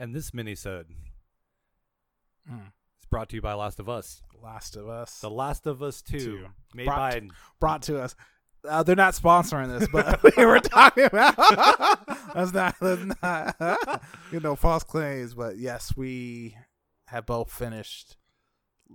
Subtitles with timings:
[0.00, 0.86] And this minisode
[2.50, 2.68] Mm.
[2.98, 4.22] is brought to you by Last of Us.
[4.42, 5.20] Last of Us.
[5.20, 6.46] The Last of Us 2, Two.
[6.74, 7.28] made Brought- by
[7.60, 8.16] brought to us.
[8.66, 11.36] Uh, they're not sponsoring this, but we were talking about.
[12.34, 12.76] that's not.
[12.80, 14.02] That's not.
[14.32, 15.34] you know, false claims.
[15.34, 16.56] But yes, we
[17.08, 18.16] have both finished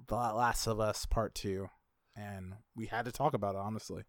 [0.07, 1.69] The Last of Us Part Two,
[2.15, 4.03] and we had to talk about it honestly.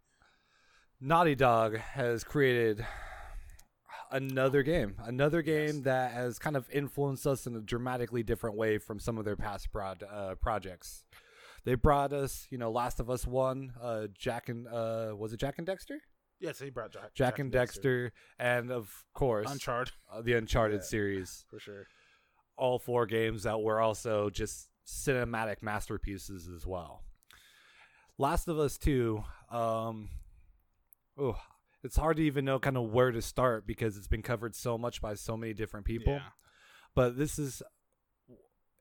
[0.99, 2.87] Naughty Dog has created
[4.11, 5.85] another game, another game Yes.
[5.85, 9.37] that has kind of influenced us in a dramatically different way from some of their
[9.37, 11.05] past prod, uh, projects.
[11.65, 15.41] They brought us, you know, Last of Us One, uh, Jak and uh, was it
[15.41, 15.99] Jak and Daxter?
[16.39, 20.87] Yes, he brought Jak, Jak, and Daxter, and of course Uncharted uh, the Uncharted Yeah.
[20.87, 21.45] series.
[21.49, 21.87] for sure.
[22.57, 27.03] All four games that were also just cinematic masterpieces as well.
[28.19, 30.09] Last of Us Two, um,
[31.19, 31.39] oh,
[31.85, 34.77] it's hard to even know kind of where to start because it's been covered so
[34.79, 36.15] much by so many different people.
[36.15, 36.21] Yeah.
[36.95, 37.63] But this is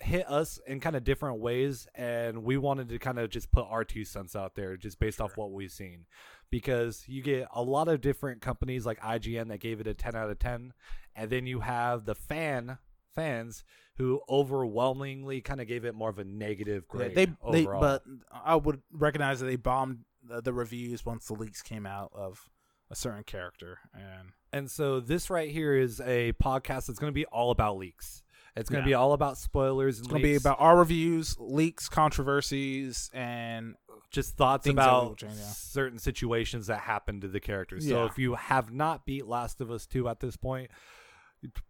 [0.02, 3.66] hit us in kind of different ways and we wanted to kind of just put
[3.70, 6.06] our two cents out there just based off what we've seen
[6.52, 10.14] because you get a lot of different companies like IGN that gave it a 10
[10.14, 10.74] out of 10
[11.16, 12.78] and then you have the fan
[13.16, 13.64] fans
[13.98, 17.80] who overwhelmingly kind of gave it more of a negative Yeah, grade they they overall.
[17.80, 22.12] but I would recognize that they bombed the, the reviews once the leaks came out
[22.14, 22.50] of
[22.92, 27.16] a certain character and And so this right here is a podcast that's going to
[27.16, 28.24] be all about leaks.
[28.56, 28.94] It's going to Yeah.
[28.94, 33.76] be all about spoilers it's going to be about our reviews, leaks, controversies, and
[34.12, 35.44] just thoughts Things about change, yeah.
[35.44, 37.86] certain situations that happened to the characters.
[37.88, 40.72] So if you have not beat Last of Us 2 at this point,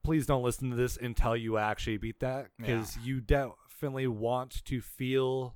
[0.03, 4.79] please don't listen to this until you actually beat that because you definitely want to
[4.79, 5.55] feel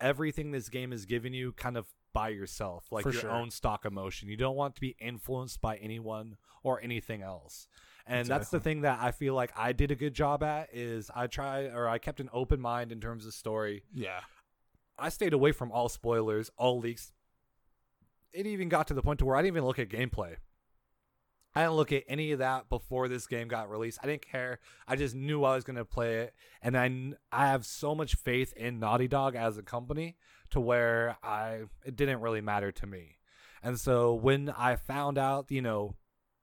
[0.00, 3.30] everything this game is giving you kind of by yourself, like For your sure.
[3.30, 4.30] own stock emotion.
[4.30, 7.68] You don't want to be influenced by anyone or anything else.
[8.06, 11.10] And that's the thing that I feel like I did a good job at is
[11.14, 13.82] I try or I kept an open mind in terms of story.
[13.92, 14.20] yeah,
[14.98, 17.12] I stayed away from all spoilers, all leaks.
[18.32, 20.36] It even got to the point to where I didn't even look at gameplay.
[21.54, 24.00] I didn't look at any of that before this game got released.
[24.02, 24.58] I didn't care.
[24.88, 28.16] I just knew I was going to play it, and I I have so much
[28.16, 30.16] faith in Naughty Dog as a company
[30.50, 33.18] to where I it didn't really matter to me.
[33.62, 35.96] And so when I found out, you know,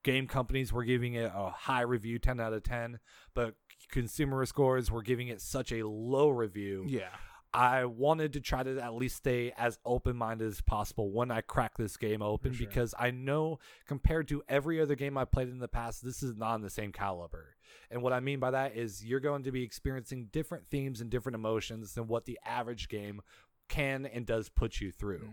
[0.03, 3.00] game companies were giving it a high review, 10 out of 10,
[3.35, 3.56] but
[3.91, 6.85] consumer scores were giving it such a low review.
[6.88, 7.09] yeah,
[7.53, 11.42] I wanted to try to at least stay as open minded as possible when I
[11.42, 12.65] crack this game open sure.
[12.65, 16.36] because I know compared to every other game I played in the past, this is
[16.38, 17.56] not on the same caliber.
[17.89, 21.09] And what I mean by that is you're going to be experiencing different themes and
[21.09, 23.21] different emotions than what the average game
[23.68, 25.27] can and does put you through.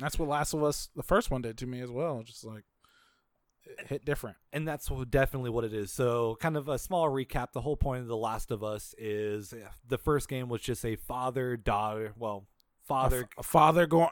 [0.00, 2.22] That's what Last of Us, the first one, did to me as well.
[2.24, 2.64] Just like
[3.86, 4.36] hit different.
[4.52, 5.92] and that's definitely what it is.
[5.92, 7.52] So, kind of a small recap.
[7.52, 9.54] The whole point of The Last of Us is
[9.86, 12.46] the first game was just a father daughter, well,
[12.86, 14.10] father f- a father going.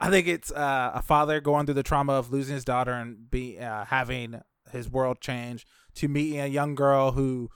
[0.00, 3.30] I think it's uh, a father going through the trauma of losing his daughter and
[3.30, 4.40] be uh, having
[4.72, 5.64] his world change
[5.94, 7.48] to meeting a young girl who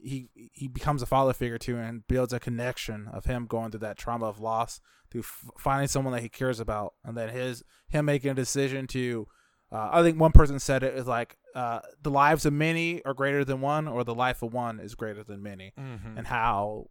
[0.00, 3.80] he he becomes a father figure to and builds a connection of him going through
[3.80, 4.80] that trauma of loss
[5.10, 8.86] to f- finding someone that he cares about and then his him making a decision
[8.86, 9.26] to
[9.72, 13.14] uh, I think one person said it is like uh, the lives of many are
[13.14, 16.16] greater than one or the life of one is greater than many Mhm.
[16.18, 16.88] and how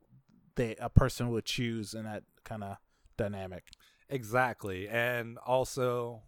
[0.56, 2.78] they a person would choose in that kind of
[3.18, 3.66] dynamic.
[4.10, 4.88] Exactly.
[4.90, 6.24] And also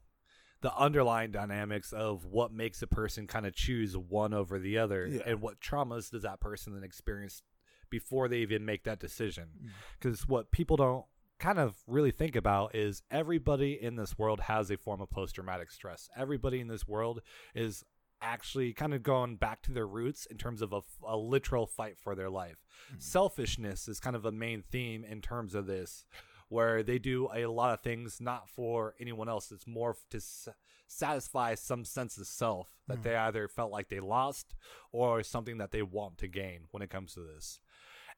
[0.61, 5.05] the underlying dynamics of what makes a person kind of choose one over the other
[5.07, 5.21] Yeah.
[5.25, 7.43] and what traumas does that person then experience
[7.89, 9.49] before they even make that decision.
[9.61, 9.69] Mm.
[9.99, 11.05] Because what people don't
[11.39, 15.35] kind of really think about is everybody in this world has a form of post
[15.35, 16.09] traumatic stress.
[16.15, 17.21] Everybody in this world
[17.53, 17.83] is
[18.23, 21.97] actually kind of going back to their roots in terms of a, a literal fight
[21.99, 22.63] for their life.
[22.89, 22.95] Hmm.
[22.99, 26.05] Selfishness is kind of a main theme in terms of this,
[26.47, 29.51] where they do a lot of things not for anyone else.
[29.51, 30.47] It's more to s-
[30.87, 33.03] satisfy some sense of self that hmm.
[33.03, 34.55] they either felt like they lost
[34.91, 37.59] or something that they want to gain when it comes to this.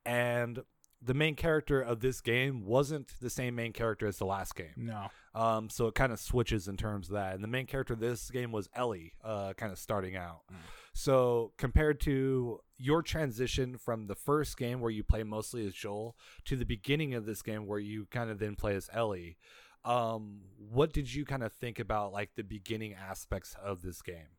[0.05, 0.59] And
[1.01, 4.73] the main character of this game wasn't the same main character as the last game.
[4.75, 5.07] No.
[5.33, 7.35] Um, so it kind of switches in terms of that.
[7.35, 10.41] And the main character of this game was Ellie, uh, kind of starting out.
[10.51, 10.57] Mm.
[10.93, 16.15] So compared to your transition from the first game where you play mostly as Joel
[16.45, 19.37] to the beginning of this game where you kind of then play as Ellie,
[19.83, 24.29] um, what did you kind of think about like the beginning aspects of this game?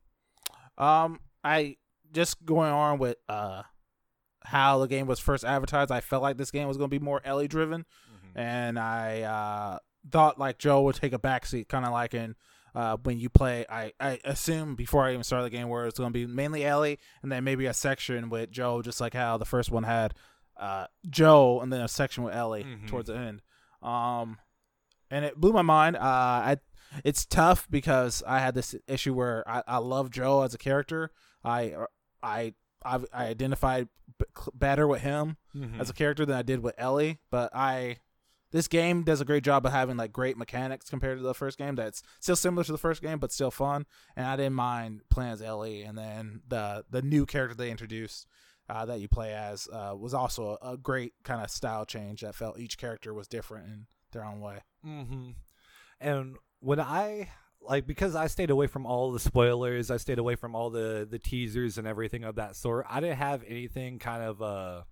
[0.78, 1.76] Um, I
[2.12, 3.62] just going on with uh
[4.46, 5.90] how the game was first advertised.
[5.90, 7.84] I felt like this game was going to be more Ellie driven,
[8.34, 9.78] and I uh
[10.10, 12.36] thought like Joe would take a backseat, kind of like in
[12.74, 13.64] uh, when you play.
[13.68, 16.64] I, I assume before I even started the game where it's going to be mainly
[16.64, 20.14] Ellie and then maybe a section with Joe, just like how the first one had
[20.58, 22.86] uh, Joe and then a section with Ellie Mhm.
[22.86, 23.42] towards the end.
[23.82, 24.38] Um,
[25.10, 25.96] and it blew my mind.
[25.96, 26.56] Uh, I
[27.04, 31.10] it's tough because I had this issue where I, I love Joe as a character.
[31.44, 31.74] I
[32.22, 32.54] I
[32.86, 33.88] I, I identified
[34.18, 34.24] b-
[34.54, 35.80] better with him Mhm.
[35.80, 37.18] as a character than I did with Ellie.
[37.30, 37.98] But I
[38.52, 41.58] this game does a great job of having like great mechanics compared to the first
[41.58, 41.74] game.
[41.74, 43.86] That's still similar to the first game, but still fun.
[44.14, 45.82] And I didn't mind playing as Ellie.
[45.82, 48.26] And then the the new character they introduced.
[48.68, 52.22] Uh, that you play as uh, was also a, a great kind of style change
[52.22, 54.58] that felt each character was different in their own way.
[54.84, 55.30] Mm-hmm.
[56.00, 57.30] And when I
[57.60, 61.06] like because I stayed away from all the spoilers, I stayed away from all the
[61.10, 62.86] the teasers and everything of that sort.
[62.88, 64.82] I didn't have anything kind of uh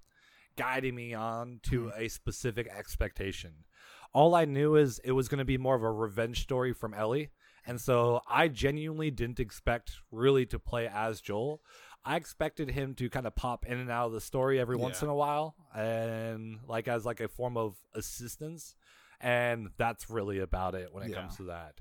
[0.56, 3.64] guiding me on to a specific expectation.
[4.12, 6.94] All I knew is it was going to be more of a revenge story from
[6.94, 7.30] Ellie.
[7.66, 11.60] And so I genuinely didn't expect really to play as Joel.
[12.04, 15.02] I expected him to kind of pop in and out of the story every once
[15.02, 18.76] in a while and like as like a form of assistance
[19.20, 21.22] and that's really about it when it Yeah.
[21.22, 21.80] comes to that.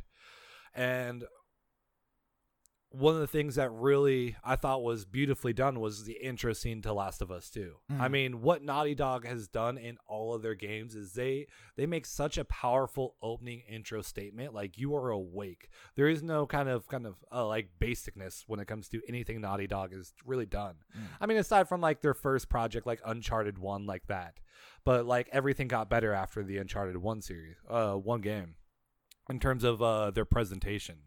[0.73, 1.25] And
[2.95, 6.83] one of the things that really I thought was beautifully done was the intro scene
[6.83, 7.77] to Last of Us 2.
[7.89, 8.11] I Mhm.
[8.11, 12.05] mean, what Naughty Dog has done in all of their games is they they make
[12.05, 15.69] such a powerful opening intro statement like you are awake.
[15.95, 19.41] There is no kind of kind of uh, like basicness when it comes to anything
[19.41, 20.75] Naughty Dog has really done.
[20.95, 21.01] Mm.
[21.19, 24.39] I mean, aside from like their first project like Uncharted 1 like that.
[24.83, 28.53] But like everything got better after the Uncharted 1 series, uh one game
[29.29, 30.97] in terms of uh their presentation.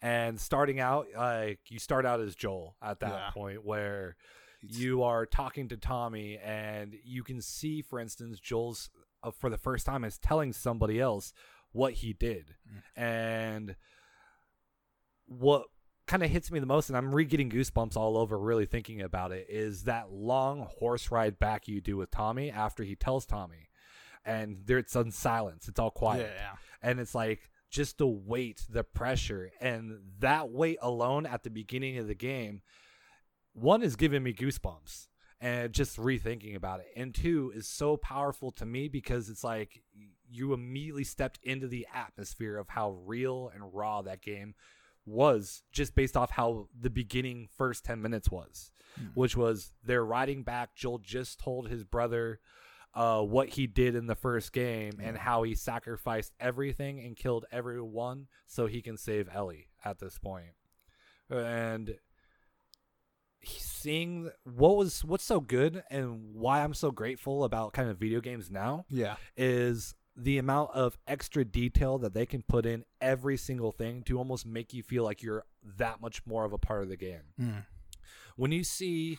[0.00, 3.30] And starting out, like you start out as Joel at that Yeah.
[3.30, 4.16] point where
[4.62, 8.90] you are talking to Tommy, and you can see, for instance, Joel's
[9.22, 11.32] uh, for the first time is telling somebody else
[11.72, 12.82] what he did, Mm.
[12.96, 13.76] and
[15.26, 15.66] what
[16.06, 19.00] kind of hits me the most, and I'm re getting goosebumps all over, really thinking
[19.02, 23.26] about it, is that long horse ride back you do with Tommy after he tells
[23.26, 23.68] Tommy,
[24.24, 28.62] and there it's in silence, it's all quiet Yeah, and it's like just the weight,
[28.70, 32.62] the pressure, and that weight alone at the beginning of the game,
[33.52, 35.08] one is giving me goosebumps
[35.40, 39.82] and just rethinking about it, and two is so powerful to me because it's like
[40.30, 44.54] you immediately stepped into the atmosphere of how real and raw that game
[45.06, 48.70] was just based off how the beginning first 10 minutes was
[49.00, 49.10] Mm.
[49.14, 52.40] which was they're riding back joel just told his brother
[52.94, 57.44] uh, what he did in the first game and how he sacrificed everything and killed
[57.52, 60.52] everyone so he can save Ellie at this point.
[61.30, 61.96] And
[63.44, 68.20] seeing what was what's so good and why I'm so grateful about kind of video
[68.20, 73.36] games now yeah, is the amount of extra detail that they can put in every
[73.36, 75.44] single thing to almost make you feel like you're
[75.76, 77.64] that much more of a part of the game Mm.
[78.36, 79.18] when you see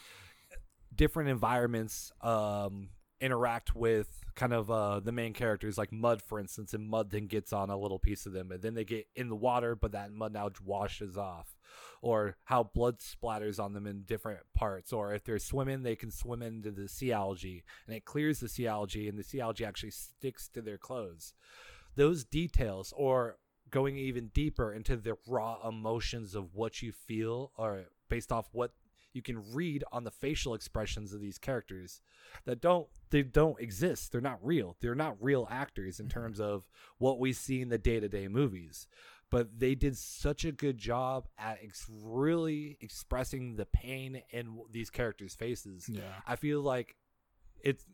[0.93, 2.89] different environments um,
[3.21, 7.27] interact with kind of uh, the main characters, like Mud, for instance, and Mud then
[7.27, 9.91] gets on a little piece of them, and then they get in the water, but
[9.91, 11.57] that mud now washes off.
[12.01, 16.11] Or how blood splatters on them in different parts, or if they're swimming, they can
[16.11, 19.65] swim into the sea algae and it clears the sea algae, and the sea algae
[19.65, 21.33] actually sticks to their clothes.
[21.95, 23.37] Those details, or
[23.69, 28.71] going even deeper into the raw emotions of what you feel, or based off what
[29.13, 32.01] you can read on the facial expressions of these characters
[32.45, 34.11] that don't they don't exist.
[34.11, 34.75] They're not real.
[34.81, 36.19] They're not real actors in mm-hmm.
[36.19, 38.87] terms of what we see in the day-to-day movies.
[39.31, 44.89] But they did such a good job at ex- really expressing the pain in these
[44.89, 45.87] characters faces.
[45.87, 46.95] Yeah, i feel like
[47.63, 47.85] it's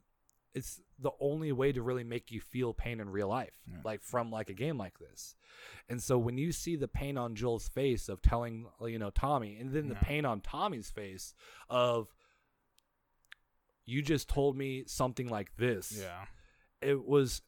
[0.54, 3.80] it's the only way to really make you feel pain in real life Yeah.
[3.84, 5.36] like from like a game like this.
[5.90, 9.58] And so when you see the pain on joel's face of telling you know tommy
[9.58, 11.34] and then the pain on tommy's face
[11.70, 12.08] of
[13.86, 16.26] you just told me something like this yeah,
[16.82, 17.42] it was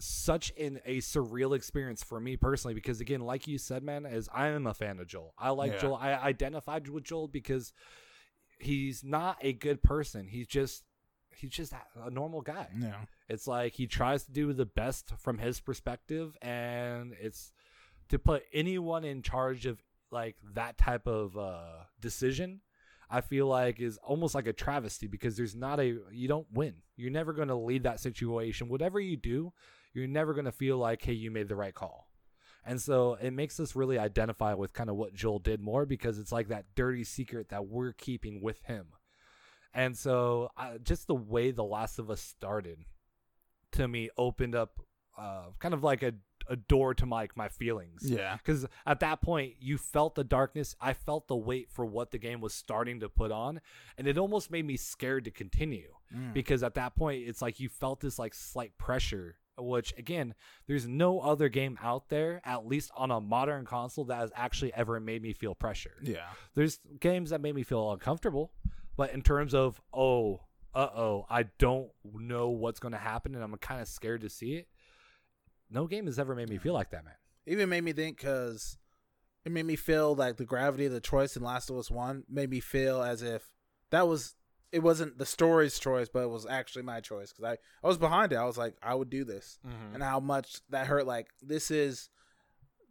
[0.00, 4.28] such an a surreal experience for me personally because again like you said man is
[4.34, 5.32] i am a fan of joel.
[5.38, 5.78] I like Yeah.
[5.78, 5.94] joel.
[5.96, 7.72] I identified with joel because
[8.58, 10.26] he's not a good person.
[10.28, 10.82] He's just
[11.36, 11.72] he's just
[12.04, 12.96] a normal guy yeah,
[13.28, 17.52] it's like he tries to do the best from his perspective and it's
[18.08, 22.60] to put anyone in charge of like that type of uh decision
[23.10, 26.76] I feel like is almost like a travesty because there's not a you don't win.
[26.96, 28.68] You're never going to lead that situation.
[28.68, 29.52] Whatever you do,
[29.92, 32.08] you're never going to feel like hey you made the right call.
[32.66, 36.18] And so it makes us really identify with kind of what Joel did more because
[36.18, 38.86] it's like that dirty secret that we're keeping with him.
[39.74, 42.78] And so uh, just the way The Last of Us started
[43.72, 44.80] to me opened up
[45.18, 46.14] uh, kind of like a,
[46.48, 48.02] a door to my my feelings.
[48.04, 48.36] Yeah.
[48.36, 50.76] Because at that point, you felt the darkness.
[50.80, 53.60] I felt the weight for what the game was starting to put on,
[53.98, 55.92] and it almost made me scared to continue.
[56.14, 56.34] Mm.
[56.34, 59.36] Because at that point, it's like you felt this like slight pressure.
[59.56, 60.34] Which again,
[60.66, 64.74] there's no other game out there, at least on a modern console, that has actually
[64.74, 65.94] ever made me feel pressure.
[66.02, 66.26] Yeah.
[66.54, 68.50] There's games that made me feel uncomfortable,
[68.96, 70.40] but in terms of oh,
[70.74, 74.28] uh oh, I don't know what's going to happen, and I'm kind of scared to
[74.30, 74.68] see it.
[75.70, 77.14] No game has ever made me feel like that, man.
[77.46, 78.76] even made me think because
[79.44, 82.24] it made me feel like the gravity of the choice in Last of Us One
[82.28, 83.50] made me feel as if
[83.90, 84.34] that was
[84.72, 87.98] it wasn't the story's choice, but it was actually my choice because I I was
[87.98, 88.36] behind it.
[88.36, 89.58] I was like, I would do this,
[89.94, 91.06] and how much that hurt.
[91.06, 92.08] Like this is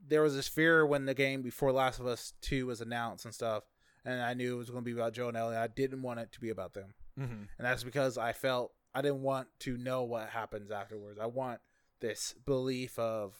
[0.08, 3.34] there was this fear when the game before Last of Us Two was announced and
[3.34, 3.64] stuff,
[4.06, 5.56] and I knew it was going to be about Joe and Ellie.
[5.56, 7.34] I didn't want it to be about them, Mm-hmm.
[7.34, 11.20] and that's because I felt I didn't want to know what happens afterwards.
[11.20, 11.60] I want
[12.00, 13.34] this belief of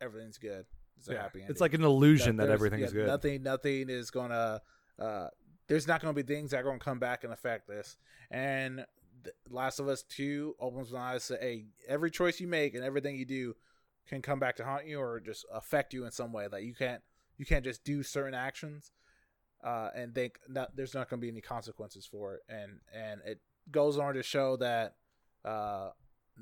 [0.00, 0.66] everything's good.
[0.98, 1.22] It's a Yeah.
[1.22, 1.50] happy ending.
[1.50, 3.06] It's like an illusion that, there's- everything yeah, is good.
[3.06, 4.62] Nothing, nothing is gonna.
[4.98, 5.28] Uh,
[5.68, 7.96] there's not gonna be things that are gonna come back and affect this.
[8.30, 8.86] And
[9.22, 12.84] the Last of Us Two opens my eyes to hey, every choice you make and
[12.84, 13.54] everything you do
[14.06, 16.46] can come back to haunt you or just affect you in some way.
[16.48, 17.02] That you can't,
[17.36, 18.92] you can't just do certain actions,
[19.64, 22.40] uh, and think that there's not gonna be any consequences for it.
[22.48, 24.94] And and it goes on to show that.
[25.44, 25.90] Uh,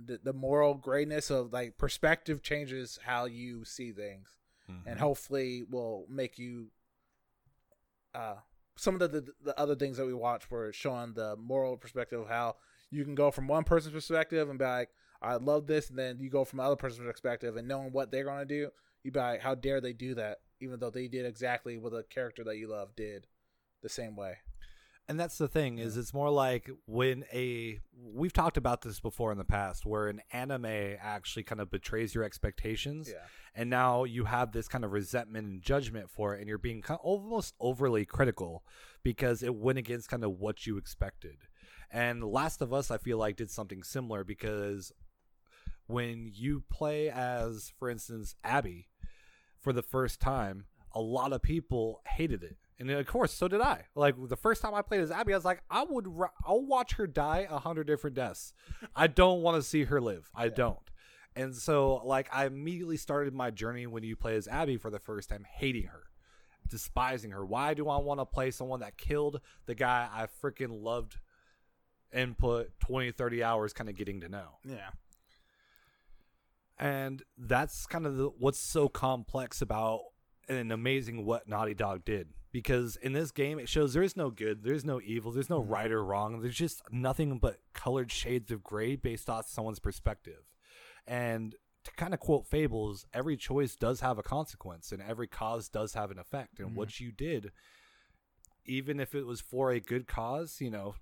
[0.07, 4.29] the, the moral greatness of like perspective changes how you see things
[4.69, 4.89] Mm-hmm.
[4.89, 6.69] and hopefully will make you
[8.15, 8.37] uh
[8.77, 12.19] some of the, the the other things that we watched were showing the moral perspective
[12.21, 12.57] of how
[12.91, 14.89] you can go from one person's perspective and be like
[15.21, 18.25] i love this and then you go from another person's perspective and knowing what they're
[18.25, 18.71] going to do
[19.03, 22.05] you be like how dare they do that even though they did exactly what the
[22.05, 23.27] character that you love did
[23.83, 24.39] the same way.
[25.07, 29.33] And that's the thing is it's more like when a we've talked about this before
[29.33, 33.27] in the past where an anime actually kind of betrays your expectations yeah.
[33.55, 36.81] and now you have this kind of resentment and judgment for it and you're being
[36.81, 38.65] kind of almost overly critical
[39.03, 41.37] because it went against kind of what you expected.
[41.91, 44.91] And last of us i feel like did something similar because
[45.87, 48.89] when you play as for instance abby
[49.65, 52.57] for the first time a lot of people hated it.
[52.79, 53.87] And of course so did i.
[53.97, 56.07] Like the first time i played as abby i was like i would
[56.47, 58.53] i'll watch her die a hundred different deaths.
[58.95, 60.31] I don't want to see her live.
[60.35, 60.79] I don't.
[61.37, 65.01] And so, like, I immediately started my journey when you play as Abby for the
[65.01, 66.05] first time, hating her,
[66.69, 67.45] despising her.
[67.45, 71.17] Why do I want to play someone that killed the guy I freaking loved
[72.13, 74.59] and put 20, 30 hours kind of getting to know?
[74.65, 74.91] yeah
[76.79, 80.01] And that's kind of the, what's so complex about
[80.49, 82.29] and amazing what Naughty Dog did.
[82.53, 85.61] Because in this game, it shows there is no good, there's no evil, there's no
[85.61, 85.73] mm-hmm.
[85.73, 86.41] right or wrong.
[86.41, 90.45] There's just nothing but colored shades of gray based off someone's perspective.
[91.07, 95.69] And to kind of quote Fables, every choice does have a consequence and every cause
[95.69, 96.61] does have an effect.
[96.61, 97.05] And what mm-hmm.
[97.05, 97.51] you did,
[98.65, 100.95] even if it was for a good cause, you know,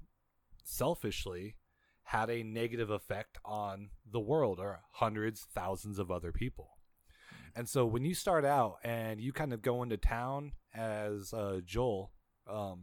[0.64, 1.57] selfishly,
[2.05, 6.71] had a negative effect on the world or hundreds, thousands of other people.
[7.55, 11.61] And so when you start out and you kind of go into town as uh,
[11.65, 12.11] Joel,
[12.49, 12.83] um,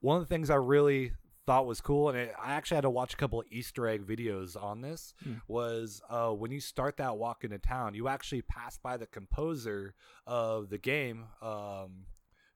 [0.00, 1.12] one of the things I really
[1.46, 4.06] thought was cool, and it, I actually had to watch a couple of Easter egg
[4.06, 5.34] videos on this, Hmm.
[5.48, 9.94] was uh, when you start that walk into town, you actually pass by the composer
[10.26, 12.06] of the game, um,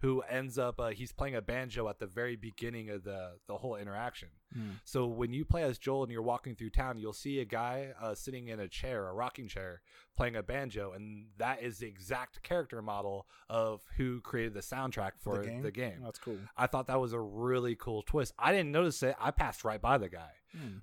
[0.04, 3.56] who ends up uh, he's playing a banjo at the very beginning of the the
[3.56, 4.28] whole interaction.
[4.84, 7.88] So when you play as Joel and you're walking through town, you'll see a guy
[8.00, 9.80] uh, sitting in a chair, a rocking chair,
[10.16, 15.12] playing a banjo, and that is the exact character model of who created the soundtrack
[15.18, 16.00] for the game, the game.
[16.04, 18.32] that's cool I thought that was a really cool twist.
[18.38, 19.16] I didn't notice it.
[19.20, 20.30] I passed right by the guy.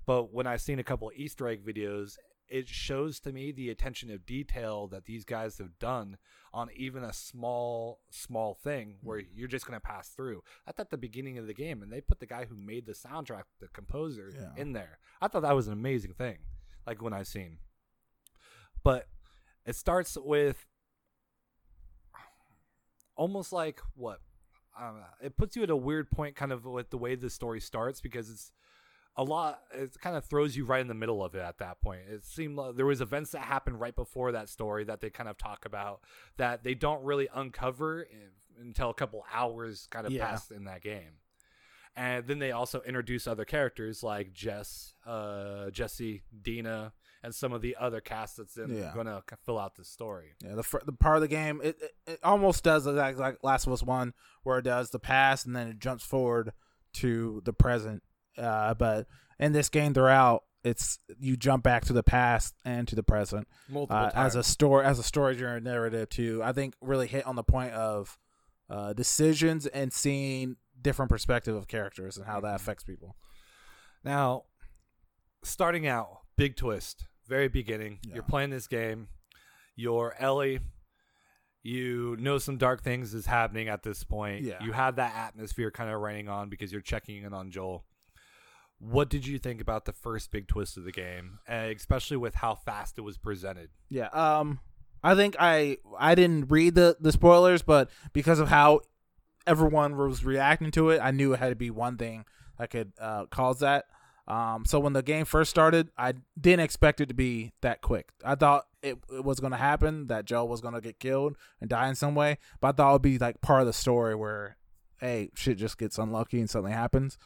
[0.04, 2.18] But when I seen a couple of Easter egg videos,
[2.52, 6.18] it shows to me the attention of detail that these guys have done
[6.52, 9.26] on even a small, small thing where mm.
[9.34, 10.42] you're just going to pass through.
[10.66, 12.92] That's at the beginning of the game, and they put the guy who made the
[12.92, 14.50] soundtrack, the composer, Yeah.
[14.62, 14.98] in there.
[15.22, 16.40] I thought that was an amazing thing,
[16.86, 17.56] like when I seen.
[18.84, 19.08] But
[19.64, 20.66] it starts with
[23.16, 24.20] almost like what
[24.76, 24.92] I.
[25.22, 28.02] It puts you at a weird point, kind of with the way the story starts,
[28.02, 28.52] because it's
[29.16, 29.60] a lot.
[29.74, 32.02] It kind of throws you right in the middle of it at that point.
[32.08, 35.28] It seemed like there was events that happened right before that story that they kind
[35.28, 36.00] of talk about
[36.38, 40.26] that they don't really uncover in- until a couple hours kind of Yeah.
[40.28, 41.18] passed in that game.
[41.94, 47.60] And then they also introduce other characters like Jess, uh, Jesse, Dina, and some of
[47.60, 48.92] the other cast that's in, Yeah.
[48.94, 50.34] going to fill out the story.
[50.42, 53.44] Yeah, the fir- the part of the game it, it, it almost does like like
[53.44, 56.52] Last of Us One, where it does the past and then it jumps forward
[56.94, 58.02] to the present.
[58.38, 59.06] Uh, but
[59.38, 63.48] in this game throughout, it's you jump back to the past and to the present
[63.68, 66.40] Multiple uh, as a story as a story driven narrative too.
[66.44, 68.16] I think really hit on the point of
[68.70, 72.56] uh, decisions and seeing different perspective of characters and how that Mhm.
[72.56, 73.16] affects people.
[74.04, 74.44] Now,
[75.42, 77.98] starting out, big twist, very beginning.
[78.06, 78.14] Yeah.
[78.14, 79.08] You're playing this game.
[79.76, 80.60] You're Ellie.
[81.64, 84.42] You know some dark things is happening at this point.
[84.42, 84.62] Yeah.
[84.64, 87.84] You have that atmosphere kind of raining on because you're checking in on Joel.
[88.84, 92.34] What did you think about the first big twist of the game, uh, especially with
[92.34, 93.70] how fast it was presented?
[93.88, 94.08] Yeah.
[94.08, 94.58] Um
[95.04, 98.80] I think I I didn't read the the spoilers, but because of how
[99.46, 102.24] everyone was reacting to it, I knew it had to be one thing
[102.58, 103.86] that could uh, cause that.
[104.28, 108.10] Um, so when the game first started, I didn't expect it to be that quick.
[108.24, 111.36] I thought it, it was going to happen, that Joe was going to get killed
[111.60, 113.72] and die in some way, but I thought it would be like part of the
[113.72, 114.56] story where,
[115.02, 117.18] hey, shit just gets unlucky and something happens.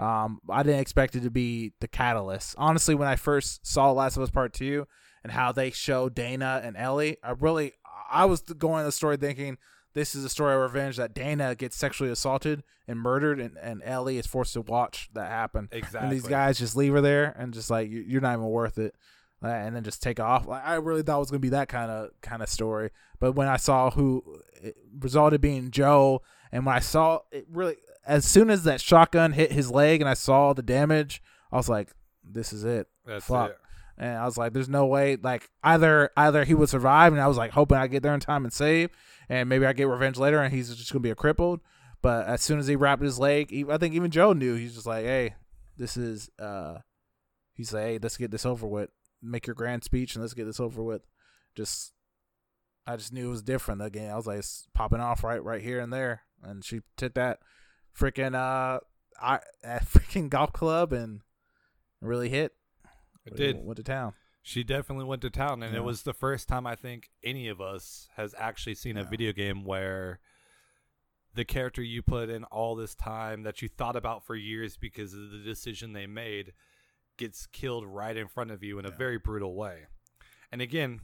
[0.00, 2.54] Um, I didn't expect it to be the catalyst.
[2.56, 4.86] Honestly, when I first saw Last of Us Part Two
[5.22, 7.72] and how they show Dana and Ellie, I really,
[8.10, 9.58] I was going the story thinking
[9.94, 13.80] this is a story of revenge that Dana gets sexually assaulted and murdered, and, and
[13.84, 15.68] Ellie is forced to watch that happen.
[15.72, 16.00] Exactly.
[16.00, 18.76] And these guys just leave her there and just like "You- you're not even worth
[18.78, 18.94] it,
[19.42, 20.46] uh, and then just take off.
[20.46, 23.32] Like I really thought it was gonna be that kind of kind of story, but
[23.32, 24.22] when I saw who
[24.62, 26.22] it resulted being Joe,
[26.54, 30.08] and when I saw it really, as soon as that shotgun hit his leg and
[30.08, 31.90] I saw the damage, I was like,
[32.22, 32.86] this is it.
[33.04, 33.50] That's fuck.
[33.50, 33.58] it.
[33.98, 37.28] And I was like, "There's no way." Like either either he would survive, and I
[37.28, 38.90] was like hoping I get there in time and save,
[39.28, 41.60] and maybe I get revenge later, and he's just gonna be a crippled.
[42.02, 44.54] But as soon as he wrapped his leg, I think even Joe knew.
[44.54, 45.34] He's just like, "Hey,
[45.76, 46.78] this is." uh
[47.52, 48.90] He's like, "Hey, let's get this over with.
[49.22, 51.02] Make your grand speech, and let's get this over with."
[51.54, 51.92] Just,
[52.86, 54.10] I just knew it was different again.
[54.10, 57.38] I was like, it's popping off right, right here and there, and she took that
[57.98, 58.80] freaking uh,
[59.20, 61.20] I freaking golf club and
[62.00, 62.52] really hit.
[63.26, 63.64] It did.
[63.64, 64.12] Went to town.
[64.42, 65.80] She definitely went to town, and Yeah.
[65.80, 69.32] it was the first time I think any of us has actually seen a video
[69.32, 70.20] game where
[71.32, 75.14] the character you put in all this time that you thought about for years because
[75.14, 76.52] of the decision they made
[77.16, 79.86] gets killed right in front of you in a very brutal way.
[80.52, 81.00] And again,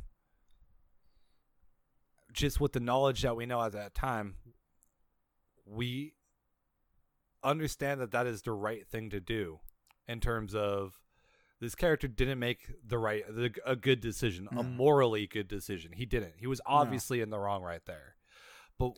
[2.33, 4.37] just with the knowledge that we know at that time,
[5.71, 6.15] we
[7.43, 9.61] understand that that is the right thing to do
[10.09, 11.01] in terms of
[11.61, 14.77] this character didn't make the right the, a good decision a mm-hmm.
[14.77, 15.93] morally good decision.
[15.93, 16.35] He didn't.
[16.39, 18.17] He was obviously in the wrong right there.
[18.79, 18.93] But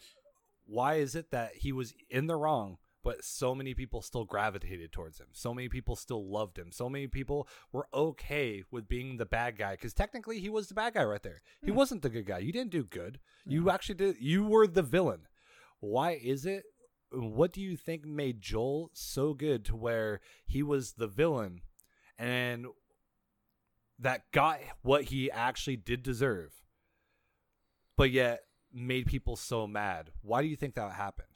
[0.64, 4.92] why is it that he was in the wrong but so many people still gravitated
[4.92, 5.26] towards him?
[5.32, 6.70] So many people still loved him.
[6.70, 10.74] So many people were okay with being the bad guy because technically he was the
[10.74, 11.42] bad guy right there.
[11.62, 11.76] He Yeah.
[11.76, 12.38] wasn't the good guy.
[12.38, 13.18] You didn't do good.
[13.44, 15.26] You actually did you were the villain
[15.82, 16.64] why is it
[17.10, 21.60] what do you think made Joel so good to where he was the villain
[22.16, 22.66] and
[23.98, 26.52] that got what he actually did deserve
[27.96, 30.10] but yet made people so mad?
[30.22, 31.28] Why do you think that happened?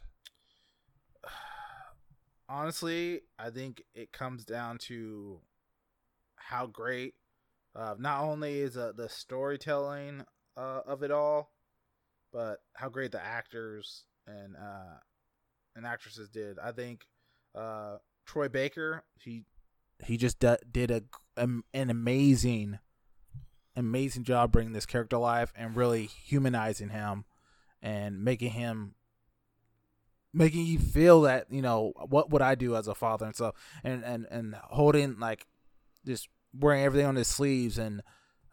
[2.48, 5.40] Honestly, I think it comes down to
[6.36, 7.14] how great,
[7.74, 10.24] uh, not only is uh, the storytelling
[10.56, 11.50] uh, of it all,
[12.32, 14.98] but how great the actors and uh,
[15.74, 16.58] and actresses did.
[16.58, 17.06] I think
[17.54, 19.44] uh, Troy Baker, he
[20.04, 21.02] he just d- did a
[21.36, 22.78] um, an amazing,
[23.74, 27.24] amazing job bringing this character alive and really humanizing him
[27.82, 28.94] and making him
[30.32, 33.54] making you feel that you know what would I do as a father and so
[33.82, 35.46] and and and holding like
[36.04, 38.02] just wearing everything on his sleeves and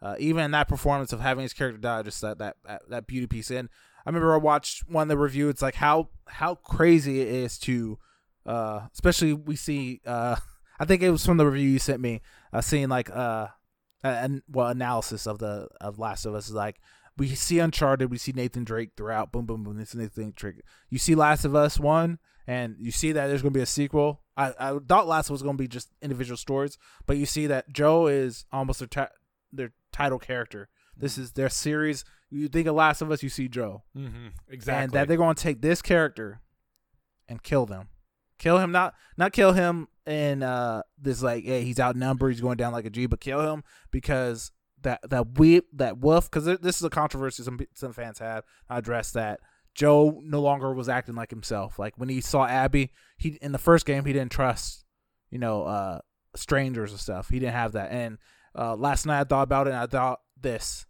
[0.00, 2.56] uh, even in that performance of having his character die just that that,
[2.88, 3.68] that beauty piece in
[4.04, 7.58] I remember I watched one of the review it's like how how crazy it is
[7.60, 7.98] to
[8.46, 10.36] uh especially we see uh
[10.78, 12.20] I think it was from the review you sent me
[12.52, 13.48] uh seeing like uh
[14.04, 16.80] and well analysis of the of Last of Us is like
[17.16, 19.32] we see Uncharted, we see Nathan Drake throughout.
[19.32, 19.76] Boom, boom, boom.
[19.76, 20.62] This is Nathan Drake.
[20.90, 23.66] You see Last of Us one, and you see that there's going to be a
[23.66, 24.22] sequel.
[24.36, 27.26] I, I thought Last of Us was going to be just individual stories, but you
[27.26, 29.14] see that Joe is almost their ti-
[29.52, 30.68] their title character.
[30.96, 32.04] This is their series.
[32.30, 34.28] You think of Last of Us, you see Joe, mm-hmm.
[34.48, 36.40] exactly and that they're going to take this character
[37.28, 37.88] and kill them,
[38.38, 38.72] kill him.
[38.72, 42.86] Not not kill him in uh this like hey he's outnumbered, he's going down like
[42.86, 44.50] a G, but kill him because
[44.84, 48.78] that that we that wolf because this is a controversy some some fans have I
[48.78, 49.40] addressed that
[49.74, 51.78] Joe no longer was acting like himself.
[51.78, 54.84] Like when he saw Abby, he in the first game he didn't trust
[55.30, 56.00] you know uh
[56.36, 57.28] strangers and stuff.
[57.28, 57.90] He didn't have that.
[57.90, 58.18] And
[58.56, 60.86] uh last night I thought about it and I thought this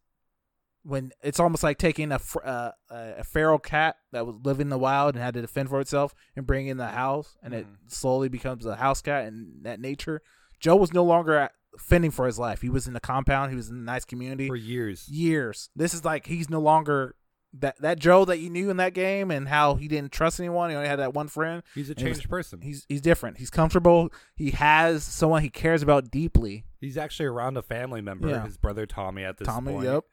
[0.85, 4.79] when it's almost like taking a uh, a feral cat that was living in the
[4.79, 7.91] wild and had to defend for itself and bring in the house and it Mhm.
[7.91, 10.21] slowly becomes a house cat and that nature.
[10.61, 12.61] Joe was no longer fending for his life.
[12.61, 13.51] He was in the compound.
[13.51, 15.09] He was in a nice community for years.
[15.09, 15.71] years.
[15.75, 17.17] This is like he's no longer
[17.57, 20.71] that that Joe that you knew in that game and how he didn't trust anyone.
[20.71, 21.63] He only had that one friend.
[21.75, 22.61] He's a And he was- changed person.
[22.63, 23.39] He's he's different.
[23.39, 24.13] He's comfortable.
[24.37, 26.65] He has someone he cares about deeply.
[26.81, 28.45] He's actually around a family member, Yeah.
[28.45, 29.25] his brother Tommy.
[29.25, 29.57] At this point.
[29.57, 30.05] Tommy, point, yep.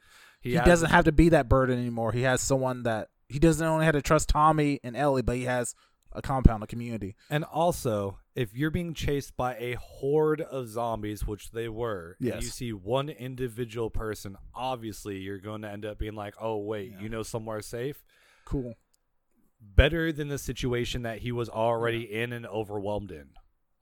[0.42, 2.12] He, He, has- doesn't have to be that burden anymore.
[2.12, 5.44] He has someone that he doesn't only have to trust Tommy and Ellie, but he
[5.46, 5.74] has
[6.12, 7.16] a compound, a community.
[7.30, 12.28] And also, if you're being chased by a horde of zombies, which they were, and
[12.30, 12.44] Yes.
[12.44, 16.92] you see one individual person, obviously you're going to end up being like, "Oh wait,
[16.92, 17.00] Yeah.
[17.00, 18.04] you know somewhere safe."
[18.44, 18.74] Cool.
[19.62, 23.30] Better than the situation that he was already in and overwhelmed in.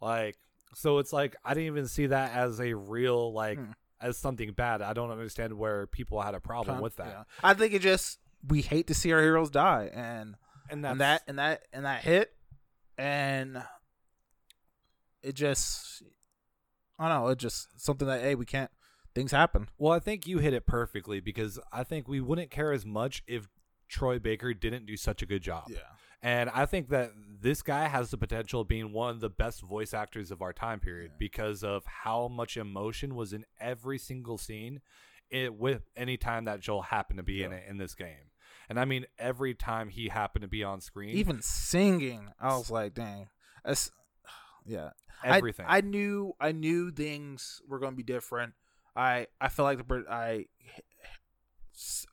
[0.01, 0.37] Like,
[0.75, 3.71] so it's like I didn't even see that as a real like Hmm.
[4.01, 4.81] As something bad.
[4.81, 7.07] I don't understand where people had a problem with that.
[7.07, 7.23] yeah.
[7.43, 10.35] I think it just we hate to see our heroes die, and
[10.69, 12.33] And and that and that and that hit,
[12.97, 13.63] and
[15.21, 16.03] it just
[16.97, 17.29] I don't know.
[17.29, 18.71] It just something that hey, we can't.
[19.15, 19.67] Things happen.
[19.79, 23.23] Well, I think you hit it perfectly because I think we wouldn't care as much
[23.27, 23.47] if
[23.87, 25.69] Troy Baker didn't do such a good job.
[26.21, 29.61] And I think that this guy has the potential of being one of the best
[29.61, 31.17] voice actors of our time period Yeah.
[31.19, 34.81] because of how much emotion was in every single scene
[35.29, 38.31] it, with any time that Joel happened to be in it in this game.
[38.67, 42.69] And I mean every time he happened to be on screen, Even singing, I was
[42.69, 43.29] like, dang.
[43.63, 43.89] That's,
[44.65, 44.89] yeah.
[45.23, 45.65] Everything.
[45.69, 48.53] I, knew I knew things were going to be different.
[48.95, 50.45] I I felt like the I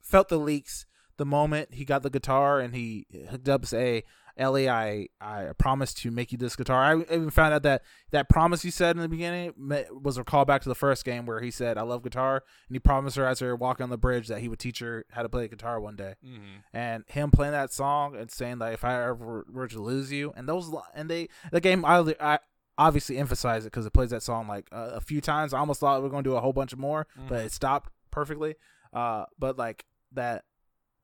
[0.03, 0.85] felt the leaks
[1.17, 4.03] the moment he got the guitar and he hooked up say
[4.37, 6.83] Ellie I I promised to make you this guitar.
[6.83, 9.53] I even found out that that promise he said in the beginning
[9.91, 12.79] was a callback to the first game where he said I love guitar and he
[12.79, 15.23] promised her as they were walking on the bridge that he would teach her how
[15.23, 16.61] to play guitar one day Mhm.
[16.71, 20.33] and him playing that song and saying that if I ever were to lose you,
[20.35, 22.37] and those and they the game I, I
[22.77, 25.51] obviously emphasized it because it plays that song like uh, a few times.
[25.51, 27.45] I almost thought we were going to do a whole bunch more, but Mhm.
[27.47, 28.53] it stopped perfectly.
[28.93, 30.43] Uh, but like that,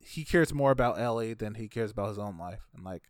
[0.05, 3.03] he cares more about Ellie than he cares about his own life, and like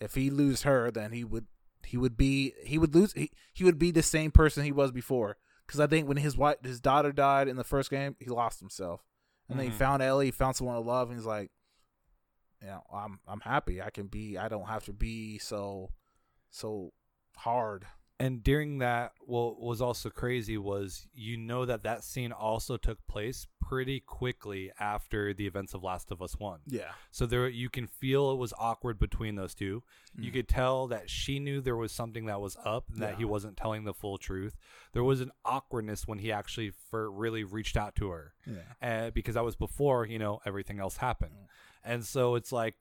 [0.00, 1.46] if he lose her, then he would
[1.84, 4.90] he would be he would lose he, he would be the same person he was
[4.92, 5.36] before.
[5.66, 8.60] Because I think when his wife his daughter died in the first game, he lost
[8.60, 9.04] himself,
[9.48, 9.78] and then he Mhm.
[9.78, 11.50] found Ellie, he found someone to love, and he's like
[12.60, 13.82] you know, I'm I'm happy.
[13.82, 14.38] I can be.
[14.38, 15.90] I don't have to be so
[16.50, 16.92] so
[17.36, 17.86] hard.
[18.20, 23.04] And during that what was also crazy was you know that that scene also took
[23.06, 26.92] place pretty quickly after the events of last of us 1 Yeah.
[27.10, 29.82] so there you can feel it was awkward between those two
[30.18, 30.34] you Mm.
[30.34, 33.56] could tell that she knew there was something that was up and that he wasn't
[33.56, 34.56] telling the full truth
[34.92, 39.06] there was an awkwardness when he actually for really reached out to her Yeah.
[39.06, 41.46] uh, because that was before you know everything else happened Mm.
[41.84, 42.76] and so it's like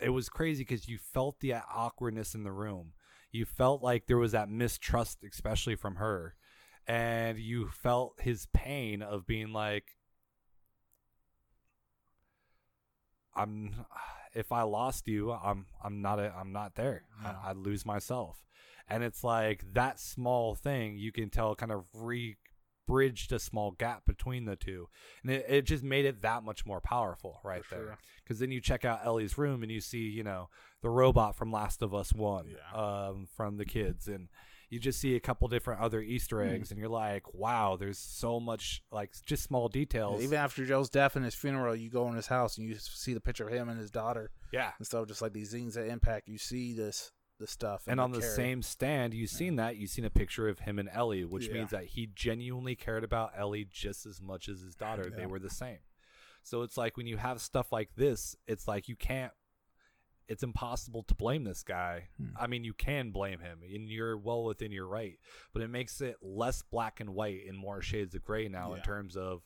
[0.00, 2.94] it was crazy because you felt the awkwardness in the room
[3.32, 6.34] you felt like there was that mistrust especially from her
[6.86, 9.96] and you felt his pain of being like
[13.36, 13.86] i'm
[14.34, 17.34] if i lost you i'm i'm not a, i'm not there Yeah.
[17.44, 18.44] I, i'd lose myself
[18.88, 22.36] and it's like that small thing you can tell kind of re
[22.90, 24.88] bridged a small gap between the two
[25.22, 27.98] and it, it just made it that much more powerful right For there sure.
[28.24, 30.48] because then you check out ellie's room and you see you know
[30.82, 32.80] the robot from last of us one Yeah.
[33.08, 34.28] um, from the kids and
[34.70, 36.50] you just see a couple different other easter Hmm.
[36.54, 40.88] eggs and you're like wow there's so much like just small details Even after Joe's
[40.90, 43.52] death and his funeral, you go in his house and you see the picture of
[43.52, 45.06] him and his daughter yeah and stuff.
[45.08, 47.82] Just like these zines that impact, you see this this stuff.
[47.88, 48.32] and they on the carry.
[48.34, 51.54] same stand you've seen that you've seen a picture of him and ellie which Yeah.
[51.54, 55.38] means that he genuinely cared about ellie just as much as his daughter they were
[55.40, 55.78] the same
[56.44, 59.32] so it's like when you have stuff like this it's like you can't
[60.28, 62.28] it's impossible to blame this guy Hmm.
[62.38, 65.18] i mean you can blame him and you're well within your right
[65.52, 68.82] but it makes it less black and white and more shades of gray now in
[68.82, 69.42] terms of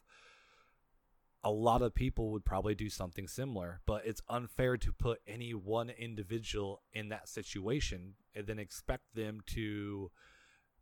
[1.45, 5.53] a lot of people would probably do something similar, but it's unfair to put any
[5.53, 10.11] one individual in that situation and then expect them to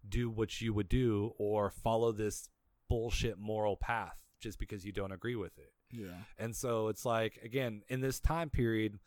[0.09, 2.49] do what you would do or follow this
[2.89, 5.73] bullshit moral path just because you don't agree with it.
[5.91, 6.15] Yeah.
[6.39, 8.99] And so it's like, again, in this time period,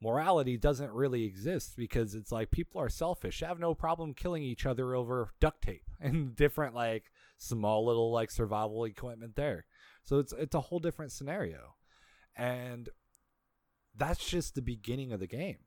[0.00, 3.40] morality doesn't really exist because it's like people are selfish.
[3.40, 7.04] have no problem killing each other over duct tape and different, like,
[7.38, 9.64] small little, like, survival equipment there.
[10.04, 11.74] So it's it's a whole different scenario.
[12.36, 12.88] And
[13.96, 15.58] that's just the beginning of the game.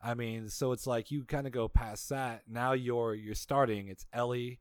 [0.00, 2.42] I mean, so it's like you kind of go past that.
[2.46, 3.88] Now you're you're starting.
[3.88, 4.60] It's Ellie,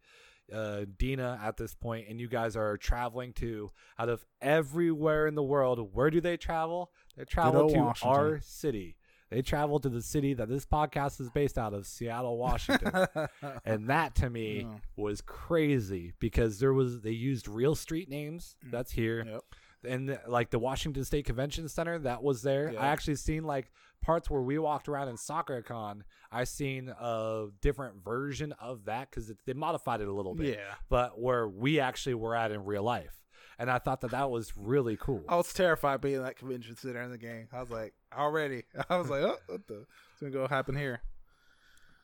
[0.54, 5.36] uh, Dina at this point, and you guys are traveling to out of everywhere in
[5.36, 5.94] the world.
[5.94, 6.92] Where do they travel?
[7.18, 8.18] They travel to Washington.
[8.18, 8.98] our city.
[9.34, 13.08] They traveled to the city that this podcast is based out of, Seattle, Washington.
[13.66, 14.78] and that to me Yeah.
[14.96, 18.56] was crazy because there was they used real street names.
[18.68, 18.72] Mm.
[18.72, 19.24] That's here.
[19.26, 19.42] Yep.
[19.86, 22.72] And the- like the Washington State Convention Center, that was there.
[22.74, 22.82] Yeah.
[22.82, 26.04] I actually seen like parts where we walked around in Sakura-Con.
[26.32, 30.76] I seen a different version of that because they modified it a little bit Yeah.
[30.90, 33.20] but where we actually were at in real life.
[33.60, 35.24] And I thought that that was really cool.
[35.30, 37.48] I was terrified being in that convention center in the game.
[37.54, 38.64] I was like, already.
[38.90, 39.74] I was like, oh, what the?
[39.76, 41.02] What's gonna go happen here?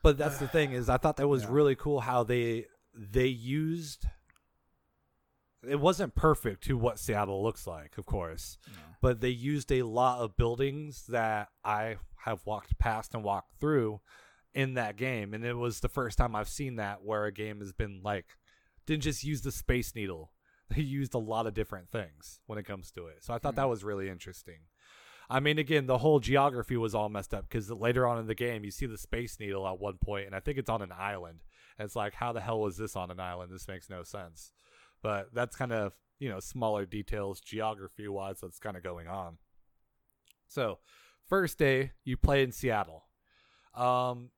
[0.01, 1.49] But that's the thing is, I thought that was Yeah.
[1.51, 4.05] really cool how they they used.
[5.67, 8.57] It wasn't perfect to what Seattle looks like, of course,
[9.01, 13.99] but they used a lot of buildings that I have walked past and walked through
[14.53, 17.59] in that game, and it was the first time I've seen that where a game
[17.59, 18.37] has been like
[18.85, 20.31] didn't just use the Space Needle.
[20.75, 23.23] They used a lot of different things when it comes to it.
[23.23, 23.69] So I thought that hmm.
[23.71, 24.59] was really interesting.
[25.29, 28.35] I mean, again, the whole geography was all messed up because later on in the
[28.35, 30.91] game, you see the Space Needle at one point, and I think it's on an
[30.97, 31.41] island.
[31.77, 33.51] And it's like, how the hell is this on an island?
[33.53, 34.51] This makes no sense.
[35.03, 39.37] But that's kind of, you know, smaller details geography wise that's kind of going on.
[40.47, 40.79] So,
[41.27, 43.05] first day, you play in Seattle.
[43.75, 44.31] Um,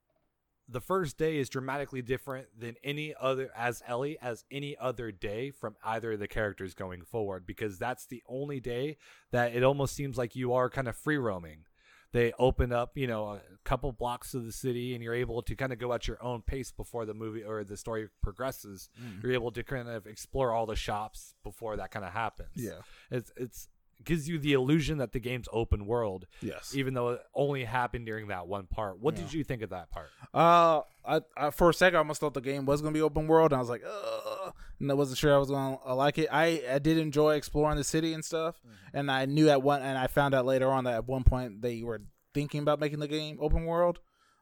[0.72, 5.52] the first day is dramatically different than any other as Ellie as any other day
[5.52, 8.98] from either of the characters going forward because that's the only day
[9.32, 11.66] that it almost seems like you are kind of free roaming.
[12.14, 15.56] They open up, you know, a couple blocks of the city and you're able to
[15.56, 18.90] kind of go at your own pace before the movie or the story progresses.
[19.02, 19.22] Mm-hmm.
[19.24, 22.50] You're able to kind of explore all the shops before that kind of happens.
[22.56, 22.82] Yeah.
[23.12, 23.70] It's it's
[24.04, 26.74] gives you the illusion that the game's open world Yes.
[26.76, 29.00] even though it only happened during that one part.
[29.00, 30.10] What did you think of that part?
[30.34, 33.28] Uh, I, I for a second I almost thought the game was gonna be open
[33.28, 36.18] world, and I was like, Ugh, and I wasn't sure I was gonna uh, like
[36.18, 36.28] it.
[36.32, 38.62] I I did enjoy exploring the city and stuff,
[38.94, 41.62] and I knew at one, and I found out later on that at one point
[41.62, 42.02] they were
[42.34, 44.00] thinking about making the game open world.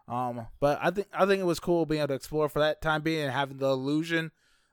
[0.08, 2.82] Um, but I think I think it was cool being able to explore for that
[2.82, 4.32] time being and having the illusion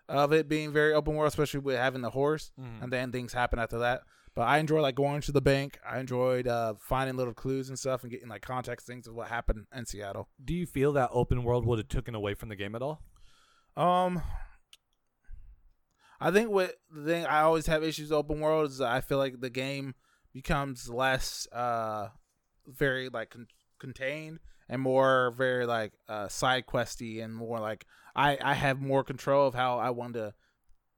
[0.09, 3.59] of it being very open world, especially with having the horse, and then things happen
[3.59, 4.03] after that.
[4.37, 5.79] But I enjoy like going to the bank.
[5.89, 9.29] I enjoyed uh, finding little clues and stuff and getting like context things of what
[9.29, 10.29] happened in Seattle.
[10.45, 13.01] Do you feel that open world would have taken away from the game at all?
[13.79, 14.21] Um,
[16.21, 19.01] I think what the thing I always have issues with open world is that I
[19.01, 19.95] feel like the game
[20.35, 22.09] becomes less uh
[22.67, 23.47] very like con-
[23.79, 29.03] contained and more very like uh side questy and more like I I have more
[29.03, 30.35] control of how I want to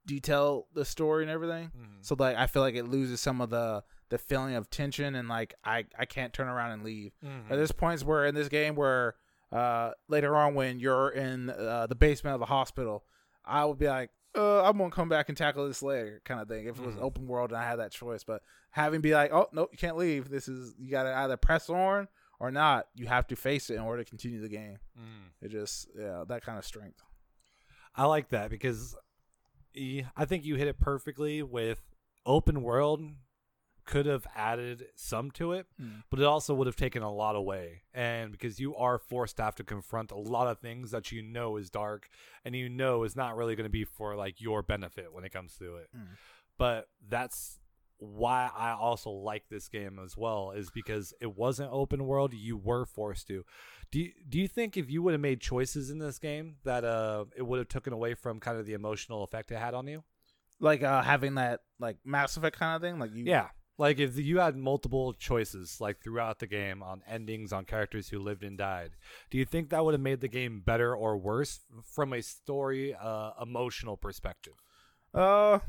[0.09, 1.71] detail the story and everything.
[2.01, 5.27] So like I feel like it loses some of the the feeling of tension and
[5.29, 7.11] like I I can't turn around and leave.
[7.23, 9.15] Uh, There's points where in this game where
[9.51, 13.03] uh later on when you're in uh, the basement of the hospital,
[13.45, 16.47] I would be like, uh, I'm gonna come back and tackle this later, kind of
[16.47, 16.65] thing.
[16.67, 17.01] If it was Mhm.
[17.03, 18.41] open world and I had that choice, but
[18.71, 20.29] having be like, oh no, you can't leave.
[20.29, 22.07] This is you gotta either press on
[22.39, 22.87] or not.
[22.95, 24.77] You have to face it in order to continue the game.
[25.41, 27.01] It just yeah, that kind of strength.
[27.95, 28.95] I like that because
[29.75, 31.81] I think you hit it perfectly with
[32.25, 33.01] open world
[33.85, 36.03] could have added some to it, Mm.
[36.11, 37.81] but it also would have taken a lot away.
[37.91, 41.23] And because you are forced to have to confront a lot of things that you
[41.23, 42.07] know is dark
[42.45, 45.31] and you know is not really going to be for like your benefit when it
[45.31, 45.89] comes to it.
[45.95, 46.05] Mm.
[46.57, 47.58] But that's
[47.99, 52.57] why I also like this game as well is because it wasn't open world, you
[52.57, 53.43] were forced to.
[53.91, 56.83] Do you, do you think if you would have made choices in this game that
[56.83, 59.87] uh it would have taken away from kind of the emotional effect it had on
[59.87, 60.03] you?
[60.59, 62.99] Like uh having that like Mass Effect kind of thing.
[62.99, 63.49] Like you Yeah.
[63.77, 68.19] Like if you had multiple choices like throughout the game on endings on characters who
[68.19, 68.91] lived and died,
[69.29, 72.93] do you think that would have made the game better or worse from a story
[72.93, 74.53] uh emotional perspective?
[75.13, 75.59] Uh,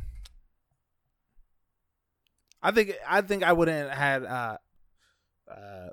[2.62, 4.58] I think I think I wouldn't had uh,
[5.50, 5.88] uh,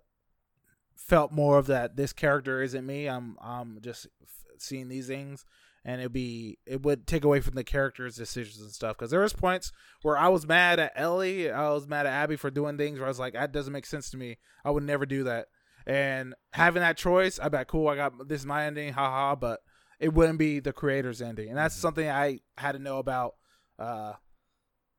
[0.96, 1.96] felt more of that.
[1.96, 3.08] This character isn't me.
[3.08, 5.46] I'm I'm just f- seeing these things,
[5.86, 8.98] and it'd be it would take away from the character's decisions and stuff.
[8.98, 12.36] Because there was points where I was mad at Ellie, I was mad at Abby
[12.36, 14.38] for doing things where I was like, that doesn't make sense to me.
[14.66, 15.48] I would never do that.
[15.86, 17.88] And having that choice, I bet cool.
[17.88, 19.36] I got this is my ending, haha.
[19.36, 19.62] But
[20.00, 21.82] it wouldn't be the creator's ending, and that's Mhm.
[21.82, 23.36] something I had to know about.
[23.80, 24.14] Uh,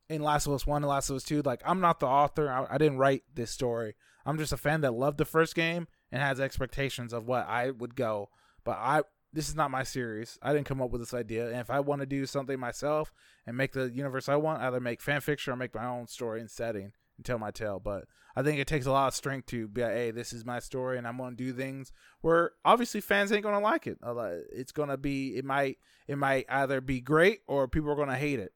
[0.08, 2.50] in Last of Us One and Last of Us Two, like I'm not the author.
[2.50, 3.94] I, I didn't write this story.
[4.24, 7.70] I'm just a fan that loved the first game and has expectations of what I
[7.70, 8.30] would go.
[8.64, 10.38] But I, this is not my series.
[10.42, 11.48] I didn't come up with this idea.
[11.48, 13.12] And if I want to do something myself
[13.46, 16.40] and make the universe I want, either make fan fiction or make my own story
[16.40, 17.80] and setting and tell my tale.
[17.80, 18.04] But
[18.36, 20.58] I think it takes a lot of strength to be like, hey, this is my
[20.58, 21.90] story, and I'm gonna do things
[22.20, 23.98] where obviously fans ain't gonna like it.
[24.52, 28.38] It's gonna be, it might, it might either be great or people are gonna hate
[28.38, 28.52] it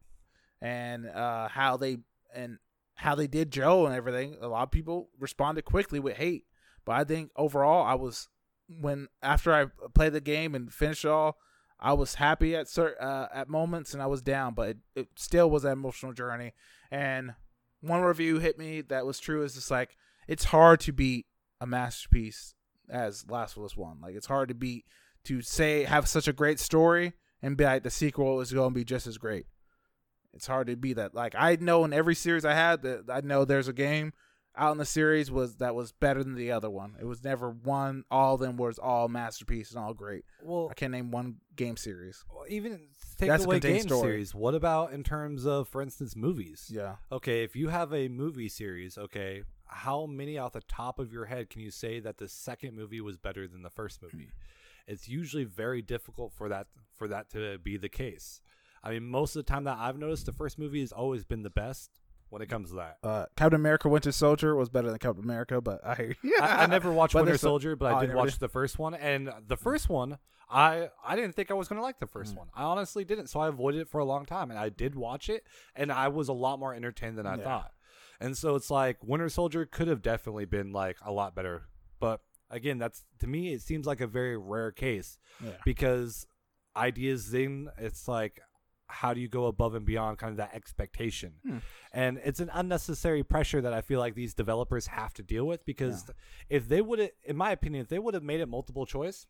[0.63, 1.99] and uh, how they
[2.35, 2.59] and
[2.95, 4.37] how they did Joe and everything.
[4.41, 6.45] A lot of people responded quickly with hate,
[6.85, 8.29] But I think overall, I was
[8.69, 11.37] when after I played the game and finished it all,
[11.81, 15.09] I was happy at certain uh, at moments and I was down, but it, it
[15.17, 16.53] still was an emotional journey.
[16.91, 17.35] And
[17.81, 19.43] one review hit me that was true.
[19.43, 19.97] Is just like
[20.29, 21.27] it's hard to beat
[21.61, 22.55] a masterpiece
[22.89, 23.99] as Last of Us One.
[24.01, 24.85] Like it's hard to beat
[25.25, 28.75] to say have such a great story and be like the sequel is going to
[28.75, 29.47] be just as great.
[30.35, 31.15] It's hard to be that.
[31.15, 34.13] Like I know in every series I had that I know there's a game
[34.57, 36.95] out in the series was that was better than the other one.
[37.01, 38.05] It was never one.
[38.11, 40.25] All of them was all masterpiece and all great.
[40.43, 42.25] Well, I can't name one game series.
[42.31, 44.01] well, even take That's a away game story.
[44.03, 44.35] series.
[44.35, 46.71] What about in terms of, for instance, movies?
[46.71, 51.15] Yeah, Okay, if you have a movie series, okay, how many off the top of
[51.15, 54.33] your head can you say that the second movie was better than the first movie?
[54.87, 56.67] It's usually very difficult for that
[56.99, 58.43] for that to be the case.
[58.85, 61.43] I mean, most of the time that I've noticed, the first movie has always been
[61.43, 61.91] the best
[62.31, 62.99] when it comes to that.
[63.03, 66.93] uh, Captain America: Winter Soldier was better than Captain America, but I I, I never
[67.01, 70.19] watched Winter Soldier, but Oh, I did watch the first one, and the first one,
[70.51, 72.39] I I didn't think I was gonna like the first Mm.
[72.39, 72.49] one.
[72.55, 75.29] I honestly didn't, so I avoided it for a long time, and I did watch
[75.29, 75.45] it,
[75.77, 77.45] and I was a lot more entertained than I Yeah.
[77.45, 77.73] thought.
[78.21, 81.65] And so it's like Winter Soldier could have definitely been like a lot better,
[82.01, 85.53] but again, that's to me it seems like a very rare case yeah.
[85.65, 86.27] because
[86.77, 88.41] ideas then it's like
[88.93, 91.59] how do you go above and beyond kind of that expectation Hmm.
[91.93, 95.65] and it's an unnecessary pressure that i feel like these developers have to deal with
[95.65, 96.05] because
[96.49, 99.27] if they would have in my opinion if they would have made it multiple choice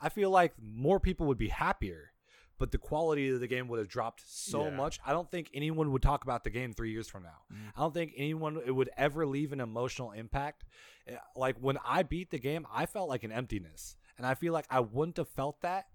[0.00, 2.12] i feel like more people would be happier
[2.58, 4.76] but the quality of the game would have dropped so Yeah.
[4.76, 7.72] much i don't think anyone would talk about the game three years from now Mhm.
[7.76, 10.64] i don't think anyone it would ever leave an emotional impact
[11.08, 14.52] Eh, like when i beat the game i felt like an emptiness and i feel
[14.52, 15.86] like i wouldn't have felt that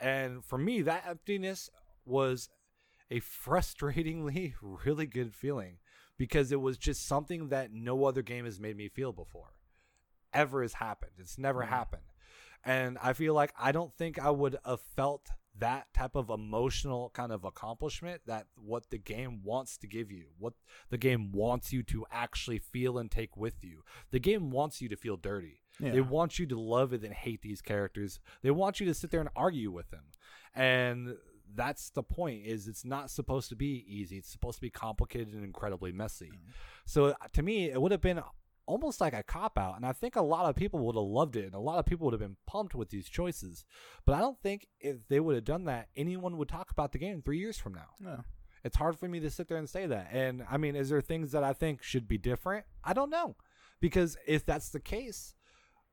[0.00, 1.70] and for me, that emptiness
[2.08, 2.48] was
[3.10, 5.78] a frustratingly really good feeling
[6.16, 9.52] because it was just something that no other game has made me feel before.
[10.32, 11.12] Ever has happened.
[11.18, 11.68] It's never Mhm.
[11.68, 12.02] happened.
[12.64, 17.10] And I feel like I don't think I would have felt that type of emotional
[17.10, 20.52] kind of accomplishment that what the game wants to give you, what
[20.90, 23.82] the game wants you to actually feel and take with you.
[24.10, 25.62] The game wants you to feel dirty.
[25.80, 25.92] Yeah.
[25.92, 28.20] They want you to love it and hate these characters.
[28.42, 30.04] They want you to sit there and argue with them.
[30.54, 31.16] And
[31.54, 34.16] that's the point is it's not supposed to be easy.
[34.18, 36.30] It's supposed to be complicated and incredibly messy.
[36.86, 38.22] So uh, to me, it would have been
[38.66, 41.36] almost like a cop out and I think a lot of people would have loved
[41.36, 43.64] it and a lot of people would have been pumped with these choices.
[44.04, 46.98] But I don't think if they would have done that, anyone would talk about the
[46.98, 48.18] game 3 years from now Yeah.
[48.62, 50.08] it's hard for me to sit there and say that.
[50.12, 52.66] And I mean, is there things that I think should be different?
[52.84, 53.36] I don't know.
[53.80, 55.34] Because if that's the case,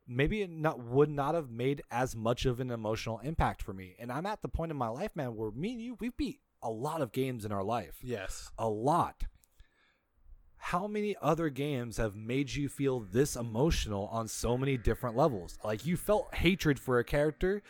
[0.08, 3.96] maybe it not would not have made as much of an emotional impact for me.
[4.00, 6.40] And I'm at the point in my life, man, where me and you we've beat
[6.62, 7.98] a lot of games in our life.
[8.02, 8.52] Yes.
[8.58, 9.24] A lot.
[10.58, 15.60] How many other games have made you feel this emotional on so many different levels?
[15.64, 17.62] Like you felt hatred for a character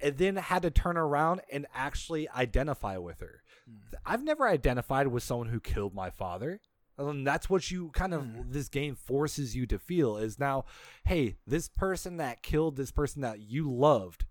[0.00, 3.42] and then had to turn around and actually identify with her.
[3.64, 3.96] Hmm.
[4.04, 6.60] I've never identified with someone who killed my father.
[6.98, 8.52] And that's what you kind of mm-hmm.
[8.52, 10.64] this game forces you to feel is now,
[11.04, 14.26] hey, this person that killed this person that you loved,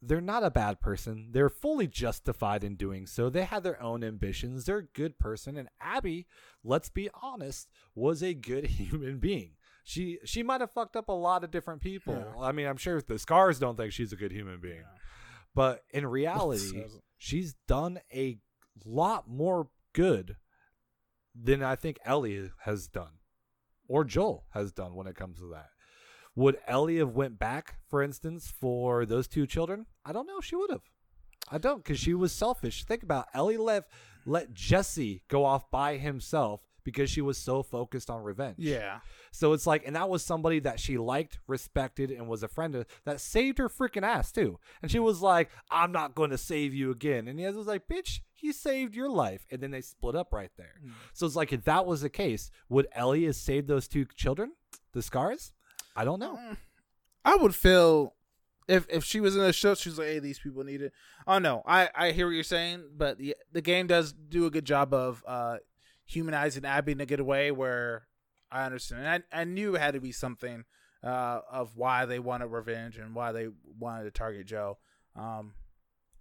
[0.00, 1.28] they're not a bad person.
[1.32, 3.28] They're fully justified in doing so.
[3.30, 4.64] They had their own ambitions.
[4.64, 5.56] They're a good person.
[5.56, 6.26] And Abby,
[6.62, 9.52] let's be honest, was a good human being.
[9.82, 12.14] She she might have fucked up a lot of different people.
[12.14, 12.42] Yeah.
[12.42, 14.84] I mean, I'm sure the scars don't think she's a good human being.
[15.54, 16.84] But in reality,
[17.16, 18.38] she's done a
[18.84, 20.36] lot more good
[21.40, 23.18] than I think Ellie has done
[23.88, 25.70] or Joel has done when it comes to that.
[26.36, 29.86] Would Ellie have went back, for instance, for those two children?
[30.04, 30.40] I don't know.
[30.40, 30.82] She would have.
[31.50, 32.84] I don't, because she was selfish.
[32.84, 33.38] Think about it.
[33.38, 33.84] Ellie let
[34.26, 38.54] let Jesse go off by himself because she was so focused on revenge.
[38.56, 39.00] Yeah.
[39.30, 42.74] So it's like, and that was somebody that she liked, respected, and was a friend
[42.74, 44.58] of that saved her freaking ass too.
[44.80, 47.28] And she was like, I'm not going to save you again.
[47.28, 49.46] And he was like, bitch, he saved your life.
[49.50, 50.80] And then they split up right there.
[51.12, 54.52] So it's like, if that was the case, would Ellie have saved those two children,
[54.94, 55.52] the scars?
[55.94, 56.38] I don't know.
[57.22, 58.14] I would feel
[58.66, 60.92] if if she was in the show, she's like, "Hey, these people need it."
[61.26, 64.50] Oh no, I I hear what you're saying, but the the game does do a
[64.50, 65.56] good job of uh
[66.08, 67.50] humanizing Abby in a good way.
[67.52, 68.08] Where
[68.50, 70.64] I understand, and I I knew it had to be something
[71.04, 73.48] uh of why they wanted revenge and why they
[73.78, 74.78] wanted to target Joe.
[75.14, 75.54] Um,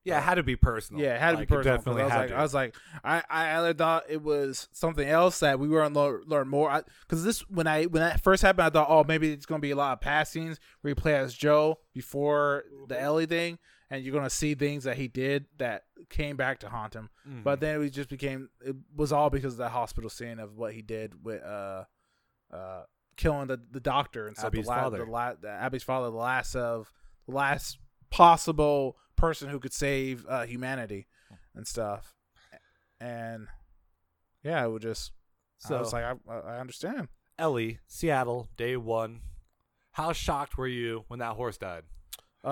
[0.04, 1.02] Yeah, it had to be personal.
[1.02, 1.78] yeah, it had to Like, be personal.
[1.78, 2.36] definitely I was had like, to.
[2.36, 6.22] I was like, I, I either thought it was something else that we weren't learn,
[6.28, 6.84] learn more.
[7.02, 9.72] Because this, when I when that first happened, I thought, oh, maybe it's gonna be
[9.72, 13.58] a lot of passings where you play as Joe before the Ellie thing,
[13.90, 17.10] and you're gonna see things that he did that came back to haunt him.
[17.28, 17.44] Mhm.
[17.44, 20.74] But then it just became, it was all because of the hospital scene of what
[20.74, 21.86] he did with uh,
[22.52, 22.84] uh,
[23.16, 24.48] killing the, the doctor and stuff.
[24.48, 24.98] Abby's the, la- father.
[25.06, 26.92] The, la- the Abby's father, the last of
[27.28, 27.78] the last
[28.10, 31.08] possible person who could save uh, humanity
[31.56, 32.14] and stuff.
[33.00, 33.48] And
[34.44, 35.12] yeah, it would just.
[35.60, 37.08] So So I was like, I, I understand.
[37.40, 39.22] Ellie, Seattle, day one.
[39.92, 41.84] How shocked were you when that horse died?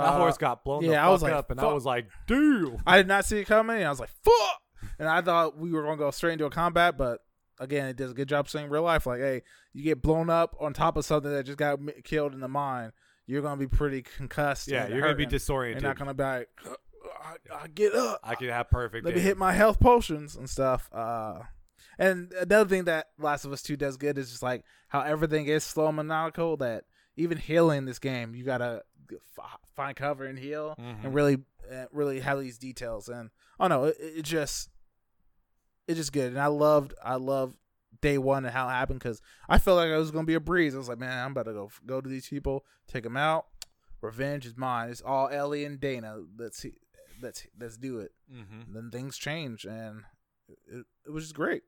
[0.01, 1.85] That Uh, horse got blown the yeah, fuck I was like, up, and I was
[1.85, 2.77] like, dude.
[2.85, 4.61] I did not see it coming, and I was like, "Fuck!"
[4.99, 7.21] And I thought we were going to go straight into a combat, but
[7.59, 9.05] again, it does a good job saying real life.
[9.05, 9.41] Like, hey,
[9.73, 12.91] you get blown up on top of something that just got killed in the mine,
[13.25, 14.67] you're going to be pretty concussed.
[14.67, 15.81] Yeah, you're gonna be disoriented.
[15.81, 16.49] You're not going to be like,
[17.23, 18.19] I, I get up.
[18.23, 19.05] I can have perfect.
[19.05, 20.89] Let me hit my health potions and stuff.
[20.91, 21.39] Uh,
[21.97, 25.45] and another thing that Last of Us Two does good is just like how everything
[25.47, 26.57] is slow and maniacal.
[26.57, 26.83] That
[27.15, 31.03] even healing this game, you gotta f- find cover and heal, Mhm.
[31.05, 31.37] and really,
[31.71, 33.07] uh, really have these details.
[33.09, 33.29] And
[33.59, 34.69] oh no, it, it just,
[35.87, 36.29] it's just good.
[36.29, 37.57] And I loved, I loved
[38.01, 40.39] day one and how it happened because I felt like it was gonna be a
[40.39, 40.75] breeze.
[40.75, 43.45] I was like, man, I'm about to go go to these people, take them out.
[44.01, 44.89] Revenge is mine.
[44.89, 46.17] It's all Ellie and Dana.
[46.37, 46.77] Let's see,
[47.21, 48.73] let's let's do it Mhm.
[48.73, 50.03] then things change and
[50.67, 51.63] it, it was just great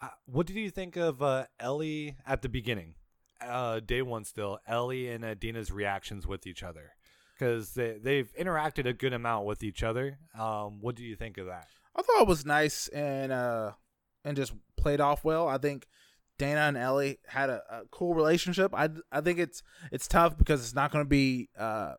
[0.00, 2.94] Uh, what did you think of uh, Ellie at the beginning?
[3.40, 4.58] Uh, day one still.
[4.66, 6.92] Ellie and Adina's reactions with each other,
[7.38, 10.18] because they they've interacted a good amount with each other.
[10.38, 11.66] Um, what do you think of that?
[11.96, 13.72] i thought it was nice and uh
[14.24, 15.88] and just played off well i think
[16.38, 19.60] dana and ellie had a, a cool relationship i i think it's
[19.90, 21.94] it's tough because it's not going to be uh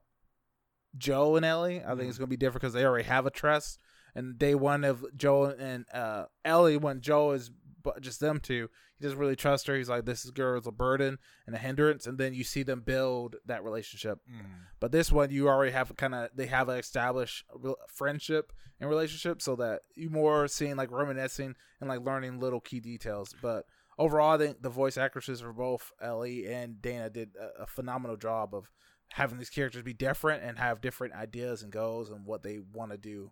[0.98, 3.30] joe and ellie i think it's going to be different because they already have a
[3.30, 3.80] trust
[4.16, 7.52] and day one of joe and uh ellie when joe is
[7.84, 10.72] bu- just them two he doesn't really trust her he's like this girl is a
[10.72, 14.46] burden and a hindrance and then you see them build that relationship mm.
[14.82, 17.46] But this one, you already have kind of they have an established
[17.88, 22.80] friendship and relationship, so that you more seeing like reminiscing and like learning little key
[22.80, 23.36] details.
[23.44, 23.68] But
[24.00, 28.18] overall, I think the voice actresses for both Ellie and Dana did a, a phenomenal
[28.18, 28.72] job of
[29.14, 32.92] having these characters be different and have different ideas and goals and what they want
[32.92, 33.32] to do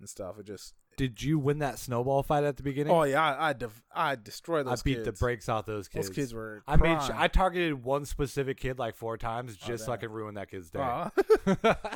[0.00, 0.40] and stuff.
[0.40, 2.92] It just Did you win that snowball fight at the beginning?
[2.92, 4.82] oh yeah, I I, dev- I destroyed I those.
[4.82, 6.08] beat the brakes off those kids.
[6.08, 6.62] Those kids were.
[6.68, 7.02] I made.
[7.02, 7.14] Sure.
[7.16, 10.00] I targeted one specific kid like four times Oh, just so I damn.
[10.00, 10.78] could ruin that kid's day.
[10.80, 11.10] Aw.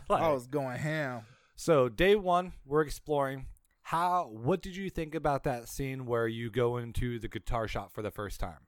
[0.08, 1.22] Like- I was going ham.
[1.54, 3.44] So day one, we're exploring.
[3.82, 4.30] How?
[4.32, 8.00] What did you think about that scene where you go into the guitar shop for
[8.00, 8.66] the first time?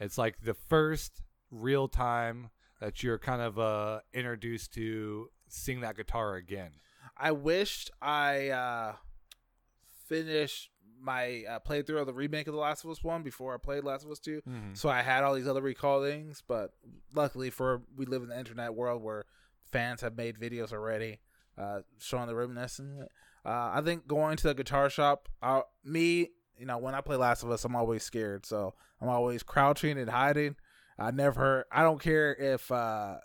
[0.00, 1.22] It's like the first
[1.52, 2.50] real time
[2.80, 6.72] that you're kind of uh, introduced to seeing that guitar again.
[7.16, 8.92] I wished I uh,
[10.08, 13.58] finished my uh, playthrough of the remake of The Last of Us One before I
[13.58, 14.42] played Last of Us 2
[14.74, 16.72] So I had all these other recordings, but
[17.14, 19.24] luckily for we live in the internet world where
[19.70, 21.20] fans have made videos already
[21.56, 23.08] uh, showing the reminiscence.
[23.44, 27.16] Uh, I think going to the guitar shop, uh, me, you know, when I play
[27.16, 30.56] Last of Us, I'm always scared, so I'm always crouching and hiding.
[30.98, 33.18] I never, I don't care if uh,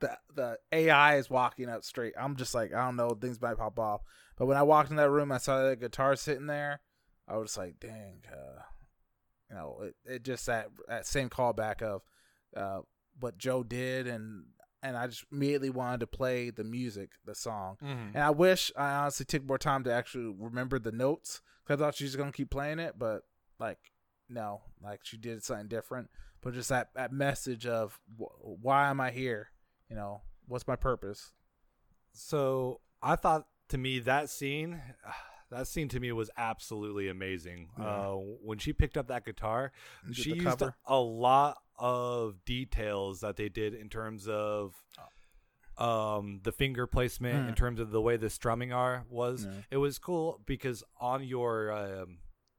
[0.00, 2.14] the the AI is walking up straight.
[2.18, 4.00] I'm just like, I don't know, things might pop off.
[4.36, 6.80] But when I walked in that room, I saw that guitar sitting there.
[7.28, 8.62] I was like, dang, uh,
[9.48, 12.02] you know, it, it just that that same callback of
[12.56, 12.80] uh,
[13.18, 14.44] what Joe did, and
[14.82, 17.76] and I just immediately wanted to play the music, the song.
[17.82, 18.14] Mm-hmm.
[18.14, 21.84] And I wish I honestly took more time to actually remember the notes because I
[21.84, 23.22] thought she was gonna keep playing it, but
[23.58, 23.78] like
[24.28, 26.10] no, like she did something different.
[26.42, 29.50] But just that that message of wh- why am I here?
[29.88, 31.32] You know, what's my purpose?
[32.12, 34.80] So I thought to me that scene,
[35.50, 37.68] that scene to me was absolutely amazing.
[37.78, 37.84] Yeah.
[37.84, 38.12] Uh,
[38.42, 39.72] when she picked up that guitar,
[40.06, 40.74] Did she used cover.
[40.86, 44.74] a lot of details that they did in terms of
[45.76, 47.54] um the finger placement in Hmm.
[47.54, 49.50] terms of the way the strumming are was Yeah.
[49.72, 52.18] it was cool because on your um,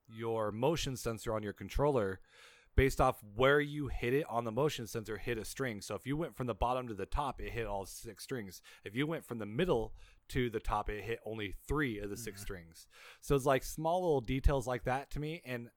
[0.09, 2.19] your motion sensor on your controller
[2.75, 6.05] based off where you hit it on the motion sensor hit a string so if
[6.05, 9.07] you went from the bottom to the top it hit all six strings if you
[9.07, 9.93] went from the middle
[10.29, 12.87] to the top it hit only three of the six strings.
[13.21, 15.69] So it's like small little details like that to me and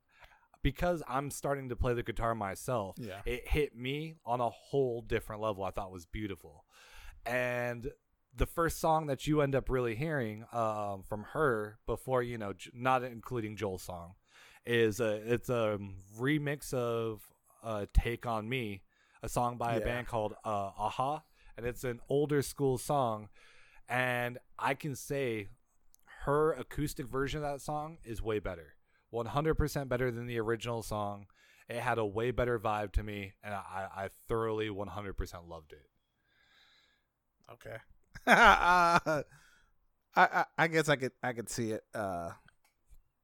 [0.60, 3.20] because i'm starting to play the guitar myself Yeah.
[3.24, 6.64] it hit me on a whole different level i thought was beautiful.
[7.24, 7.90] And
[8.36, 12.54] the first song that you end up really hearing um, from her before you know
[12.74, 14.14] not including joel's song
[14.66, 15.78] is a it's a
[16.18, 17.22] remix of
[17.62, 18.82] uh, take on me
[19.22, 21.22] a song by a band called uh, a-ha
[21.56, 23.28] and it's an older school song
[23.88, 25.48] and i can say
[26.24, 28.74] her acoustic version of that song is way better
[29.12, 31.26] 100% better than the original song
[31.68, 35.86] it had a way better vibe to me and i, I thoroughly 100% loved it
[37.50, 37.76] Okay.
[38.26, 38.98] uh,
[40.16, 41.82] I, I I guess I could I could see it.
[41.94, 42.30] Uh,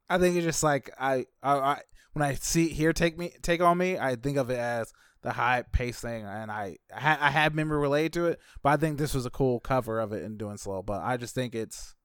[0.09, 1.81] I think it's just like I, I I
[2.13, 4.93] when I see here take me take on me, I think of it as
[5.25, 8.69] the high pace thing, and I I, ha- I had memory related to it, but
[8.71, 10.83] I think this was a cool cover of it and doing slow.
[10.83, 11.97] But I just think it's,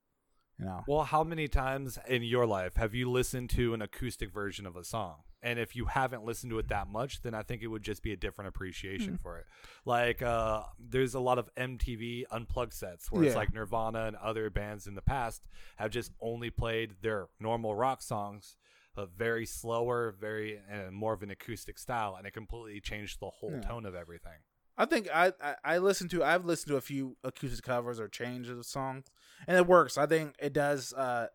[0.57, 4.33] you know, Well, how many times in your life have you listened to an acoustic
[4.33, 5.17] version of a song?
[5.41, 8.03] And if you haven't listened to it that much, then I think it would just
[8.03, 9.21] be a different appreciation Hmm.
[9.21, 9.45] for it.
[9.85, 14.49] Like, uh, there's a lot of MTV unplugged sets where it's like Nirvana and other
[14.49, 15.47] bands in the past
[15.77, 18.57] have just only played their normal rock songs,
[18.99, 23.29] but very slower, very and more of an acoustic style, and it completely changed the
[23.29, 23.61] whole Yeah.
[23.61, 24.39] tone of everything.
[24.77, 28.07] I think I, I I listened to I've listened to a few acoustic covers or
[28.07, 29.05] changes of songs,
[29.47, 29.97] and it works.
[29.97, 30.93] I think it does.
[30.93, 31.27] Uh,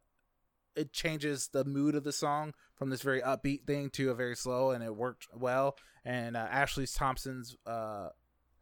[0.77, 4.35] it changes the mood of the song from this very upbeat thing to a very
[4.35, 5.77] slow, and it worked well.
[6.05, 8.09] And uh, Ashley Thompson's uh,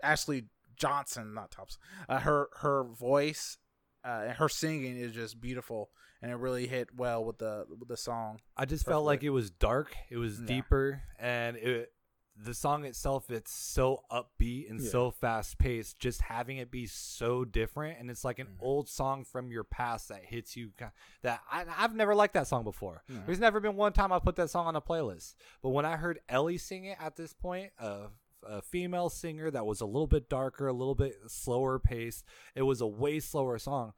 [0.02, 0.46] Ashley
[0.76, 3.58] Johnson, not Thompson, uh, her her voice
[4.04, 5.90] uh, and her singing is just beautiful,
[6.22, 8.40] and it really hit well with the with the song.
[8.56, 10.46] I just felt like it was dark, it was Yeah.
[10.46, 11.92] deeper, and it
[12.34, 14.88] the song itself it's so upbeat and Yeah.
[14.88, 15.98] so fast paced.
[15.98, 18.56] Just having it be so different, and it's like an Mhm.
[18.62, 20.72] old song from your past that hits you.
[21.20, 23.02] That I, I've never liked that song before.
[23.06, 23.20] Yeah.
[23.26, 25.34] There's never been one time I put that song on a playlist.
[25.60, 28.08] But when I heard Ellie sing it at this point, uh,
[28.44, 32.24] a female singer that was a little bit darker, a little bit slower paced.
[32.56, 33.92] It was a way slower song.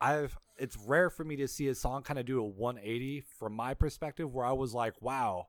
[0.00, 3.52] I've it's rare for me to see a song kind of do a 180 from
[3.54, 5.46] my perspective where I was like, wow,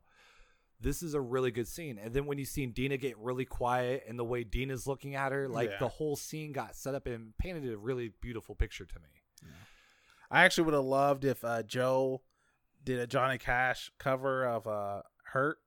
[0.79, 1.97] this is a really good scene.
[1.97, 5.31] And then when you seen Dina get really quiet and the way Dina's looking at
[5.31, 5.77] her, like Yeah.
[5.79, 9.51] the whole scene got set up and painted a really beautiful picture to me.
[10.31, 12.21] I actually would have loved if uh, Joe
[12.83, 15.57] did a Johnny Cash cover of uh, "Hurt."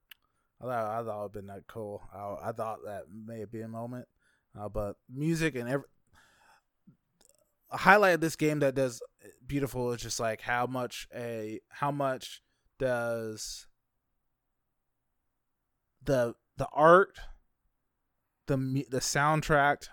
[0.61, 2.01] I thought I thought it'd been that cool.
[2.15, 4.07] I, I thought that may be a moment,
[4.59, 5.87] uh, but music and every
[7.73, 9.03] a highlight of this game that does
[9.47, 12.43] beautiful is just like how much a how much
[12.79, 13.67] does
[16.05, 17.19] the the art,
[18.47, 18.57] the
[18.91, 19.89] the soundtrack,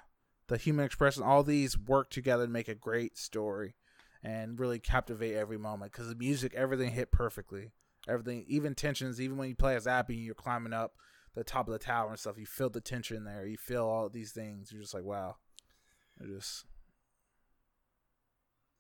[0.47, 3.75] the human expression, all these work together to make a great story
[4.21, 7.71] and really captivate every moment because the music, everything hit perfectly.
[8.07, 10.93] Everything, even tensions, even when you play as Abby and you're climbing up
[11.35, 13.45] the top of the tower and stuff, you feel the tension there.
[13.45, 14.71] You feel all these things.
[14.71, 15.35] You're just like, wow.
[16.25, 16.65] Just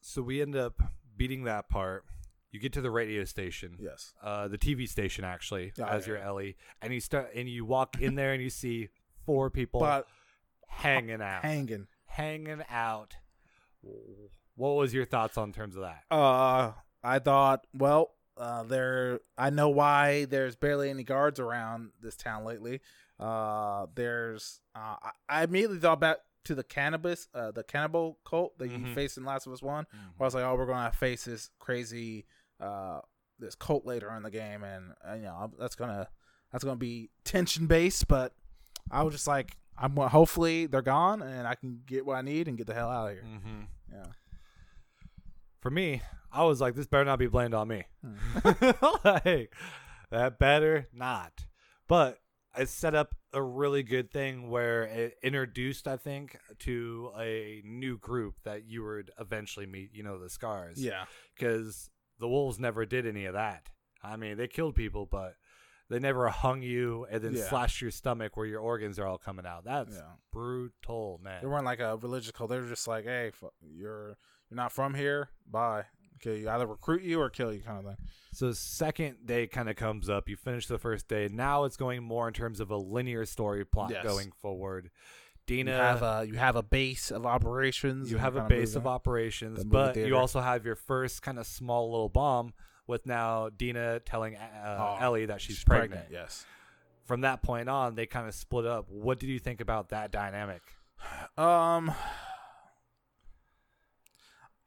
[0.01, 0.81] So we end up
[1.15, 2.05] beating that part.
[2.51, 3.77] You get to the radio station.
[3.79, 6.13] yes, uh, the TV station actually as yeah.
[6.13, 8.89] your Ellie, and you start and you walk in there and you see
[9.25, 10.07] four people but
[10.67, 11.87] hanging out, hanging.
[12.05, 13.15] hanging out.
[14.55, 16.03] What was your thoughts on terms of that?
[16.09, 16.71] Uh,
[17.03, 19.19] I thought, well, uh, there.
[19.37, 22.81] I know why there's barely any guards around this town lately.
[23.19, 24.61] Uh, there's.
[24.75, 26.17] Uh, I, I immediately thought back
[26.49, 28.93] to the cannabis, uh, the cannibal cult that you Mhm.
[28.93, 29.85] faced in Last of Us One.
[30.17, 32.25] Where I was like, oh, we're gonna face this crazy,
[32.59, 33.01] uh,
[33.39, 36.09] this cult later in the game, and uh, you know that's gonna
[36.51, 38.07] that's gonna be tension based.
[38.07, 38.33] But
[38.91, 42.47] I was just like, I'm hopefully they're gone, and I can get what I need
[42.47, 43.23] and get the hell out of here.
[43.25, 43.61] Mm-hmm.
[43.93, 44.05] Yeah.
[45.61, 47.83] For me, I was like, this better not be blamed on me.
[48.03, 48.15] Hmm.
[49.03, 49.53] like
[50.09, 51.45] that better not.
[51.87, 52.19] But
[52.57, 57.97] it set up a really good thing where it introduced, I think, to a new
[57.97, 59.93] group that you would eventually meet.
[59.93, 60.81] You know, the scars.
[60.83, 61.05] yeah.
[61.35, 63.69] because the wolves never did any of that.
[64.03, 65.35] I mean, they killed people, but
[65.89, 67.47] they never hung you and then Yeah.
[67.49, 69.63] slashed your stomach where your organs are all coming out.
[69.63, 70.13] That's Yeah.
[70.31, 71.41] brutal, man.
[71.41, 72.49] They weren't like a religious cult.
[72.49, 74.17] They were just like, hey, you're
[74.49, 75.29] you're not from here.
[75.45, 75.85] Bye.
[76.21, 77.97] Okay, you either recruit you or kill you, kind of thing.
[78.33, 80.29] So second day kind of comes up.
[80.29, 81.29] You finish the first day.
[81.31, 84.03] Now it's going more in terms of a linear story plot Yes.
[84.03, 84.85] going forward.
[85.47, 88.11] You Dina, have a you have a base of operations.
[88.11, 91.89] you have a base of operations, but you also have your first kind of small
[91.89, 92.53] little bomb
[92.85, 96.05] with now Dina telling uh, Oh, Ellie that she's, pregnant.
[96.11, 96.45] Yes.
[97.05, 98.85] From that point on, they kind of split up.
[98.89, 100.61] What did you think about that dynamic?
[101.35, 101.91] Um,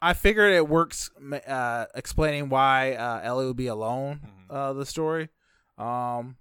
[0.02, 1.10] I figured it works.
[1.46, 4.20] Uh, explaining why uh, Ellie would be alone.
[4.24, 4.54] Mhm.
[4.54, 5.30] Uh, the story.
[5.78, 6.36] Um,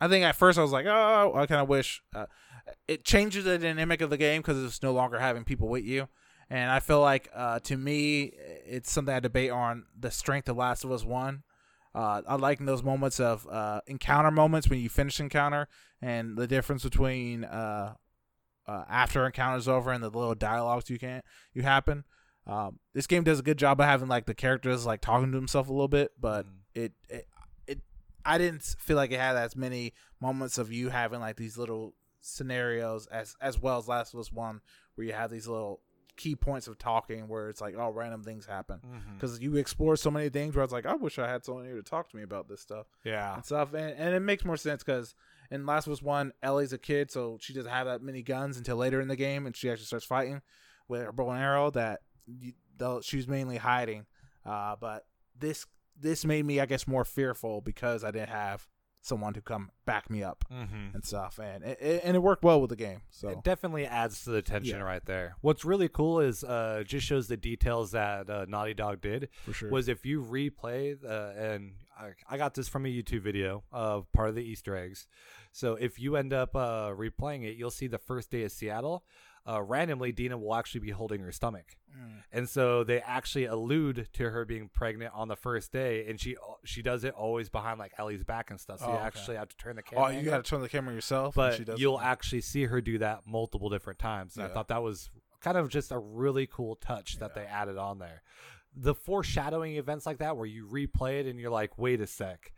[0.00, 2.26] I think at first I was like, oh, I kind of wish uh,
[2.88, 6.08] it changes the dynamic of the game because it's no longer having people with you.
[6.50, 8.32] And I feel like, uh, to me,
[8.66, 11.44] it's something I debate on the strength of Last of Us One.
[11.94, 15.68] Uh, I like those moments of uh, encounter moments when you finish encounter
[16.00, 17.94] and the difference between uh,
[18.66, 22.04] uh, after encounter's over and the little dialogues you can you happen.
[22.46, 25.36] Um, this game does a good job of having like the characters like talking to
[25.38, 26.50] himself a little bit, but Mhm.
[26.74, 27.28] it, it
[27.66, 27.80] it
[28.24, 31.94] I didn't feel like it had as many moments of you having like these little
[32.20, 34.60] scenarios as as well as Last of Us One,
[34.94, 35.80] where you have these little
[36.16, 39.14] key points of talking where it's like oh random things happen Mm-hmm.
[39.14, 41.76] because you explore so many things where it's like I wish I had someone here
[41.76, 43.34] to talk to me about this stuff Yeah.
[43.36, 45.14] and stuff, and, and it makes more sense because
[45.52, 48.76] in Last Us One, Ellie's a kid, so she doesn't have that many guns until
[48.76, 50.42] later in the game, and she actually starts fighting
[50.88, 51.70] with her bow and arrow.
[51.70, 52.52] That you,
[53.02, 54.06] she was mainly hiding,
[54.46, 55.06] uh, but
[55.38, 55.66] this
[56.00, 58.66] this made me, I guess, more fearful because I didn't have
[59.04, 60.94] someone to come back me up Mm-hmm.
[60.94, 63.02] and stuff, and it, it- and it worked well with the game.
[63.10, 64.84] So It definitely adds to the tension Yeah.
[64.84, 65.34] right there.
[65.40, 69.28] What's really cool is uh, just shows the details that uh, Naughty Dog did.
[69.44, 73.22] for sure, Was if you replay uh, and I, I got this from a YouTube
[73.22, 75.06] video of part of the Easter eggs.
[75.52, 79.04] So if you end up uh, replaying it, you'll see the first day of Seattle.
[79.46, 82.22] Uh, randomly, Dina will actually be holding her stomach, Mm.
[82.32, 86.36] and so they actually allude to her being pregnant on the first day, and she
[86.64, 88.78] she does it always behind like Ellie's back and stuff.
[88.78, 89.04] So Oh, you okay.
[89.06, 90.04] actually have to turn the camera.
[90.06, 92.04] oh, you got to turn the camera yourself, but you'll it.
[92.04, 94.36] actually see her do that multiple different times.
[94.36, 97.42] And I thought that was kind of just a really cool touch that Yeah.
[97.42, 98.22] they added on there.
[98.76, 102.52] The foreshadowing events like that, where you replay it and you're like, "Wait a sec."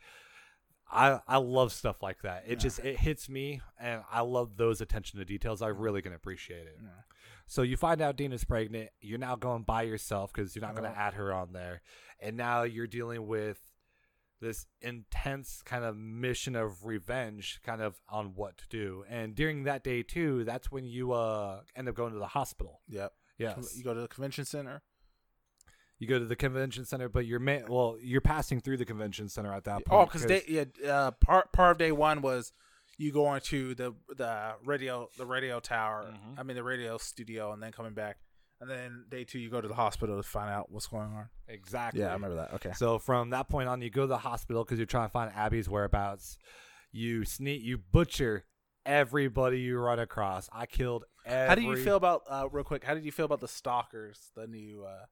[0.90, 2.44] I I love stuff like that.
[2.46, 2.56] It Yeah.
[2.56, 5.62] just it hits me, and I love those attention to details.
[5.62, 6.78] I really can appreciate it.
[6.82, 6.88] Yeah.
[7.46, 8.90] So you find out Dina's pregnant.
[9.00, 11.82] You're now going by yourself because you're not going to add her on there,
[12.20, 13.58] and now you're dealing with
[14.40, 19.04] this intense kind of mission of revenge, kind of on what to do.
[19.08, 22.80] And during that day too, that's when you uh end up going to the hospital.
[22.88, 23.12] Yep.
[23.38, 24.82] Yes, You go to the convention center.
[26.04, 29.28] You go to the convention center, but you're ma- well, you're passing through the convention
[29.28, 30.02] center at that point.
[30.02, 32.52] Oh, because they yeah, uh, part part of day one was
[32.98, 36.12] you going to the the radio the radio tower.
[36.12, 36.38] Mhm.
[36.38, 38.18] I mean the radio studio, and then coming back.
[38.60, 41.28] And then day two, you go to the hospital to find out what's going on.
[41.48, 42.00] exactly.
[42.00, 42.54] Yeah, I remember that.
[42.54, 42.72] Okay.
[42.72, 45.32] So from that point on, you go to the hospital because you're trying to find
[45.34, 46.38] Abby's whereabouts.
[46.92, 48.44] You sneak, you butcher
[48.86, 50.48] everybody you run across.
[50.52, 51.04] I killed.
[51.26, 52.84] Every, How do you feel about uh, real quick?
[52.84, 54.30] How did you feel about the stalkers?
[54.36, 55.06] The new, uh,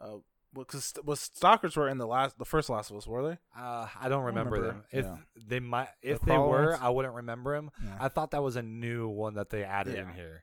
[0.00, 0.16] uh,
[0.52, 3.38] because was stalkers were in the last, the first Last of Us, were they?
[3.56, 4.84] Uh, I don't remember, remember, them.
[4.90, 5.16] If yeah.
[5.46, 6.78] they might, if The they were, ones?
[6.82, 7.70] I wouldn't remember them.
[7.84, 7.96] Yeah.
[8.00, 10.42] I thought that was a new one that they added in here.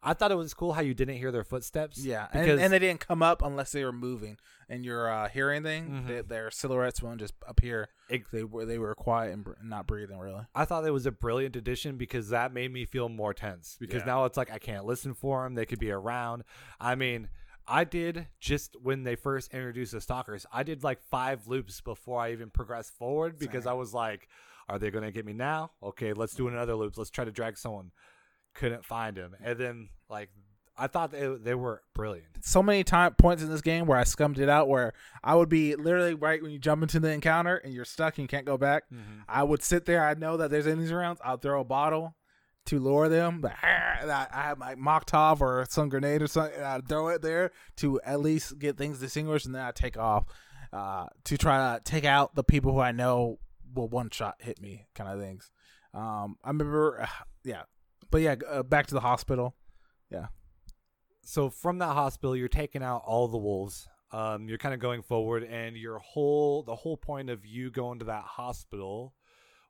[0.00, 1.98] I thought it was cool how you didn't hear their footsteps.
[1.98, 4.38] Yeah, and, because and they didn't come up unless they were moving.
[4.68, 6.06] And your uh, hearing thing, Mhm.
[6.06, 7.88] they, their silhouettes won't just appear.
[8.08, 10.46] Ex- They were they were quiet and br- not breathing really.
[10.54, 13.76] I thought it was a brilliant addition because that made me feel more tense.
[13.80, 14.06] Because Yeah.
[14.06, 16.44] now it's like I can't listen for them; they could be around.
[16.78, 17.28] I mean,
[17.68, 20.46] I did just when they first introduced the stalkers.
[20.52, 23.70] I did like five loops before I even progressed forward because Same.
[23.72, 24.28] I was like,
[24.68, 25.72] "Are they going to get me now?
[25.82, 26.96] Okay, let's do another loop.
[26.96, 27.92] Let's try to drag someone."
[28.54, 30.30] Couldn't find him, and then like
[30.78, 32.44] I thought they they were brilliant.
[32.44, 34.92] so many time points in this game where I scummed it out where
[35.24, 38.24] I would be literally right when you jump into the encounter and you're stuck and
[38.24, 38.84] you can't go back.
[38.92, 39.22] Mm-hmm.
[39.28, 40.04] I would sit there.
[40.04, 41.18] I know that there's enemies around.
[41.24, 42.14] I'll throw a bottle
[42.66, 43.40] to lure them.
[43.40, 46.54] But I I have my Molotov or some grenade or something.
[46.56, 49.96] And I'd throw it there to at least get things distinguished, and then I take
[49.96, 50.24] off
[50.72, 53.38] uh, to try to take out the people who I know
[53.74, 55.50] will one shot hit me, kind of things.
[55.94, 57.08] Um, I remember,
[57.44, 57.62] yeah,
[58.10, 59.56] but yeah, uh, back to the hospital.
[60.10, 60.26] Yeah.
[61.22, 65.02] So from that hospital you're taking out all the wolves um, you're kind of going
[65.02, 69.14] forward and your whole the whole point of you going to that hospital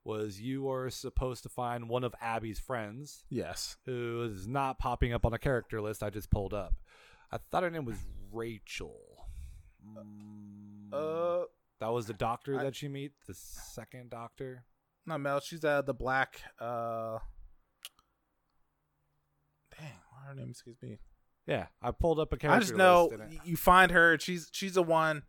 [0.08, 3.76] was you were supposed to find one of abby's friends Yes.
[3.84, 6.74] who is not popping up on a character list i just pulled up
[7.30, 7.98] i thought her name was
[8.32, 8.96] rachel
[9.86, 11.44] Mm, Uh,
[11.80, 14.64] that was the doctor I- that you meet the second doctor
[15.06, 15.40] Not Mel.
[15.40, 16.40] She's uh the black.
[16.58, 17.18] uh
[19.78, 20.98] Dang, why her name escapes me.
[21.46, 24.18] yeah i pulled up a character I just know list you find her.
[24.18, 25.22] She's she's the one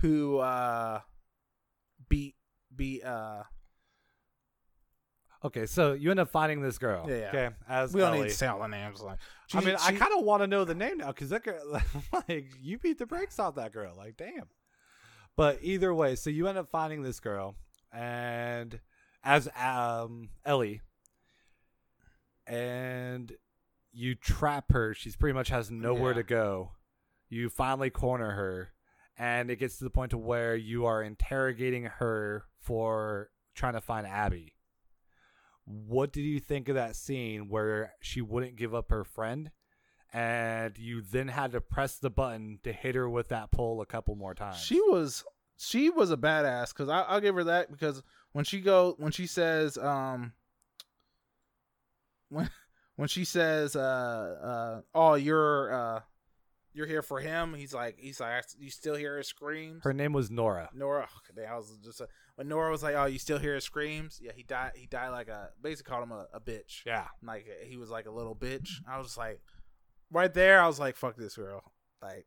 [0.00, 1.00] who uh
[2.08, 2.36] beat
[2.74, 3.42] beat uh.
[5.46, 7.28] Okay so you end up finding this girl Yeah, yeah.
[7.28, 9.00] okay as We don't need to say all the names.
[9.00, 9.18] Like,
[9.54, 11.80] I she- mean, I kind of want to know the name now because that girl,
[12.28, 13.94] like, you beat the brakes off that girl.
[13.96, 14.48] Like, damn.
[15.36, 17.54] But either way, so you end up finding this girl,
[17.92, 18.80] and
[19.22, 20.80] as um Ellie,
[22.46, 23.32] and
[23.92, 24.94] you trap her.
[24.94, 26.16] She's pretty much has nowhere Yeah.
[26.18, 26.70] to go.
[27.28, 28.72] You finally corner her,
[29.18, 33.80] and it gets to the point to where you are interrogating her for trying to
[33.80, 34.52] find Abby.
[35.66, 39.50] What did you think of that scene where she wouldn't give up her friend,
[40.12, 43.86] and you then had to press the button to hit her with that pole a
[43.86, 44.58] couple more times?
[44.58, 45.24] She was
[45.56, 48.02] she was a badass because I'll give her that because
[48.32, 50.32] when she go when she says um
[52.28, 52.48] when
[52.96, 56.00] when she says uh uh oh you're uh
[56.76, 60.12] you're here for him he's like he's like you still hear his screams her name
[60.12, 60.68] was Nora.
[60.74, 61.08] Nora
[61.48, 64.32] I was just uh, when Nora was like oh you still hear his screams yeah
[64.34, 67.76] he died he died like a basically called him a, a bitch Yeah, like he
[67.76, 68.68] was like a little bitch.
[68.88, 69.40] I was just like,
[70.10, 71.62] right there, I was like, fuck this girl.
[72.02, 72.26] Like,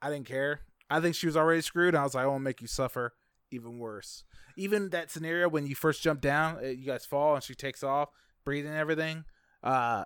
[0.00, 0.60] I didn't care.
[0.88, 1.94] I think she was already screwed.
[1.94, 3.14] I was like, I won't make you suffer
[3.50, 4.24] even worse.
[4.56, 8.10] Even that scenario when you first jump down, you guys fall and she takes off,
[8.44, 9.24] breathing everything.
[9.62, 10.04] Uh,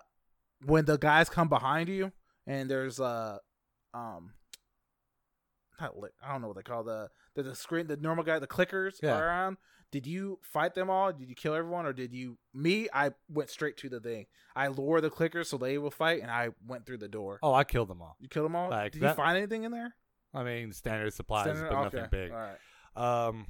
[0.65, 2.11] when the guys come behind you
[2.47, 3.37] and there's uh,
[3.93, 4.33] um,
[5.79, 8.39] not li- I don't know what they call the the, the screen the normal guy
[8.39, 9.17] the clickers Yeah.
[9.19, 9.57] around.
[9.91, 11.13] Did you fight them all?
[11.13, 12.37] Did you kill everyone, or did you?
[12.53, 14.25] Me, I went straight to the thing.
[14.55, 17.39] I lure the clickers so they will fight, and I went through the door.
[17.43, 18.17] Oh, I killed them all.
[18.19, 18.69] You killed them all.
[18.69, 19.95] Like did that- you find anything in there?
[20.33, 21.97] I mean, standard supplies, Standard- but okay.
[21.97, 22.31] nothing big.
[22.33, 22.57] Right.
[23.27, 23.45] Um,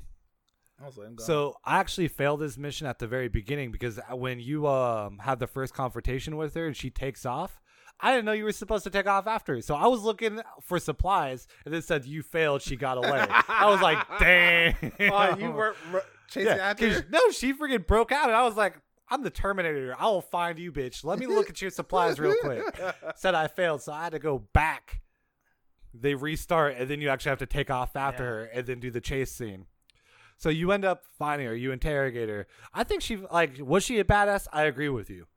[0.79, 1.23] I was letting him go.
[1.23, 5.39] so I actually failed this mission at the very beginning because when you um have
[5.39, 7.59] the first confrontation with her and she takes off,
[7.99, 9.61] I didn't know you were supposed to take off after.
[9.61, 12.61] So I was looking for supplies and it said you failed.
[12.61, 13.25] She got away.
[13.47, 14.75] I was like, dang.
[15.11, 16.89] oh, you were r- chasing yeah, after.
[16.91, 17.05] her?
[17.09, 18.75] no, she freaking broke out, and I was like,
[19.09, 19.95] "I'm the Terminator.
[19.97, 21.03] I will find you, bitch.
[21.05, 22.63] Let me look at your supplies real quick."
[23.15, 25.01] Said I failed, so I had to go back.
[25.93, 28.29] They restart, and then you actually have to take off after Yeah.
[28.29, 29.67] her, and then do the chase scene.
[30.37, 31.55] So you end up finding her.
[31.55, 32.47] You interrogate her.
[32.73, 34.47] I think she like was she a badass?
[34.51, 35.27] I agree with you.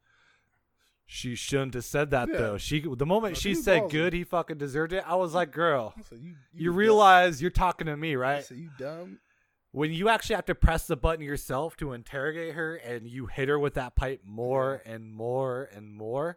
[1.10, 2.36] She shouldn't have said that Yeah.
[2.36, 2.58] though.
[2.58, 5.02] She the moment No, she said good, he fucking deserved it.
[5.06, 8.44] I was like, girl, So you, you dumb- realize you're talking to me, right?
[8.44, 9.18] So you dumb.
[9.72, 13.48] when you actually have to press the button yourself to interrogate her and you hit
[13.48, 16.36] her with that pipe more and more and more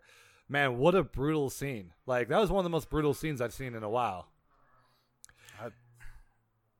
[0.50, 3.54] man what a brutal scene like that was one of the most brutal scenes i've
[3.54, 4.28] seen in a while
[5.62, 5.70] I-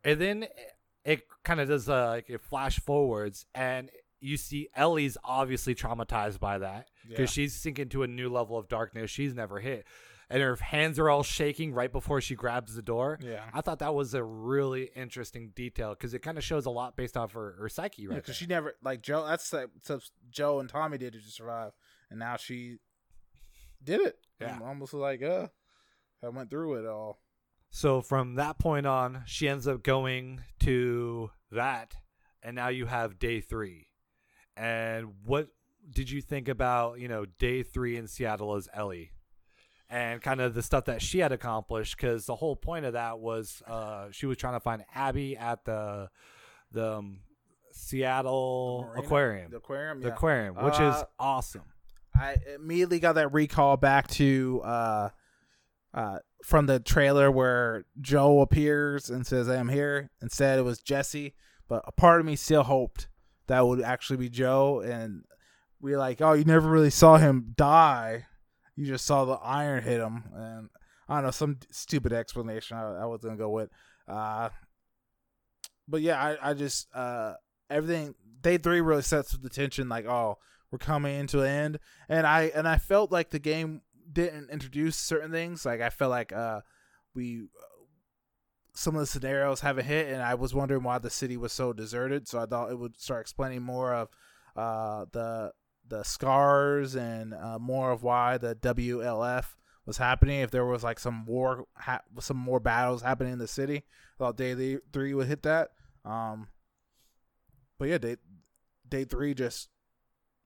[0.04, 0.48] and then
[1.06, 3.90] it kind of does uh, like it flash forwards and
[4.20, 7.26] you see ellie's obviously traumatized by that because Yeah.
[7.44, 9.86] she's sinking to a new level of darkness she's never hit
[10.30, 13.44] and her hands are all shaking right before she grabs the door Yeah.
[13.54, 16.96] I thought that was a really interesting detail because it kind of shows a lot
[16.96, 18.16] based off her, her psyche, right?
[18.16, 19.26] because she never like Joe.
[19.28, 21.72] That's like stuff Joe and Tommy did to survive,
[22.10, 22.78] and now she
[23.84, 24.20] did it.
[24.40, 24.56] Yeah.
[24.56, 25.48] I'm almost like uh,
[26.24, 27.20] I went through it all.
[27.70, 31.94] so from that point on, she ends up going to that,
[32.42, 33.88] and now you have day three.
[34.56, 35.48] And what
[35.90, 39.12] did you think about you know day three in Seattle as Ellie?
[39.90, 43.20] And kind of the stuff that she had accomplished, because the whole point of that
[43.20, 46.10] was uh, she was trying to find Abby at the
[46.72, 47.20] the um,
[47.74, 49.06] Seattle Marina?
[49.06, 50.00] Aquarium, The aquarium.
[50.02, 50.14] the yeah.
[50.14, 51.64] aquarium, which is Uh, awesome.
[52.16, 55.10] I immediately got that recall back to uh,
[55.94, 61.34] uh, from the trailer where Joe appears and says, "I'm here." Instead, it was Jesse.
[61.68, 63.08] But a part of me still hoped
[63.48, 65.24] that would actually be Joe, and
[65.82, 68.28] we like, "Oh, you never really saw him die.
[68.76, 70.70] You just saw the iron hit him." And
[71.10, 73.70] I don't know some stupid explanation I, I was gonna go with.
[74.08, 74.50] Uh,
[75.88, 77.34] but yeah, I, I just uh,
[77.70, 79.90] everything day three really sets the tension.
[79.90, 80.38] Like, oh,
[80.72, 84.98] we're coming into an end, and I and I felt like the game didn't introduce
[84.98, 85.66] certain things.
[85.66, 86.62] Like I felt like uh,
[87.14, 87.48] we
[88.74, 91.74] some of the scenarios haven't hit, and I was wondering why the city was so
[91.74, 92.28] deserted.
[92.28, 94.10] So I thought it would start explaining more of
[94.56, 95.52] uh, the
[95.92, 99.46] the scars and uh, more of why the WLF
[99.86, 100.40] was happening.
[100.40, 104.18] If there was like some war, ha- some more battles happening in the city, I
[104.18, 105.72] thought day three would hit that.
[106.06, 106.48] Um,
[107.78, 108.16] but yeah, day
[108.88, 109.70] day three just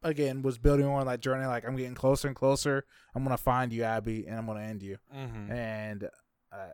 [0.02, 1.46] again was building on that journey.
[1.46, 2.84] Like I'm getting closer and closer.
[3.14, 4.98] I'm gonna find you, Abby, and I'm gonna end you.
[5.16, 5.52] Mm-hmm.
[5.52, 6.10] And
[6.52, 6.74] uh,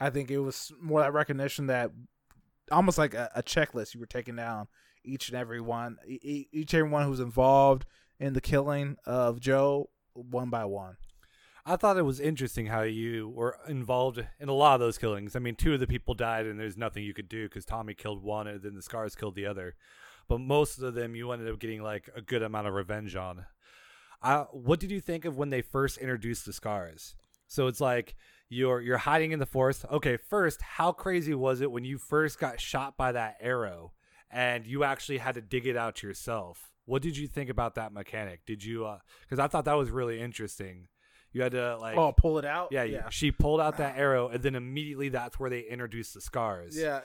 [0.00, 1.92] I think it was more that recognition that
[2.72, 4.66] almost like a, a checklist you were taking down
[5.08, 7.86] each and every one, each and every one who's involved
[8.20, 10.96] in the killing of Joe one by one.
[11.64, 15.36] I thought it was interesting how you were involved in a lot of those killings.
[15.36, 17.92] I mean, two of the people died, and there's nothing you could do because Tommy
[17.94, 19.74] killed one, and then the Scars killed the other.
[20.28, 23.44] But most of them, you ended up getting like a good amount of revenge on.
[24.52, 27.14] What did you think of when they first introduced the Scars?
[27.46, 28.14] So it's like
[28.48, 29.84] you're you're hiding in the forest.
[29.90, 33.92] Okay, first, how crazy was it when you first got shot by that arrow,
[34.30, 36.70] and you actually had to dig it out yourself?
[36.84, 38.40] What did you think about that mechanic?
[38.46, 38.90] Did you?
[39.22, 40.88] Because I thought that was really interesting.
[41.32, 42.68] You had to like oh, pull it out.
[42.70, 43.10] yeah, yeah.
[43.10, 46.76] She pulled out that arrow, and then immediately that's where they introduced the scars.
[46.76, 47.00] Yeah,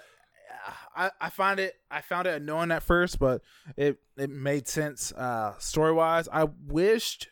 [0.95, 3.41] I I find it I found it annoying at first, but
[3.75, 6.29] it it made sense uh, story wise.
[6.31, 7.27] I wished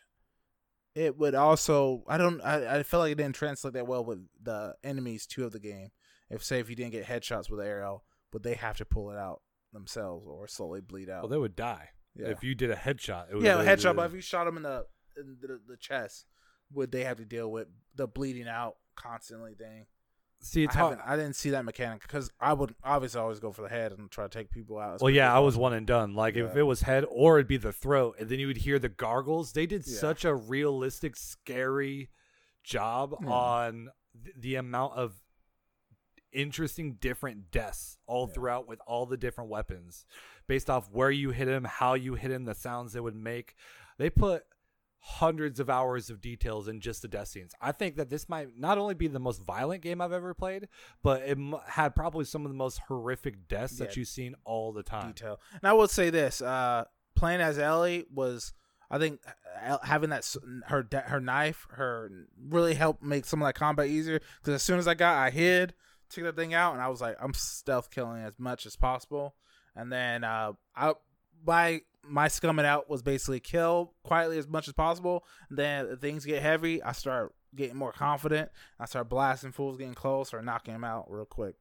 [0.94, 2.04] it would also.
[2.06, 2.40] I don't.
[2.42, 5.60] I I felt like it didn't translate that well with the enemies too of the
[5.60, 5.88] game.
[6.28, 9.10] If say if you didn't get headshots with the arrow, would they have to pull
[9.10, 9.40] it out
[9.72, 11.22] themselves or slowly bleed out?
[11.22, 13.30] Well, they would die yeah, if you did a headshot.
[13.30, 13.96] It would, yeah, a headshot.
[13.96, 16.26] But if you shot them in the in the, the chest,
[16.72, 19.86] would they have to deal with the bleeding out constantly thing?
[20.44, 20.98] see, it's I, hard.
[21.04, 24.10] I didn't see that mechanic because I would obviously always go for the head and
[24.10, 25.00] try to take people out.
[25.00, 26.14] Well, yeah, I was one and done.
[26.14, 28.78] Like if it was head or it'd be the throat, and then you would hear
[28.78, 29.52] the gargles.
[29.52, 29.98] They did Yeah.
[29.98, 32.10] such a realistic, scary
[32.64, 33.28] job Yeah.
[33.28, 33.88] on
[34.24, 35.21] th- the amount of
[36.32, 38.34] interesting different deaths all Yeah.
[38.34, 40.04] throughout with all the different weapons
[40.46, 43.54] based off where you hit him, how you hit him, the sounds it would make.
[43.98, 44.44] They put
[45.04, 47.52] hundreds of hours of details in just the death scenes.
[47.60, 50.68] I think that this might not only be the most violent game I've ever played,
[51.02, 54.72] but it m- had probably some of the most horrific deaths that you've seen all
[54.72, 55.08] the time.
[55.08, 55.40] detail.
[55.52, 56.84] And I will say this: uh,
[57.16, 58.52] playing as Ellie was,
[58.92, 59.20] I think,
[59.66, 60.36] uh, having that
[60.68, 62.10] her her knife, her
[62.40, 64.20] really helped make some of that combat easier.
[64.40, 65.74] Because as soon as I got, I hid,
[66.12, 69.34] took that thing out, and I was like, I'm stealth killing as much as possible.
[69.74, 70.94] And then uh, I
[71.46, 75.24] my my scumming out was basically kill quietly as much as possible.
[75.48, 78.50] And then things get heavy, I start getting more confident.
[78.80, 81.54] I start blasting fools, getting close, or knocking them out real quick.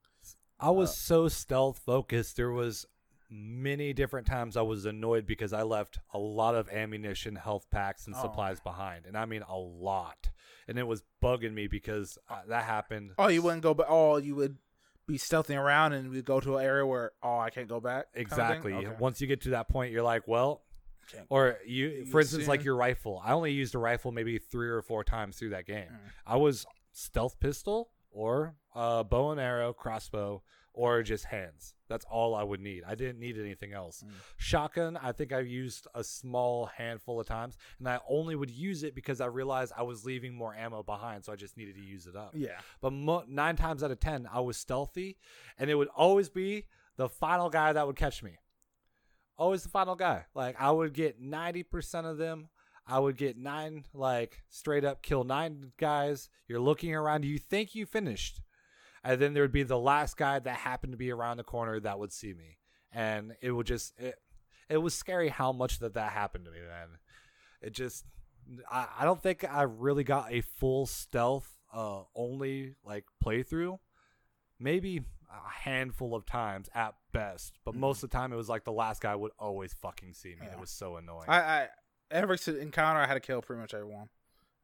[0.60, 2.38] I was Uh, so stealth focused.
[2.38, 2.86] There was
[3.30, 8.06] many different times I was annoyed because I left a lot of ammunition, health packs,
[8.06, 8.22] and Oh.
[8.22, 10.30] supplies behind, and I mean a lot.
[10.72, 13.12] And it was bugging me because uh, that happened.
[13.18, 14.58] Oh, you wouldn't go, but oh, you would
[15.06, 18.14] be stealthing around and we go to an area where oh, I can't go back.
[18.14, 18.32] kind of?
[18.32, 18.74] Exactly.
[18.74, 18.96] Okay.
[19.00, 20.62] Once you get to that point, you're like, well,
[21.12, 23.22] Can't- or you, You for instance, like your rifle.
[23.24, 25.90] I only used a rifle maybe three or four times through that game.
[25.92, 25.98] Mm.
[26.26, 30.42] I was stealth pistol or uh, bow and arrow, crossbow,
[30.74, 31.74] or just hands.
[31.92, 32.84] That's all I would need.
[32.88, 34.04] I didn't need anything else.
[34.04, 34.12] Mm.
[34.38, 38.84] Shotgun, I think I used a small handful of times, and I only would use
[38.84, 41.84] it because I realized I was leaving more ammo behind, so I just needed to
[41.84, 42.32] use it up.
[42.34, 42.60] Yeah.
[42.80, 45.18] But mo- nine times out of ten, I was stealthy,
[45.58, 46.66] and it would always be
[46.96, 48.38] the final guy that would catch me.
[49.38, 50.26] Always the final guy.
[50.34, 52.50] Like I would get ninety percent of them.
[52.88, 56.30] I would get nine, like straight up kill nine guys.
[56.48, 57.26] You're looking around.
[57.26, 58.42] You think you finished,
[59.04, 61.80] and then there would be the last guy that happened to be around the corner
[61.80, 62.58] that would see me,
[62.92, 64.16] and it would just it.
[64.70, 66.88] It was scary how much that that happened to me, man.
[67.62, 68.06] It just
[68.72, 73.80] I, I don't think I really got a full stealth uh only like playthrough.
[74.60, 77.80] Maybe a handful of times at best, but Mhm.
[77.80, 80.46] most of the time it was like the last guy would always fucking see me.
[80.46, 80.54] Yeah.
[80.54, 81.30] It was so annoying.
[81.30, 81.68] I, I
[82.12, 84.10] every encounter I had to kill pretty much everyone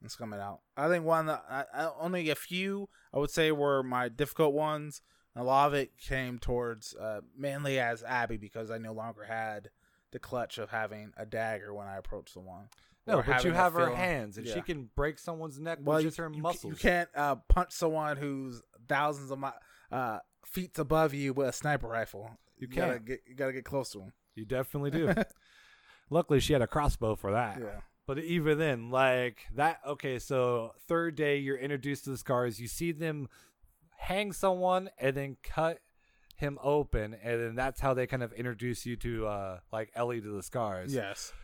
[0.00, 0.60] and coming out.
[0.76, 5.02] I think one I, I, only a few I would say were my difficult ones.
[5.36, 9.70] A lot of it came towards uh, mainly as Abby because I no longer had
[10.10, 12.68] the clutch of having a dagger when I approached someone.
[13.06, 16.04] no, but you have her feeling- hands, and she can break someone's neck well, with
[16.04, 16.72] you, just her you, muscles.
[16.72, 19.48] you can't uh, punch someone who's thousands of mi-
[19.92, 22.30] uh, feet above you with a sniper rifle.
[22.56, 23.04] You gotta can't.
[23.06, 24.12] get you gotta get close to him.
[24.34, 25.12] You definitely do.
[26.10, 27.60] Luckily, she had a crossbow for that.
[27.60, 27.80] Yeah.
[28.08, 32.58] But even then, like that, okay, so third day, you're introduced to the scars.
[32.58, 33.28] You see them
[33.98, 35.80] hang someone and then cut
[36.36, 37.14] him open.
[37.22, 40.42] And then that's how they kind of introduce you to, uh, like Ellie to the
[40.42, 40.94] scars.
[40.94, 41.34] Yes.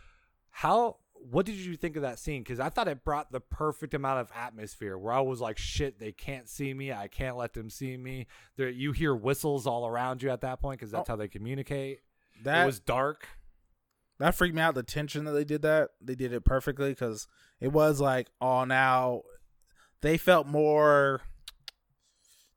[0.49, 2.41] How, what did you think of that scene?
[2.41, 5.99] Because I thought it brought the perfect amount of atmosphere where I was like, shit,
[5.99, 6.91] they can't see me.
[6.91, 8.25] I can't let them see me.
[8.57, 11.13] There, you hear whistles all around you at that point because that's Oh.
[11.13, 11.99] how they communicate.
[12.43, 13.27] That it was dark.
[14.19, 14.75] That freaked me out.
[14.75, 17.27] The tension that they did that they did it perfectly because
[17.59, 19.21] it was like, oh, now
[20.01, 21.21] they felt more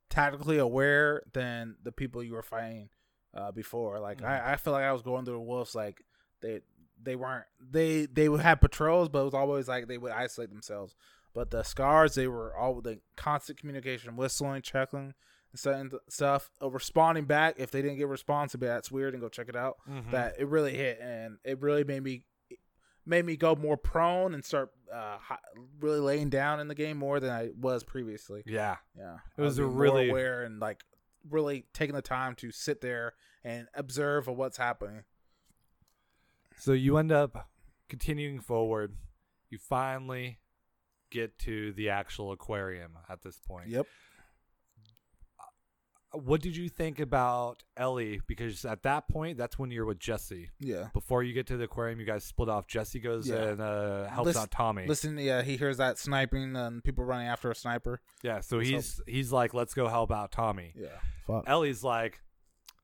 [0.09, 2.89] tactically aware than the people you were fighting
[3.33, 3.99] uh, before.
[3.99, 4.25] Like Mhm.
[4.27, 5.75] I, I feel like I was going through the wolves.
[5.75, 6.03] Like
[6.41, 6.61] they
[7.01, 10.49] they weren't they they would have patrols, but it was always like they would isolate
[10.49, 10.95] themselves.
[11.33, 15.13] But the scars, they were all the constant communication, whistling, checking,
[15.55, 17.55] certain stuff, uh, responding back.
[17.57, 20.11] If they didn't get a response, it'd that's weird and go check it out Mhm.
[20.11, 22.25] that it really hit and it really made me
[23.05, 25.17] made me go more prone and start uh,
[25.79, 28.43] really laying down in the game more than I was previously.
[28.45, 28.77] yeah.
[28.95, 30.83] Yeah, It was I a really- aware and like
[31.27, 35.03] really taking the time to sit there and observe of what's happening.
[36.57, 37.49] So you end up
[37.87, 38.95] continuing forward.
[39.49, 40.39] You finally
[41.09, 43.69] get to the actual aquarium at this point.
[43.69, 43.87] Yep.
[46.13, 48.19] What did you think about Ellie?
[48.27, 50.49] Because at that point, that's when you're with Jesse.
[50.59, 50.87] Yeah.
[50.93, 52.65] Before you get to the aquarium, you guys split off.
[52.67, 53.43] Jesse goes Yeah.
[53.49, 54.87] and uh, helps Listen- out Tommy.
[54.87, 58.01] Listen, yeah, he hears that sniping and people running after a sniper.
[58.23, 60.87] yeah, so let's he's he's like, "Let's go help out Tommy." Yeah.
[61.27, 61.43] Fuck.
[61.45, 62.21] Ellie's like,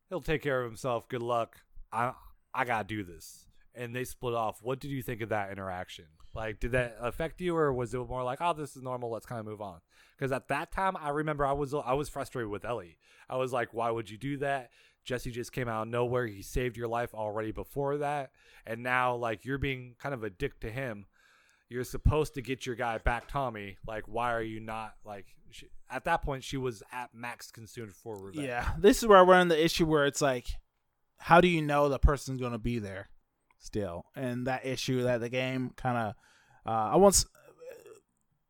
[0.10, 1.08] "He'll take care of himself.
[1.10, 1.58] Good luck.
[1.92, 2.14] I
[2.54, 3.45] I gotta do this."
[3.76, 4.60] And they split off.
[4.62, 6.06] What did you think of that interaction?
[6.34, 9.10] Like, did that affect you, or was it more like, "Oh, this is normal.
[9.10, 9.80] Let's kind of move on"?
[10.18, 12.98] Because at that time, I remember I was I was frustrated with Ellie.
[13.30, 14.70] I was like, "Why would you do that?"
[15.06, 16.26] Jesse just came out of nowhere.
[16.28, 18.32] He saved your life already before that,
[18.66, 21.06] and now like you're being kind of a dick to him.
[21.70, 23.78] You're supposed to get your guy back, Tommy.
[23.88, 25.28] Like, why are you not like?
[25.52, 28.48] She, at that point, she was at max consumed for revenge.
[28.48, 30.48] Yeah, this is where run into the issue where it's like,
[31.18, 33.10] how do you know the person's going to be there
[33.66, 34.06] still?
[34.16, 36.14] And that issue that the game kind of,
[36.66, 37.26] uh, I once,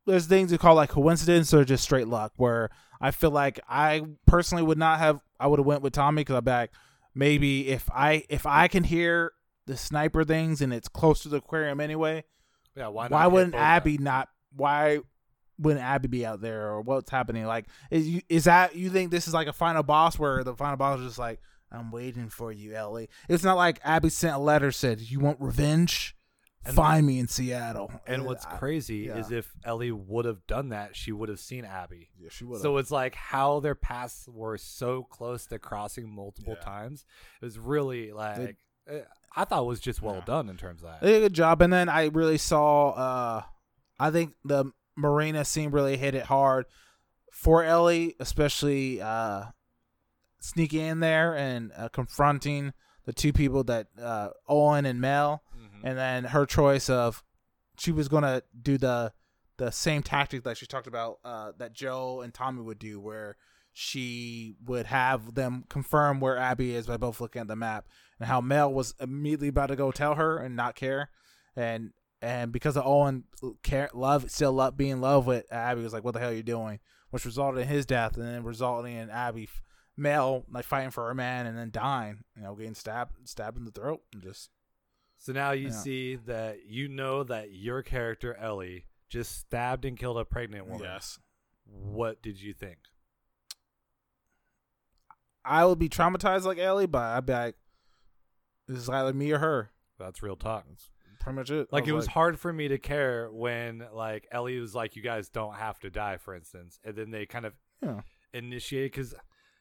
[0.06, 4.02] there's things you call like coincidence or just straight luck, where I feel like I
[4.26, 5.20] personally would not have.
[5.38, 6.70] I would have went with Tommy because I'm back.
[7.14, 9.32] Maybe if I if I can hear
[9.66, 12.24] the sniper things and it's close to the aquarium anyway,
[12.76, 13.04] Yeah, why?
[13.04, 14.28] Not why wouldn't Abby not?
[14.54, 15.00] Why
[15.58, 17.46] wouldn't Abby be out there or what's happening?
[17.46, 20.54] Like, is you is that you think this is like a final boss where the
[20.54, 21.40] final boss is just like,
[21.76, 23.08] I'm waiting for you, Ellie.
[23.28, 26.14] It's not like Abby sent a letter said, "You want revenge?
[26.64, 29.18] And- Find me in Seattle." And what's I- crazy yeah.
[29.18, 32.08] is if Ellie would have done that, she would have seen Abby.
[32.18, 32.60] yeah, she would.
[32.60, 36.64] So it's like how their paths were so close to crossing multiple Yeah.
[36.64, 37.04] times.
[37.40, 38.56] It was really like
[38.88, 39.02] eh,
[39.36, 40.24] I thought it was just well Yeah.
[40.24, 41.02] done in terms of that.
[41.02, 41.60] They did a good job.
[41.62, 42.90] And then I really saw.
[42.90, 43.42] uh
[43.98, 46.66] I think the Marina scene really hit it hard
[47.32, 49.46] for Ellie, especially uh
[50.46, 52.72] sneaking in there and uh, confronting
[53.04, 55.80] the two people that uh Owen and Mel, Mhm.
[55.84, 57.22] and then her choice of
[57.78, 59.12] she was gonna do the
[59.58, 63.36] the same tactic that she talked about uh that Joe and Tommy would do, where
[63.72, 67.86] she would have them confirm where Abby is by both looking at the map,
[68.18, 71.10] and how Mel was immediately about to go tell her and not care,
[71.54, 71.92] and
[72.22, 73.24] and because of Owen
[73.62, 76.34] care love still love being in love with Abby was like, what the hell are
[76.34, 76.80] you doing?
[77.10, 79.48] Which resulted in his death, and then resulting in Abby
[79.96, 83.64] Mel like fighting for her man and then dying, you know, getting stabbed stabbed in
[83.64, 84.50] the throat and just
[85.18, 85.72] So now you Yeah.
[85.72, 90.82] see that you know that your character Ellie just stabbed and killed a pregnant woman.
[90.86, 91.18] Yes.
[91.64, 92.78] What did you think?
[95.44, 97.54] I would be traumatized like Ellie, but I'd be like,
[98.66, 99.70] this is either me or her.
[99.98, 100.64] That's real talk.
[100.68, 100.90] That's
[101.20, 101.68] pretty much it.
[101.72, 105.28] Like it was hard for me to care when like Ellie was like, "You guys
[105.28, 108.02] don't have to die," for instance, and then they kind of Yeah.
[108.34, 109.14] initiate because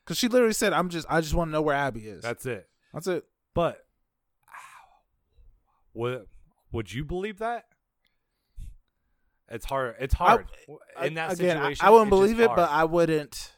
[0.05, 2.45] because she literally said, "I'm just, I just want to know where Abby is." that's
[2.45, 2.69] it.
[2.93, 3.25] That's it.
[3.53, 3.85] But
[5.93, 6.25] would
[6.71, 7.65] would you believe that?
[9.49, 9.95] It's hard.
[9.99, 10.47] It's hard
[11.03, 11.85] in that Again, I- situation.
[11.85, 12.57] I, wouldn't believe it, hard.
[12.57, 13.51] but I wouldn't.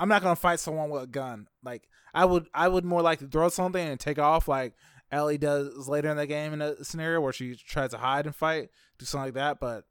[0.00, 1.48] I'm not gonna fight someone with a gun.
[1.62, 4.74] Like I would, I would more like to throw something and take off, like
[5.10, 8.34] Ellie does later in the game in a scenario where she tries to hide and
[8.34, 9.60] fight, do something like that.
[9.60, 9.84] But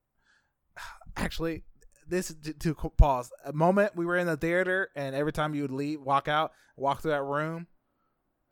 [1.18, 1.64] actually,
[2.10, 3.96] this to, to pause a moment.
[3.96, 7.12] We were in the theater, and every time you would leave, walk out, walk through
[7.12, 7.68] that room,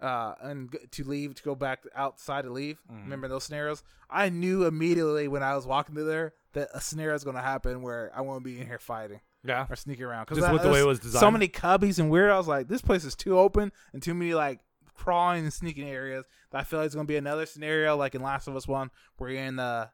[0.02, 2.80] uh, and to leave to go back outside to leave.
[2.92, 3.04] Mhm.
[3.04, 3.84] Remember those scenarios?
[4.10, 7.42] I knew immediately when I was walking through there that a scenario is going to
[7.42, 9.66] happen where I won't be in here fighting yeah.
[9.70, 10.28] or sneaking around.
[10.28, 11.22] Just with the way it was designed.
[11.22, 12.32] So many cubbies and weird.
[12.32, 14.60] I was like, this place is too open and too many like
[14.94, 16.26] crawling and sneaking areas.
[16.52, 18.68] That I feel like it's going to be another scenario like in Last of Us
[18.68, 19.90] One where you're in the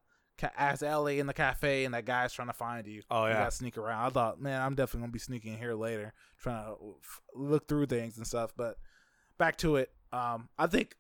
[0.58, 3.02] as Ellie in the cafe and that guy's trying to find you.
[3.10, 3.40] Oh You yeah.
[3.40, 4.06] gotta sneak around.
[4.06, 7.68] I thought, man, I'm definitely gonna be sneaking in here later, trying to f- look
[7.68, 8.54] through things and stuff.
[8.56, 8.78] But
[9.38, 9.92] back to it.
[10.14, 10.96] Um, I think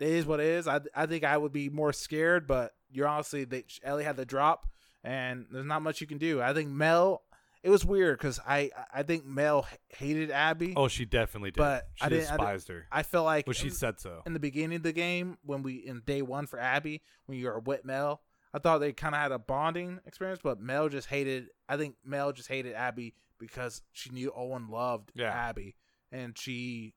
[0.00, 0.66] it is what it is.
[0.68, 4.26] I I think I would be more scared, but you're honestly they Ellie had the
[4.26, 4.66] drop,
[5.02, 6.40] and there's not much you can do.
[6.42, 7.22] I think Mel.
[7.64, 10.74] It was weird because I I think Mel hated Abby.
[10.76, 11.58] Oh, she definitely did.
[11.58, 12.86] But she I didn't- I despised her.
[12.92, 14.22] I felt like Well, she in- said so.
[14.26, 17.46] in the beginning of the game when we in day one for Abby when you
[17.46, 18.22] were with Mel.
[18.52, 21.48] I thought they kind of had a bonding experience, but Mel just hated.
[21.68, 25.32] I think Mel just hated Abby because she knew Owen loved Yeah.
[25.32, 25.74] Abby,
[26.12, 26.94] and she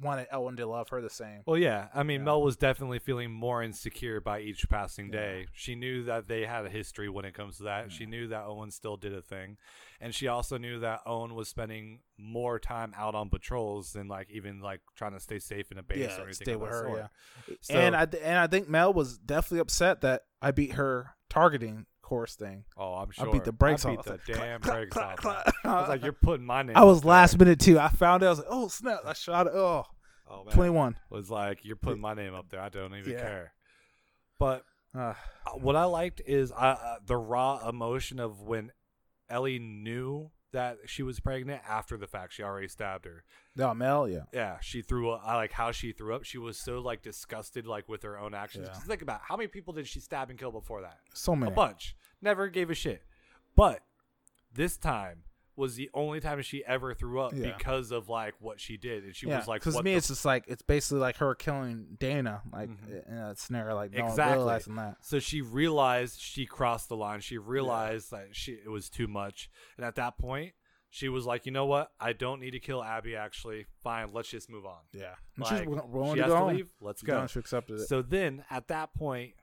[0.00, 1.40] wanted Owen to love her the same.
[1.46, 1.88] Well, yeah.
[1.94, 2.24] I mean, Yeah.
[2.26, 5.12] Mel was definitely feeling more insecure by each passing Yeah.
[5.20, 5.46] day.
[5.52, 7.92] She knew that they had a history when it comes to that.
[7.92, 9.56] She knew that Owen still did a thing,
[10.00, 14.30] and she also knew that Owen was spending more time out on patrols than like
[14.30, 16.34] even like trying to stay safe in a base yeah, or anything.
[16.46, 16.84] stay with her.
[16.86, 16.98] sort.
[17.48, 20.72] Yeah, So- and I th- and I think Mel was definitely upset that I beat
[20.72, 22.64] her targeting course thing.
[22.76, 23.28] Oh, I'm sure.
[23.28, 24.04] I beat the brakes I beat off.
[24.04, 25.24] the damn brakes off.
[25.26, 26.76] I was like, you're putting my name.
[26.76, 27.10] I was up there.
[27.10, 27.78] last minute too.
[27.78, 28.26] I found it.
[28.26, 29.00] I was like, oh snap!
[29.06, 29.52] I shot it.
[29.54, 29.84] Oh,
[30.26, 30.54] Oh, man.
[30.54, 30.96] 21.
[31.10, 32.60] was like, you're putting my name up there.
[32.60, 33.20] I don't even Yeah.
[33.20, 33.52] care.
[34.38, 35.12] But Uh,
[35.54, 38.70] what I liked is uh, uh, the raw emotion of when
[39.28, 42.32] Ellie knew that she was pregnant after the fact.
[42.32, 43.22] She already stabbed her.
[43.26, 44.08] Oh, no, Mel.
[44.08, 45.10] Yeah, Yeah, she threw.
[45.10, 45.22] up.
[45.24, 46.24] I like how she threw up.
[46.24, 48.68] She was so like disgusted, like with her own actions.
[48.72, 48.78] Yeah.
[48.78, 50.98] think about how many people did she stab and kill before that?
[51.12, 51.52] so many.
[51.52, 51.94] A bunch.
[52.22, 53.02] Never gave a shit.
[53.54, 53.80] But
[54.52, 55.24] this time
[55.56, 57.52] was the only time she ever threw up Yeah.
[57.56, 60.08] because of like what she did, and she yeah, was like, because me, the it's
[60.08, 63.08] just like it's basically like her killing Dina, like Mhm.
[63.08, 64.38] in a scenario, like no Exactly.
[64.38, 64.96] realizing that.
[65.02, 67.20] So she realized she crossed the line.
[67.20, 70.54] She realized that she it was too much, and at that point,
[70.90, 71.90] she was like, "You know what?
[71.98, 73.16] I don't need to kill Abby.
[73.16, 74.12] Actually, fine.
[74.12, 74.78] Let's just move on.
[74.92, 76.68] Yeah, Like, she's wi- willing she to has go to leave.
[76.80, 77.86] Let's go." done, She accepted it.
[77.88, 79.34] So then, at that point,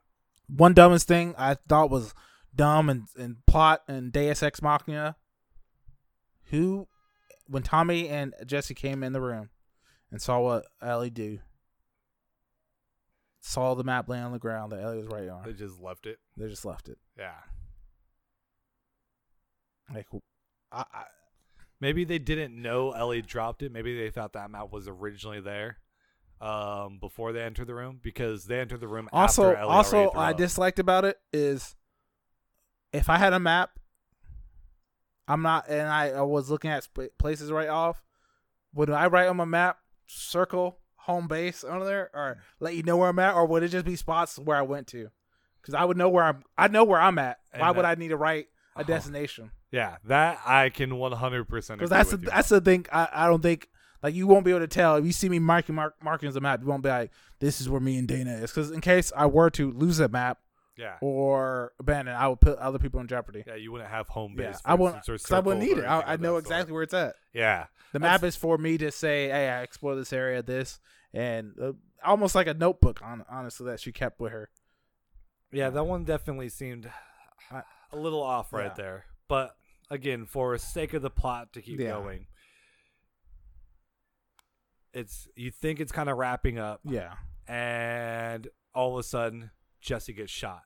[0.48, 2.14] One dumbest thing I thought was
[2.54, 5.16] dumb and, and plot and Deus Ex Machina.
[6.52, 6.88] Who,
[7.48, 9.50] when Tommy and Jesse came in the room
[10.12, 11.40] and saw what Ellie do,
[13.42, 15.44] saw the map laying on the ground that Ellie was right on.
[15.44, 16.20] they just left it.
[16.38, 16.98] they just left it.
[17.18, 17.32] Yeah.
[19.94, 20.08] Like,
[20.72, 21.04] I, I,
[21.82, 23.72] Maybe they didn't know Ellie dropped it.
[23.72, 25.78] Maybe they thought that map was originally there
[26.40, 30.12] um, before they entered the room because they entered the room also, after Ellie also,
[30.16, 31.76] I disliked about it is
[32.94, 33.72] if I had a map,
[35.28, 38.02] I'm not, and I, I was looking at sp- places right off.
[38.74, 42.98] Would I write on my map circle home base on there, or let you know
[42.98, 45.10] where I'm at, or would it just be spots where I went to?
[45.62, 46.44] Because I would know where I'm.
[46.58, 47.40] I know where I'm at.
[47.54, 48.84] And Why would I need to write a Oh.
[48.84, 49.52] destination?
[49.72, 52.30] Yeah, that I can 100% Because that's the, with you.
[52.30, 52.86] that's the thing.
[52.92, 53.70] I, I don't think
[54.04, 56.36] like you won't be able to tell if you see me marking mark, marking as
[56.36, 56.60] a map.
[56.62, 58.52] You won't be like, this is where me and Dina is.
[58.52, 60.40] Because in case I were to lose a map
[60.78, 60.98] yeah.
[61.02, 63.44] or abandon, I would put other people in jeopardy.
[63.46, 64.56] Yeah, you wouldn't have home base.
[64.66, 65.04] Yeah, I wouldn't.
[65.32, 65.86] I wouldn't need it.
[65.86, 66.74] I, I know exactly sort.
[66.74, 67.16] where it's at.
[67.34, 67.66] Yeah.
[67.94, 70.80] The That's- map is for me to say, hey, I explored this area, this,
[71.14, 71.74] and uh,
[72.06, 73.02] almost like a notebook.
[73.04, 74.50] On honestly, that she kept with her.
[75.52, 76.90] Yeah, that one definitely seemed
[77.52, 77.64] a
[77.96, 78.74] little off right Yeah.
[78.84, 79.06] there.
[79.28, 79.56] But
[79.90, 81.90] again, for the sake of the plot to keep Yeah.
[81.90, 82.28] going,
[84.94, 87.16] it's you think it's kind of wrapping up, Yeah.
[87.48, 89.52] and all of a sudden
[89.82, 90.62] Jesse gets shot.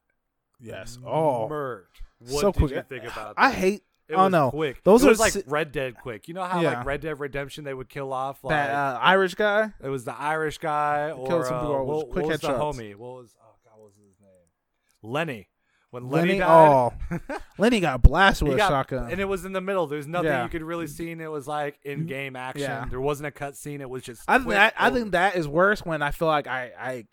[0.60, 0.98] Yes.
[1.06, 1.88] Oh, murdered.
[2.20, 2.72] What so did quick.
[2.72, 3.42] you think about that?
[3.42, 4.50] I hate It oh, was no.
[4.52, 4.84] quick.
[4.84, 6.28] Those it are like si- Red Dead quick.
[6.28, 6.78] You know how Yeah.
[6.78, 9.74] like Red Dead Redemption they would kill off like that uh, Irish guy.
[9.84, 12.40] it was the Irish guy or Killed some uh, people with what, quick what was
[12.42, 12.60] the headshots.
[12.76, 12.96] homie?
[12.96, 15.12] What was oh god, what was his name?
[15.12, 15.50] Lenny.
[15.92, 16.40] When Lenny, Lenny.
[16.40, 19.12] died, Oh, Lenny got blasted he with a got- shotgun.
[19.12, 19.88] and it was in the middle.
[19.88, 20.44] There's nothing Yeah.
[20.44, 21.12] you could really see.
[21.12, 22.64] And it was like in game action.
[22.64, 22.86] Yeah.
[22.90, 23.80] There wasn't a cut scene.
[23.82, 24.24] It was just.
[24.28, 27.06] I think quick that, I think that is worse when I feel like I I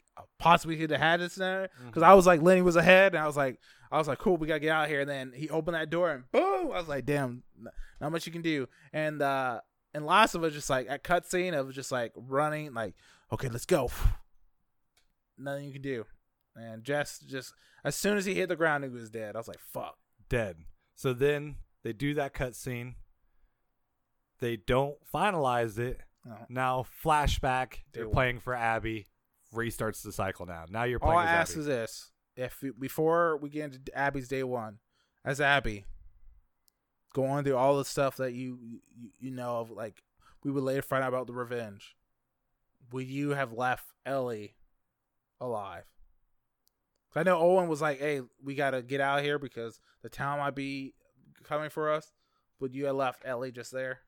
[0.42, 1.86] possibly could have had this there Mm-hmm.
[1.86, 3.58] because I was like Lenny was ahead and I was like
[3.90, 5.90] I was like cool we gotta get out of here and then he opened that
[5.90, 7.42] door and boom I was like damn
[8.00, 9.60] not much you can do and uh
[9.94, 12.94] and Last of Us just like at cutscene of just like running like
[13.32, 13.90] okay let's go
[15.38, 16.04] nothing you can do
[16.56, 17.52] and Jess just
[17.84, 19.96] as soon as he hit the ground he was dead I was like fuck
[20.28, 20.56] dead.
[20.94, 22.94] So then they do that cutscene.
[24.40, 26.00] They don't finalize it.
[26.24, 26.36] No.
[26.48, 27.78] Now flashback.
[27.92, 29.08] They're playing for Abby.
[29.54, 30.64] Restarts the cycle now.
[30.68, 31.60] Now you're all playing I as ask Abby.
[31.60, 34.78] is this: if before we get into Abby's day one,
[35.24, 35.84] as Abby,
[37.12, 38.80] going through all the stuff that you you,
[39.18, 40.02] you know of, like
[40.42, 41.96] we would later find out about the revenge,
[42.92, 44.56] would you have left Ellie
[45.40, 45.84] alive?
[47.14, 50.08] I know Owen was like, "Hey, we got to get out of here because the
[50.08, 50.94] town might be
[51.44, 52.12] coming for us."
[52.60, 53.98] Would you have left Ellie just there,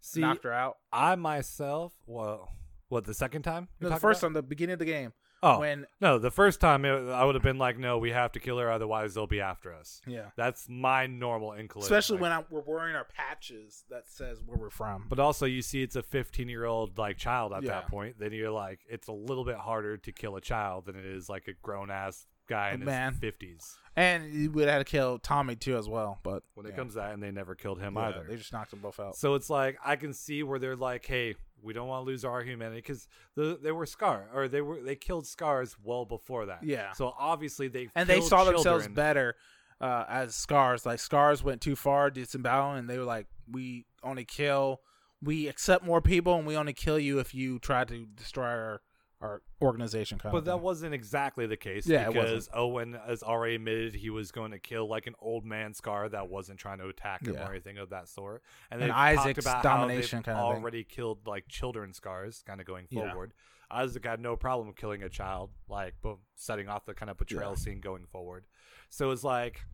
[0.00, 0.78] See, knocked her out?
[0.92, 2.52] I myself, well,
[2.88, 3.68] what the second time?
[3.80, 4.28] No, the first about?
[4.28, 7.34] time, the beginning of the game, Oh when no, the first time it, I would
[7.34, 10.00] have been like, no, we have to kill her, otherwise they'll be after us.
[10.06, 11.92] yeah, That's my normal inclination.
[11.94, 15.04] especially like- when I, we're wearing our patches that says where we're from.
[15.08, 17.68] But also, you see, it's a 15 year old like child at Yeah.
[17.72, 18.16] that point.
[18.18, 21.28] Then you're like, it's a little bit harder to kill a child than it is
[21.28, 23.12] like a grown ass guy in Man.
[23.14, 23.74] his 50s.
[23.96, 26.18] And you would have had to kill Tommy too as well.
[26.22, 26.76] But When it yeah.
[26.76, 28.26] comes to that, and they never killed him Yeah, either.
[28.28, 29.16] they just knocked them both out.
[29.16, 32.24] So it's like I can see where they're like, "Hey, we don't want to lose
[32.24, 36.44] our humanity," because the, they were Scar, or they were they killed Scars well before
[36.46, 36.62] that.
[36.62, 36.92] Yeah.
[36.92, 39.36] So obviously they And they saw themselves better
[39.80, 40.84] uh, as scars.
[40.84, 44.82] Like scars went too far, disembowel, and they were like, "We only kill,
[45.22, 48.82] we accept more people, and we only kill you if you try to destroy our
[49.20, 50.44] our organization." Kind But of.
[50.46, 50.62] that thing.
[50.62, 54.88] wasn't exactly the case Yeah, because Owen has already admitted he was going to kill
[54.88, 57.46] like an old man Scar that wasn't trying to attack him Yeah.
[57.48, 58.42] or anything of that sort.
[58.70, 60.62] And, And they've Isaac's about domination kind of thing.
[60.62, 63.10] already killed like children Scars, kind of going Yeah.
[63.10, 63.32] forward.
[63.70, 67.50] Isaac had no problem killing a child, like but setting off the kind of betrayal
[67.50, 67.56] Yeah.
[67.56, 68.46] scene going forward.
[68.90, 69.64] So it's like,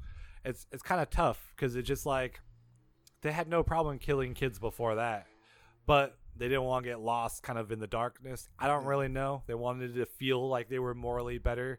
[0.44, 2.40] it's it's kind of tough because it's just like
[3.20, 5.26] they had no problem killing kids before that,
[5.86, 8.48] but they didn't want to get lost kind of in the darkness.
[8.58, 9.44] I don't really know.
[9.46, 11.78] They wanted to feel like they were morally better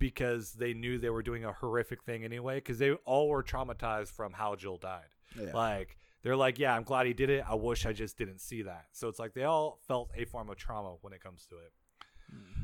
[0.00, 4.08] because they knew they were doing a horrific thing anyway because they all were traumatized
[4.08, 5.06] from how Jill died.
[5.40, 5.52] Yeah.
[5.54, 7.44] Like they're like, yeah, I'm glad he did it.
[7.48, 8.86] I wish I just didn't see that.
[8.90, 11.72] So it's like they all felt a form of trauma when it comes to it.
[12.28, 12.55] Hmm.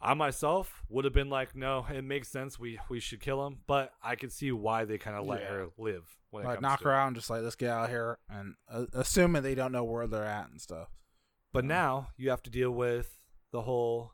[0.00, 2.58] I myself would have been like, no, it makes sense.
[2.58, 5.48] We we should kill him, but I could see why they kind of let Yeah.
[5.48, 6.94] her live when like knock her it.
[6.94, 9.84] out and just like let's get out of here, and uh, assuming they don't know
[9.84, 10.88] where they're at and stuff.
[11.52, 11.68] But Yeah.
[11.68, 13.18] now you have to deal with
[13.50, 14.12] the whole.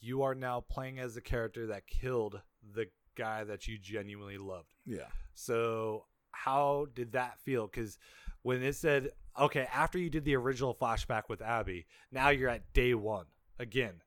[0.00, 4.74] You are now playing as the character that killed the guy that you genuinely loved.
[4.86, 5.08] Yeah.
[5.34, 7.66] So how did that feel?
[7.66, 7.98] Because
[8.42, 12.72] when it said, okay, after you did the original flashback with Abby, now you're at
[12.72, 13.26] day one
[13.58, 14.02] again.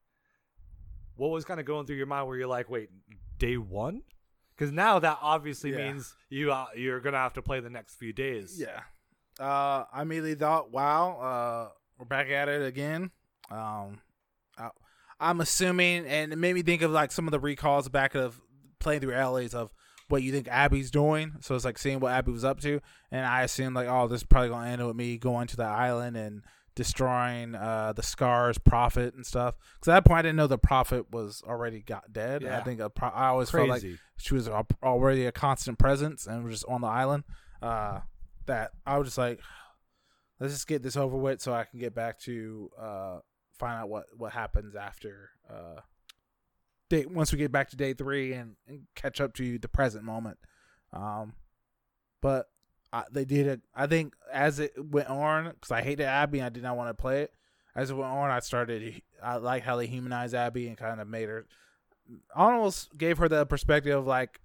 [1.16, 2.90] What was kind of going through your mind where you're like, wait,
[3.38, 4.02] day one?
[4.56, 5.92] Because now that obviously Yeah.
[5.92, 8.60] means you uh, you're gonna have to play the next few days.
[8.60, 8.82] Yeah.
[9.40, 13.12] Uh, I immediately thought, wow, uh, we're back at it again.
[13.50, 14.00] Um,
[14.58, 14.70] I,
[15.20, 18.40] I'm assuming, and it made me think of like some of the recalls back of
[18.80, 19.72] playing through LAs of
[20.10, 21.34] what you think Abby's doing.
[21.42, 22.82] So it's like seeing what Abby was up to,
[23.12, 25.64] and I assumed like, oh, this is probably gonna end with me going to the
[25.64, 26.44] island and
[26.76, 29.56] destroying uh, the Scar's prophet and stuff.
[29.76, 32.44] Because at that point, I didn't know the prophet was already got dead.
[32.44, 32.58] Yeah.
[32.58, 33.84] I think a pro- I always felt like
[34.18, 37.24] she was al- already a constant presence and was just on the island.
[37.62, 38.02] Uh,
[38.46, 39.40] that I was just like,
[40.40, 43.20] let's just get this over with so I can get back to uh,
[43.60, 45.82] find out what what happens after uh,
[46.90, 50.04] day once we get back to day three and, and catch up to the present
[50.04, 50.38] moment.
[50.94, 51.34] Um,
[52.22, 52.48] but
[52.94, 53.62] I, they did it.
[53.76, 56.90] I think as it went on, because I hated Abby, and I did not want
[56.90, 57.34] to play it.
[57.76, 59.02] As it went on, I started.
[59.24, 61.46] I like how they humanized Abby and kind of made her
[62.36, 64.42] almost gave her the perspective of like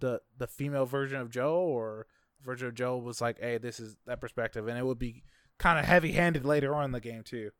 [0.00, 2.06] the the female version of Joe or
[2.42, 5.22] version of Joe was like, hey, this is that perspective, and it would be
[5.58, 7.50] kind of heavy handed later on in the game too.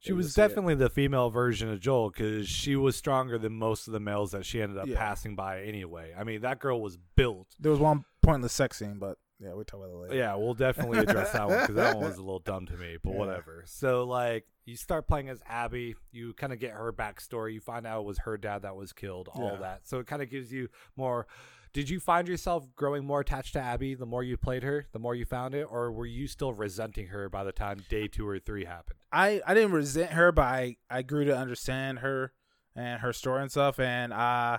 [0.00, 0.48] She was would see it.
[0.48, 4.30] definitely the female version of Joel because she was stronger than most of the males
[4.30, 4.96] that she ended up Yeah.
[4.96, 6.14] passing by anyway.
[6.16, 7.48] I mean, that girl was built.
[7.58, 10.14] There was one pointless sex scene, but yeah, we talk about that later.
[10.16, 12.96] Yeah, we'll definitely address that one because that one was a little dumb to me,
[13.02, 13.18] but Yeah.
[13.18, 13.62] whatever.
[13.66, 17.54] So, like, you start playing as Abby, you kind of get her backstory.
[17.54, 19.60] You find out it was her dad that was killed, all Yeah.
[19.60, 19.86] that.
[19.88, 21.26] So, it kind of gives you more.
[21.74, 24.98] Did you find yourself growing more attached to Abby the more you played her, the
[24.98, 28.26] more you found it, or were you still resenting her by the time day two
[28.26, 28.98] or three happened?
[29.12, 32.32] I I didn't resent her, but I I grew to understand her
[32.74, 34.58] and her story and stuff, and uh,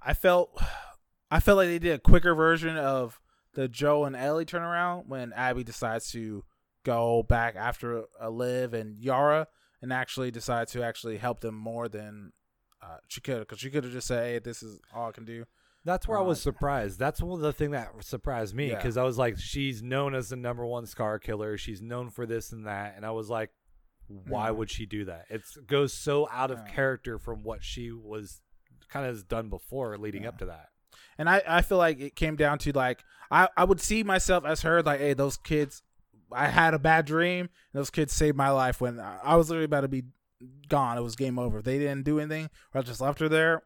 [0.00, 0.56] I felt
[1.30, 3.20] I felt like they did a quicker version of
[3.54, 6.44] the Joe and Ellie turnaround when Abby decides to
[6.84, 9.46] go back after uh, Liv and Yara
[9.80, 12.32] and actually decide to actually help them more than
[12.82, 15.24] uh, she could because she could have just said, "Hey, this is all I can
[15.24, 15.44] do."
[15.86, 16.98] That's where I was Uh, surprised.
[16.98, 18.76] That's one of the thing that surprised me Yeah.
[18.76, 21.58] because I was like, she's known as the number one scar killer.
[21.58, 23.50] She's known for this and that, and I was like,
[24.06, 24.50] why Yeah.
[24.52, 25.26] would she do that?
[25.28, 26.72] It goes so out of Yeah.
[26.72, 28.40] character from what she was
[28.88, 30.30] kind of has done before, leading Yeah.
[30.30, 30.68] up to that.
[31.18, 34.44] And I, I feel like it came down to like I, I would see myself
[34.44, 35.82] as her like, hey, those kids
[36.32, 37.48] I had a bad dream.
[37.72, 40.04] Those kids saved my life when I was literally about to be
[40.68, 40.98] gone.
[40.98, 41.58] It was game over.
[41.58, 43.62] If they didn't do anything or I just left her there,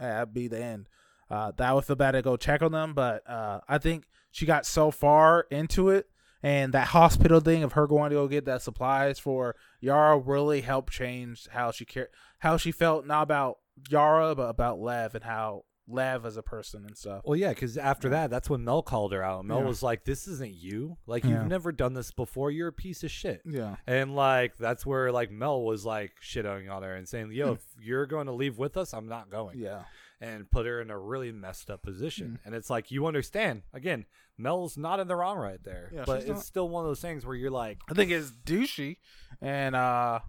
[0.00, 0.88] eh, that'd be the end.
[1.30, 4.44] Uh, that would feel bad to go check on them, but uh, I think she
[4.44, 6.10] got so far into it,
[6.42, 10.60] and that hospital thing of her going to go get that supplies for Yara really
[10.60, 12.08] helped change how she cared,
[12.40, 13.58] how she felt not about
[13.88, 17.22] Yara but about Lev and how Lev as a person and stuff.
[17.24, 19.44] Well, yeah, because after that, that's when Mel called her out.
[19.44, 19.66] Mel Yeah.
[19.66, 20.96] was like, "This isn't you.
[21.06, 21.30] Like, Yeah.
[21.40, 22.50] you've never done this before.
[22.52, 26.70] You're a piece of shit." Yeah, And like, that's where like Mel was like shitting
[26.72, 29.58] on her and saying, "Yo, if you're going to leave with us, I'm not going."
[29.58, 29.84] yeah,
[30.20, 32.38] and put her in a really messed up position.
[32.40, 32.46] Mm.
[32.46, 33.62] And it's like you understand.
[33.74, 34.06] Again,
[34.38, 35.90] Mel's not in the wrong right there.
[35.92, 36.44] Yeah, but she's it's not.
[36.44, 38.98] still one of those things where you're like, I think it's douchey,
[39.40, 40.20] and uh,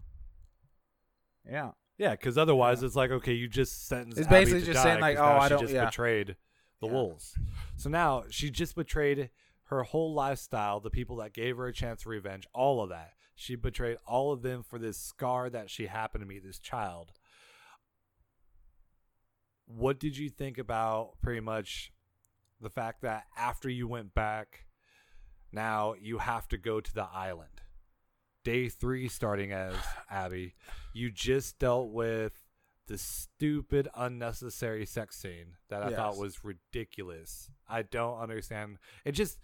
[1.50, 4.18] yeah, yeah, because otherwise it's like, okay, you just sentenced.
[4.18, 5.62] It's Abby basically to just die saying, like, 'cause oh, now oh, I she don't-
[5.62, 5.86] just yeah.
[5.86, 6.36] betrayed
[6.80, 6.94] the Yeah.
[6.94, 7.38] wolves.
[7.78, 9.30] So now she just betrayed
[9.66, 13.14] her whole lifestyle, the people that gave her a chance for revenge, all of that.
[13.36, 17.12] She betrayed all of them for this scar that she happened to be, this child.
[19.66, 21.92] What did you think about pretty much
[22.62, 24.66] the fact that after you went back,
[25.52, 27.53] now you have to go to the island?
[28.44, 29.76] Day three, starting as
[30.10, 30.56] Abby,
[30.94, 32.34] you just dealt with
[32.88, 37.50] the stupid, unnecessary sex scene that I thought was ridiculous.
[37.70, 38.78] I don't understand.
[39.06, 39.40] It just,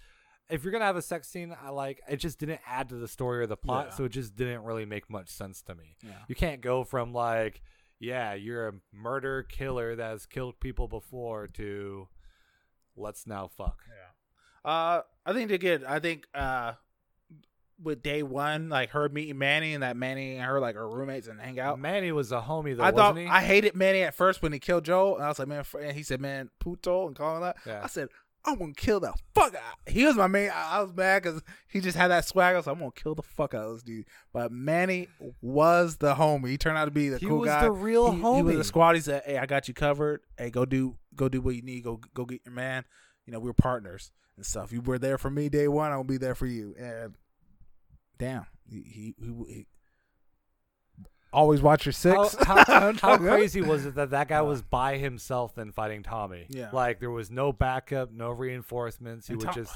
[0.49, 2.17] if you're gonna have a sex scene, I like it.
[2.17, 3.95] Just didn't add to the story or the plot, Yeah.
[3.95, 5.95] so it just didn't really make much sense to me.
[6.03, 6.11] yeah.
[6.27, 7.61] You can't go from like,
[7.99, 12.09] yeah, you're a murder killer that has killed people before to
[12.97, 13.79] let's now fuck.
[14.65, 15.85] Uh, I think they get.
[15.87, 16.73] I think uh,
[17.81, 21.27] with day one, like her meeting Manny and that Manny and her like her roommates
[21.27, 21.79] and hang out.
[21.79, 23.25] Manny was a homie though, I thought he?
[23.25, 25.95] I hated Manny at first when he killed Joe, and I was like, man, and
[25.95, 27.57] he said, man, puto, and calling that.
[27.65, 27.81] Yeah.
[27.83, 28.09] I said,
[28.45, 29.77] I'm gonna kill the fuck out.
[29.87, 30.49] He was my main.
[30.53, 32.53] I, was mad because he just had that swag.
[32.53, 34.05] I was like, I'm gonna kill the fuck out of this dude.
[34.31, 35.09] But Manny
[35.41, 36.49] was the homie.
[36.49, 37.63] He turned out to be the he cool was guy.
[37.63, 38.37] the real he, homie.
[38.37, 38.95] he was the squad.
[38.95, 40.21] He said, "Hey, I got you covered.
[40.37, 41.83] Hey, go do go do what you need.
[41.83, 42.85] Go go get your man.
[43.25, 44.71] You know, we were partners and stuff.
[44.71, 45.91] You were there for me day one.
[45.91, 47.15] I'll be there for you." And
[48.19, 49.67] damn, he he, he, he
[51.31, 52.35] always watch your six.
[52.35, 54.65] How, how, how crazy was it that that guy was uh.
[54.69, 56.45] by himself then fighting Tommy?
[56.49, 56.69] Yeah.
[56.71, 59.27] Like there was no backup, no reinforcements.
[59.27, 59.73] He And would Tom- just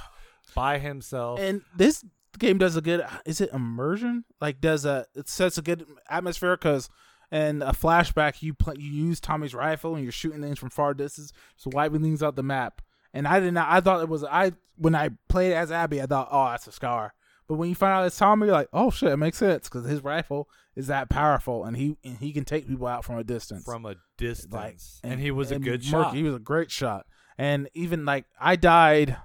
[0.55, 1.39] by himself.
[1.39, 2.03] And this
[2.37, 3.05] game does a good.
[3.25, 4.25] Is it immersion?
[4.41, 6.89] Like does a it sets a good atmosphere because.
[7.31, 10.93] In a flashback, you play, you use Tommy's rifle and you're shooting things from far
[10.93, 12.83] distance, so wiping things out the map.
[13.11, 13.69] And I did not.
[13.71, 15.99] I thought it was I when I played as Abby.
[15.99, 17.15] I thought, oh, that's a scar.
[17.47, 19.85] But when you find out it's Tommy, you're like, oh shit, it makes sense because
[19.87, 23.23] his rifle is that powerful and he and he can take people out from a
[23.23, 23.63] distance.
[23.65, 26.15] from a distance, Like, and, he was a good shot.
[26.15, 27.05] He was a great shot.
[27.37, 29.17] and even like I died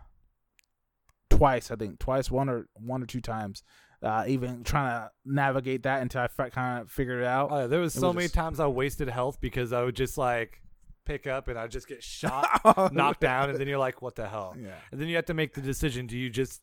[1.30, 1.70] twice.
[1.70, 3.62] I think twice, one or one or two times.
[4.00, 7.50] Uh, even trying to navigate that until I kind of figured it out.
[7.50, 9.96] Uh, there was It so was many just- times I wasted health because I would
[9.96, 10.62] just like
[11.04, 12.48] pick up and I just get shot,
[12.92, 14.54] knocked down, and then you're like, what the hell?
[14.56, 14.74] Yeah.
[14.92, 16.60] And then you have to make the decision: do you just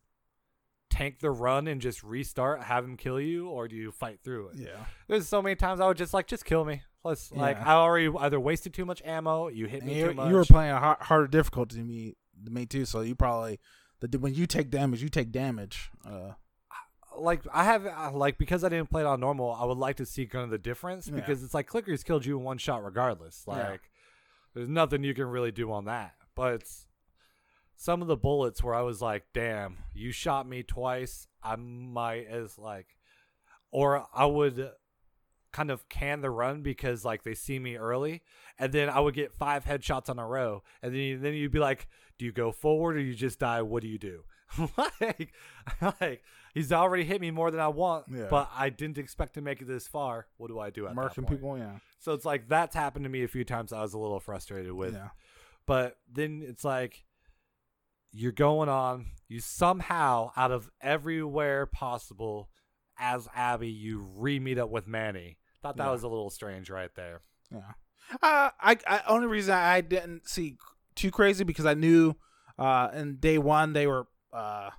[0.96, 4.50] tank the run and just restart, have him kill you, or do you fight through
[4.50, 4.56] it?
[4.60, 4.86] Yeah.
[5.08, 6.82] There's so many times I would just like, just kill me.
[7.04, 10.14] Let's like, I already either wasted too much ammo, you hit And me you, too
[10.16, 10.30] much.
[10.30, 12.86] you were playing a har- harder difficulty than me, than me too.
[12.86, 13.60] So you probably
[14.00, 15.92] the when you take damage, you take damage.
[16.04, 16.32] Uh,
[17.18, 19.98] like I have uh, like because I didn't play it on normal, I would like
[19.98, 21.16] to see kind of the difference Yeah.
[21.16, 23.44] because it's like clickers killed you in one shot regardless.
[23.48, 23.78] Like Yeah.
[24.56, 26.16] there's nothing you can really do on that.
[26.36, 26.88] But it's
[27.76, 31.28] some of the bullets where I was like, "Damn, you shot me twice.
[31.44, 32.98] I might as like,"
[33.72, 34.72] or I would
[35.52, 38.22] kind of can the run because like they see me early,
[38.60, 41.52] and then I would get five headshots on a row, and then you, then you'd
[41.52, 41.88] be like,
[42.18, 43.62] "Do you go forward or you just die?
[43.62, 44.24] What do you do?"
[44.78, 45.34] like,
[46.00, 46.22] like
[46.54, 48.28] he's already hit me more than I want, Yeah.
[48.30, 50.28] but I didn't expect to make it this far.
[50.38, 53.24] What do I do at marking people, yeah, So it's like that's happened to me
[53.24, 53.74] a few times.
[53.74, 55.10] I was a little frustrated with, yeah,
[55.66, 57.04] but then it's like
[58.16, 59.08] you're going on.
[59.28, 62.50] You somehow, out of everywhere possible,
[62.98, 65.38] as Abby, you re meet up with Manny.
[65.62, 65.92] Thought that Yeah.
[65.92, 67.22] was a little strange right there.
[67.52, 67.72] yeah.
[68.22, 70.58] Uh, I, I only reason I didn't see
[70.94, 72.14] too crazy because I knew
[72.60, 74.70] uh in day one they were uh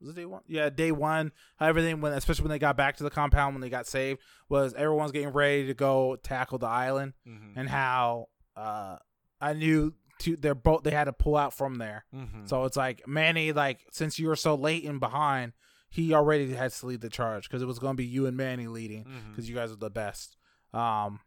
[0.00, 0.42] was it day one?
[0.46, 1.32] Yeah, day one.
[1.56, 4.20] How everything when especially when they got back to the compound when they got saved
[4.50, 7.58] was everyone's getting ready to go tackle the island Mm-hmm.
[7.58, 8.96] and how uh
[9.40, 12.04] I knew to they're both they had to pull out from there.
[12.14, 12.46] mm-hmm.
[12.46, 15.52] So it's like Manny, like since you were so late and behind,
[15.90, 18.36] he already has to lead the charge because it was going to be you and
[18.36, 20.36] Manny leading because you guys are the best.
[20.74, 21.20] Um,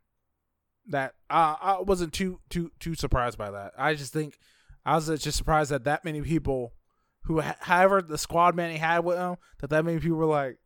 [0.88, 3.74] that uh, I wasn't too too too surprised by that.
[3.78, 4.38] I just think
[4.86, 6.74] I was just surprised that that many people,
[7.24, 10.58] who however the squad Manny had with him, that that many people were like,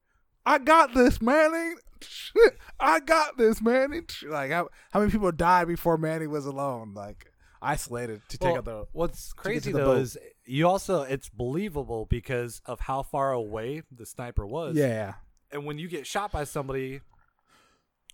[0.46, 1.76] "I got this, Manny."
[2.80, 4.02] I got this, Manny.
[4.28, 7.32] Like how how many people died before Manny was alone, like
[7.66, 12.80] isolated to take out the What's crazy though is you also it's believable because of
[12.82, 14.76] how far away the sniper was.
[14.76, 15.16] yeah.
[15.52, 17.02] And when you get shot by somebody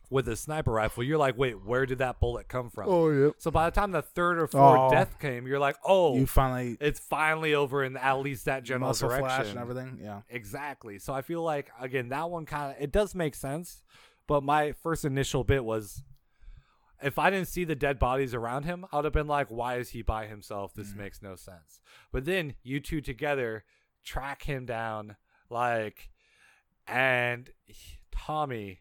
[0.10, 2.90] with a sniper rifle, you're like, wait, where did that bullet come from?
[2.90, 3.30] Oh yeah.
[3.38, 4.90] So by the time the third or fourth Oh.
[4.92, 8.90] death came, you're like, oh, You finally it's finally over in at least that general
[8.90, 9.26] muscle direction.
[9.28, 10.00] flash and everything.
[10.04, 10.22] Yeah.
[10.30, 11.00] Exactly.
[11.00, 13.82] So I feel like again that one kind of it does make sense,
[14.28, 16.04] but my first initial bit was
[17.02, 19.78] if I didn't see the dead bodies around him, I would have been like, why
[19.78, 20.74] is he by himself?
[20.74, 20.98] This Mm.
[20.98, 21.80] makes no sense.
[22.12, 23.64] But then you two together
[24.04, 25.16] track him down
[25.50, 26.10] like
[26.88, 28.80] and he- Tommy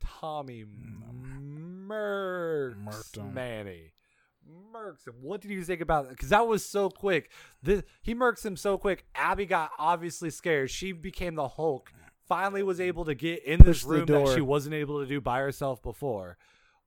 [0.00, 3.34] Tommy murks Murked him.
[3.34, 3.92] Manny.
[4.72, 5.14] Murks him.
[5.20, 6.16] What did you think about that?
[6.16, 7.30] Because that was so quick.
[7.62, 9.04] This, he murks him so quick.
[9.14, 10.70] Abby got obviously scared.
[10.70, 11.92] She became the Hulk.
[12.26, 15.06] Finally, was able to get in this Push the room that she wasn't able to
[15.06, 16.38] do by herself before.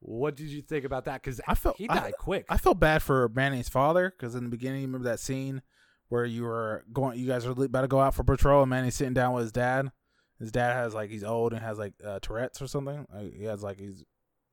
[0.04, 1.22] What did you think about that?
[1.22, 2.46] Because I felt he I- died quick.
[2.50, 5.62] I felt bad for Manny's father because in the beginning, you remember that scene
[6.10, 8.96] where you were going, you guys were about to go out for patrol, and Manny's
[8.96, 9.92] sitting down with his dad.
[10.40, 13.06] His dad has like he's old and has like uh, Tourette's or something.
[13.14, 14.04] Like, he has like he's.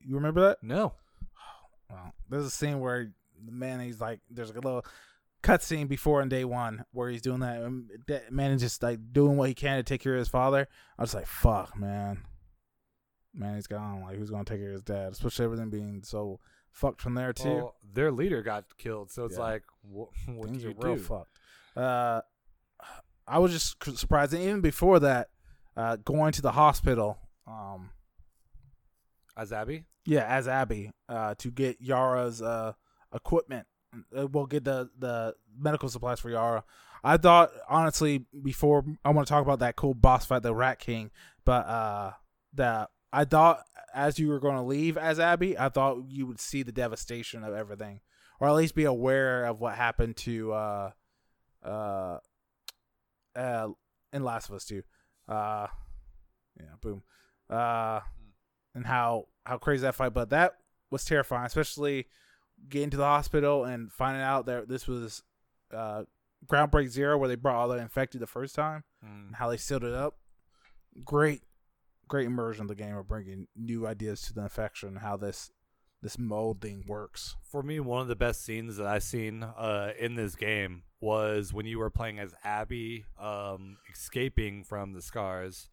[0.01, 0.59] You remember that?
[0.61, 0.93] no.
[1.89, 3.11] Well, there's a scene where
[3.43, 4.85] Manny's like there's a little
[5.41, 7.61] cut scene before in day one where he's doing that.
[7.61, 10.67] And that Manny's just like doing what he can to take care of his father.
[10.99, 12.19] I was like, fuck, man.
[13.33, 14.01] Manny's gone.
[14.01, 15.11] Like, who's gonna take care of his dad?
[15.11, 16.39] Especially everything being so
[16.71, 17.55] fucked from there too.
[17.55, 19.43] Well, their leader got killed, so it's Yeah.
[19.43, 21.01] like, wh- what do Things you are real do?
[21.03, 21.39] fucked.
[21.75, 22.21] Uh,
[23.27, 25.29] I was just surprised, and even before that,
[25.77, 27.19] uh, going to the hospital.
[27.47, 27.91] Um,
[29.37, 29.85] As Abby?
[30.05, 32.73] yeah, as Abby, uh, to get Yara's uh
[33.13, 33.67] equipment.
[34.15, 36.63] Uh, We'll get the the medical supplies for Yara.
[37.03, 40.79] I thought honestly before I want to talk about that cool boss fight, the Rat
[40.79, 41.11] King,
[41.45, 42.11] but uh,
[42.53, 43.63] that I thought
[43.93, 47.43] as you were going to leave as Abby, I thought you would see the devastation
[47.43, 48.01] of everything,
[48.39, 50.91] or at least be aware of what happened to uh,
[51.63, 52.17] uh,
[53.35, 53.67] uh,
[54.13, 54.83] in Last of Us Two.
[55.27, 55.67] Uh,
[56.59, 57.03] yeah, boom.
[57.49, 58.01] Uh,
[58.75, 60.53] and how how crazy that fight, but that
[60.91, 62.07] was terrifying, especially
[62.67, 65.23] getting to the hospital and finding out that this was
[65.73, 66.03] uh,
[66.45, 69.27] Groundbreak Zero, where they brought all the infected the first time, Mm.
[69.27, 70.17] and how they sealed it up.
[71.05, 71.41] Great,
[72.09, 75.51] great immersion of the game of bringing new ideas to the infection, how this
[76.01, 77.35] this mold thing works.
[77.41, 81.53] For me, one of the best scenes that I've seen uh, in this game was
[81.53, 85.69] when you were playing as Abby, um, escaping from the scars,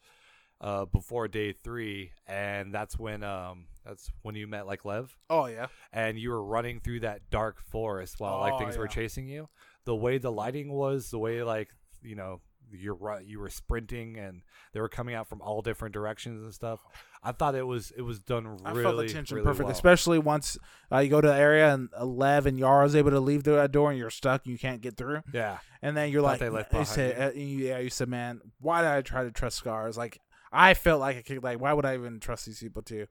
[0.61, 5.47] uh, before day three, and that's when um that's when you met like Lev, Oh
[5.47, 5.67] yeah.
[5.93, 9.49] and you were running through that dark forest while like Oh, things were chasing you.
[9.85, 11.69] The way the lighting was, the way like
[12.03, 12.41] you know
[12.73, 16.81] you're you were sprinting and they were coming out from all different directions and stuff.
[17.23, 19.73] I thought it was it was done I really felt the tension really perfect, well.
[19.73, 20.59] especially once
[20.93, 23.73] uh, you go to the area and Lev and Yara is able to leave that
[23.73, 25.23] door and you're stuck and you can't get through.
[25.33, 25.59] yeah.
[25.83, 27.03] And then you're like, they left behind you.
[27.23, 29.97] uh, you- yeah, you said, man, why did I try to trust Scars?
[29.97, 30.21] Like,
[30.53, 33.07] I felt like a kid, like, why would I even trust these people too?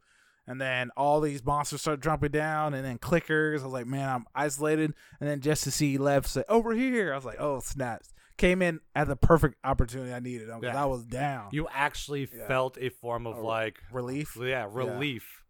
[0.48, 3.62] And then all these monsters start jumping down, and then clickers.
[3.62, 4.94] I was like, man, I'm isolated.
[5.20, 8.14] And then just to see Lev say, over here, I was like, oh, snaps.
[8.38, 10.82] Came in at the perfect opportunity I needed because Yeah.
[10.82, 11.50] I was down.
[11.54, 12.48] You actually Yeah.
[12.48, 14.36] felt a form of A like Relief.
[14.40, 15.44] yeah relief.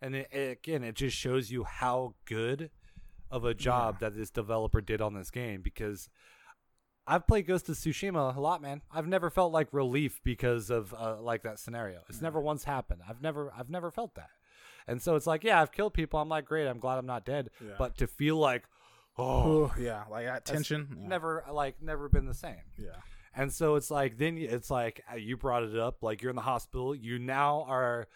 [0.00, 2.70] And it, it- again it just shows you how good
[3.30, 6.08] of a job that this developer did on this game because
[7.06, 8.82] i've played ghost of tsushima a lot man.
[8.90, 12.00] I've never felt like relief because of uh, like that scenario.
[12.08, 13.00] It's never once happened.
[13.08, 14.30] I've never i've never felt that.
[14.86, 16.20] And so it's like yeah i've killed people.
[16.20, 16.66] I'm like great.
[16.68, 17.50] I'm glad i'm not dead.
[17.60, 17.72] Yeah.
[17.78, 18.64] but to feel like
[19.18, 20.88] oh yeah, like that tension.
[21.02, 21.08] Yeah.
[21.08, 22.90] never like never been the same Yeah.
[23.34, 26.36] and so it's like then it's like uh, you brought it up like you're in
[26.36, 28.06] the hospital you now are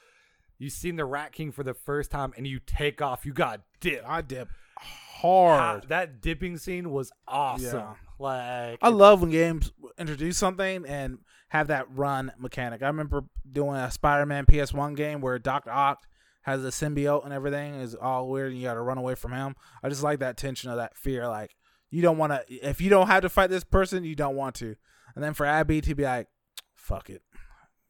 [0.59, 3.61] you've seen the rat king for the first time and you take off you got
[3.81, 5.89] dip I dip hard.
[5.89, 7.95] that dipping scene was awesome Yeah.
[8.19, 11.19] like I love when games introduce something and
[11.49, 12.83] have that run mechanic.
[12.83, 16.07] I remember doing a Spider-Man PS1 game where Doctor Ock
[16.43, 19.33] has a symbiote and everything is all weird and you got to run away from
[19.33, 19.55] him.
[19.83, 21.27] I just like that tension of that fear.
[21.29, 21.55] Like
[21.91, 24.55] you don't want to if you don't have to fight this person, you don't want
[24.57, 24.75] to.
[25.15, 26.29] And then for Abby to be like,
[26.75, 27.23] "Fuck it,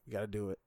[0.07, 0.59] you got to do it."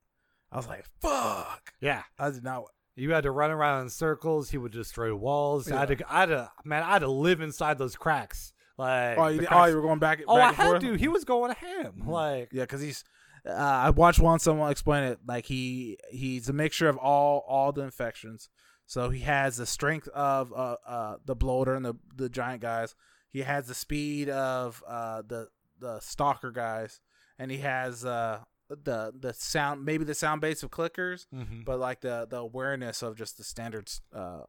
[0.52, 2.64] I was like, "Fuck." yeah I did not.
[2.96, 6.20] you had to run around in circles he would destroy walls I, had to, I
[6.22, 9.66] had to man i had to live inside those cracks like Oh, you, did- oh,
[9.66, 10.22] you were going back.
[10.28, 10.82] oh back i and had forth?
[10.82, 12.10] to he was going ham mm-hmm.
[12.10, 13.04] like Yeah, because he's.
[13.48, 17.72] Uh, I watched one someone explain it like he he's a mixture of all all
[17.72, 18.50] the infections.
[18.88, 22.96] So he has the strength of uh, uh the bloater and the the giant guys.
[23.30, 25.50] He has the speed of uh the
[25.80, 27.02] the stalker guys,
[27.38, 28.40] and he has uh
[28.70, 31.64] the the sound maybe the sound base of clickers, mhm.
[31.66, 34.42] but like the the awareness of just the standards uh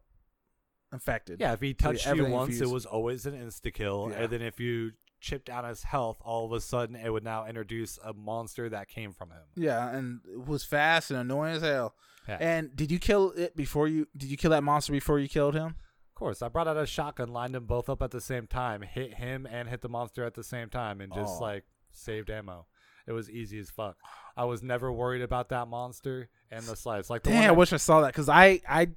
[0.92, 1.40] infected.
[1.40, 2.62] Yeah, if he So touched you once, infused.
[2.62, 4.22] it was always an insta kill, Yeah.
[4.22, 4.92] and then if you
[5.26, 8.88] chipped down his health, all of a sudden it would now introduce a monster that
[8.88, 9.42] came from him.
[9.56, 11.94] Yeah, and it was fast and annoying as hell.
[12.28, 12.38] Yeah.
[12.40, 14.06] And did you kill it before you?
[14.16, 15.74] Did you kill that monster before you killed him?
[16.10, 18.82] Of course, I brought out a shotgun, lined them both up at the same time,
[18.82, 21.42] hit him and hit the monster at the same time, and just Oh.
[21.42, 22.66] like saved ammo.
[23.06, 23.96] It was easy as fuck.
[24.36, 27.10] I was never worried about that monster and the slides.
[27.10, 28.88] Like the Damn, I wish I saw that because I I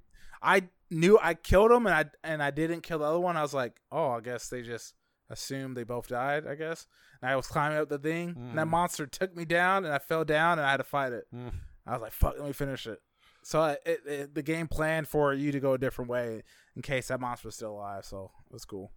[0.41, 3.37] I knew I killed him and I and I didn't kill the other one.
[3.37, 4.95] I was like, oh, I guess they just
[5.29, 6.45] assumed they both died.
[6.47, 6.87] I guess.
[7.21, 8.71] And I was climbing up the thing, and that Mm.
[8.71, 11.25] monster took me down, and I fell down, and I had to fight it.
[11.35, 11.51] Mm.
[11.85, 12.99] I was like, fuck, let me finish it.
[13.43, 16.43] So I, it, it, the game planned for you to go a different way
[16.75, 18.05] in case that monster was still alive.
[18.05, 18.91] So it was cool.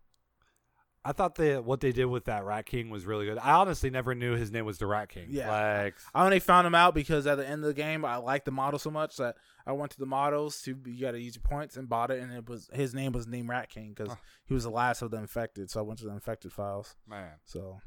[1.04, 3.36] I thought that what they did with that Rat King was really good.
[3.38, 5.26] I honestly never knew his name was the Rat King.
[5.30, 5.50] Yeah.
[5.50, 8.44] like I only found him out because at the end of the game, I liked
[8.44, 9.34] the model so much that
[9.66, 12.22] I went to the models to you got to use your points and bought it,
[12.22, 14.16] and it was his name was named Rat King because Huh.
[14.44, 15.70] he was the last of the infected.
[15.70, 16.94] So I went to the infected files.
[17.08, 17.32] man.
[17.44, 17.80] So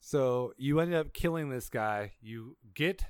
[0.00, 2.12] So you ended up killing this guy.
[2.20, 3.04] You get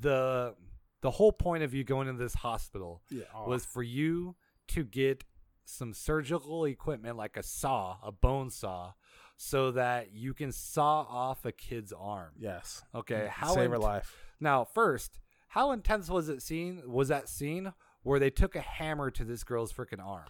[0.00, 0.54] the
[1.00, 3.48] the whole point of you going to this hospital yeah, oh.
[3.48, 4.36] was for you
[4.68, 5.24] to get
[5.70, 8.92] some surgical equipment like a saw, a bone saw,
[9.36, 12.32] so that you can saw off a kid's arm.
[12.38, 14.14] yes, Okay, how save her life.
[14.40, 15.18] Now, first,
[15.48, 16.82] how intense was it scene?
[16.86, 17.72] Was that scene
[18.02, 20.28] where they took a hammer to this girl's freaking arm?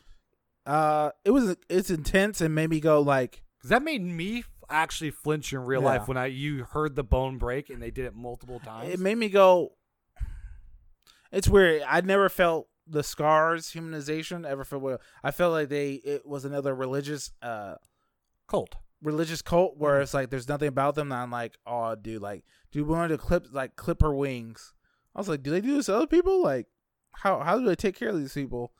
[0.66, 5.10] Uh, it was it's intense and made me go like, Because that made me actually
[5.10, 5.86] flinch in real Yeah.
[5.88, 8.92] life when I you heard the bone break and they did it multiple times.
[8.92, 9.72] it made me go.
[11.32, 11.82] It's weird.
[11.88, 15.00] I never felt the scars humanization ever felt well.
[15.22, 17.76] I felt like they it was another religious uh
[18.46, 18.74] Colt.
[19.00, 20.02] religious cult where Mhm.
[20.02, 23.08] it's like there's nothing about them that I'm like, oh dude, like dude we wanted
[23.16, 24.74] to clip like clip her wings.
[25.14, 26.42] I was like, do they do this to other people?
[26.42, 26.66] Like
[27.12, 28.72] how how do they take care of these people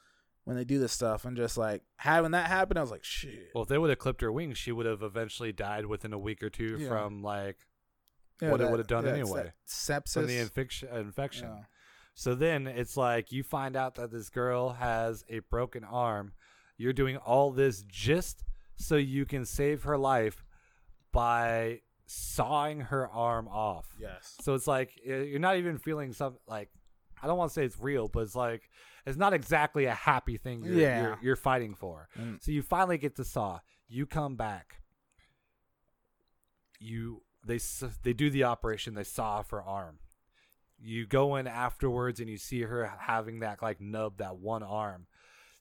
[0.45, 1.24] when they do this stuff?
[1.24, 3.51] And just like having that happen, I was like, shit.
[3.55, 6.19] Well, if they would have clipped her wings, she would have eventually died within a
[6.19, 6.89] week or two Yeah.
[6.89, 7.59] from like
[8.43, 9.53] Yeah, what it would've done yeah, anyway.
[9.69, 10.15] Sepsis.
[10.15, 10.89] from the infection.
[10.89, 11.66] Infection.
[12.15, 16.32] So then it's like you find out that this girl has a broken arm.
[16.77, 18.45] You're doing all this just
[18.77, 20.45] so you can save her life
[21.12, 23.87] by sawing her arm off.
[23.99, 24.37] Yes.
[24.41, 26.69] So it's like you're not even feeling some like
[27.23, 28.69] I don't want to say it's real, but it's like
[29.07, 31.03] it's not exactly a happy thing you're Yeah.
[31.03, 32.09] you're, you're fighting for.
[32.19, 32.43] Mm.
[32.43, 33.61] So you finally get to saw.
[33.89, 34.77] You come back.
[36.78, 37.59] You they
[38.03, 38.95] they do the operation.
[38.95, 39.99] They saw off her arm.
[40.82, 45.07] You go in afterwards and you see her having that like nub that one arm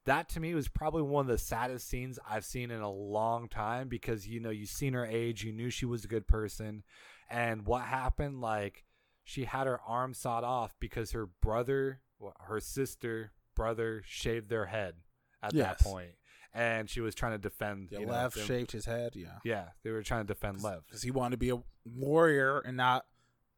[0.05, 3.47] that to me was probably one of the saddest scenes I've seen in a long
[3.49, 6.83] time because you know you've seen her age, you knew she was a good person,
[7.29, 8.85] and what happened like
[9.25, 11.99] she had her arm sawed off because her brother,
[12.39, 14.95] her sister, brother shaved their head
[15.43, 15.77] at Yes.
[15.77, 16.11] that point,
[16.53, 17.89] and she was trying to defend.
[17.91, 19.15] Yeah, you know, Lev them- shaved his head.
[19.15, 20.85] Yeah, Yeah, they were trying to defend Lev.
[20.87, 23.05] because he wanted to be a warrior and not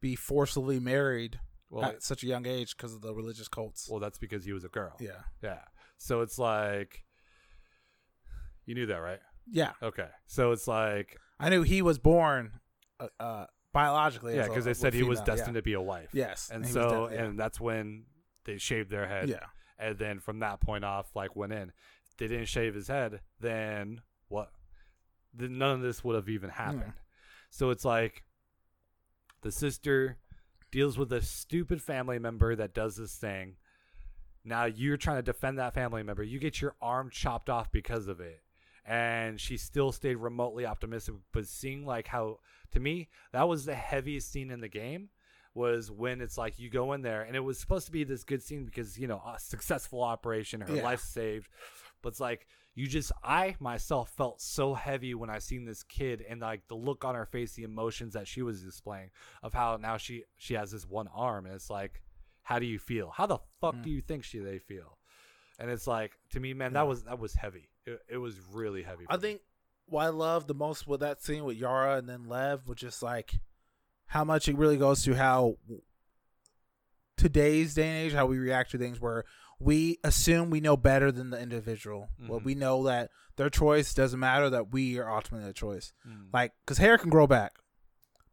[0.00, 1.40] be forcibly married
[1.72, 3.88] Well, at such a young age because of the religious cults.
[3.90, 4.94] well, that's because he was a girl.
[5.00, 5.60] yeah, Yeah.
[5.98, 7.04] So it's like,
[8.66, 9.20] you knew that, right?
[9.50, 9.72] yeah.
[9.82, 10.08] Okay.
[10.26, 12.60] So it's like, I knew he was born
[13.00, 14.36] uh, uh, biologically.
[14.36, 16.10] yeah, because they said he was destined to be a wife.
[16.12, 17.24] Yes, And was so, de- yeah.
[17.24, 18.04] and that's when
[18.44, 19.28] they shaved their head.
[19.28, 19.46] yeah,
[19.78, 21.72] And then from that point off, like went in.
[22.10, 24.50] If they didn't shave his head, then what?
[25.34, 26.92] Then none of this would have even happened.
[27.50, 28.22] So it's like
[29.40, 30.18] the sister
[30.72, 33.54] deals with a stupid family member that does this thing.
[34.44, 36.24] Now you're trying to defend that family member.
[36.24, 38.42] You get your arm chopped off because of it.
[38.84, 41.14] And she still stayed remotely optimistic.
[41.32, 42.40] But seeing like how
[42.72, 45.10] to me, that was the heaviest scene in the game
[45.54, 48.24] was when it's like you go in there and it was supposed to be this
[48.24, 50.82] good scene because, you know, a successful operation, her Yeah.
[50.82, 51.48] life saved.
[52.00, 56.24] But it's like you just I myself felt so heavy when I seen this kid
[56.28, 59.10] and like the look on her face, the emotions that she was displaying
[59.42, 62.00] of how now she she has this one arm and it's like,
[62.42, 63.10] how do you feel?
[63.10, 63.82] How the fuck Mm.
[63.84, 64.96] do you think she they feel?
[65.58, 66.80] And it's like to me, man, Yeah.
[66.80, 67.68] that was that was heavy.
[67.84, 69.04] It, it was really heavy.
[69.08, 69.20] I me.
[69.22, 69.40] think
[69.86, 73.02] what I love the most with that scene with Yara and then Lev was just
[73.02, 73.34] like
[74.06, 75.56] how much it really goes to how
[77.16, 79.24] today's day and age how we react to things where
[79.62, 82.08] we assume we know better than the individual.
[82.28, 82.44] Well, Mhm.
[82.44, 84.50] we know that their choice doesn't matter.
[84.50, 85.92] That we are ultimately the choice.
[86.06, 86.28] Mm.
[86.32, 87.52] Like, because hair can grow back,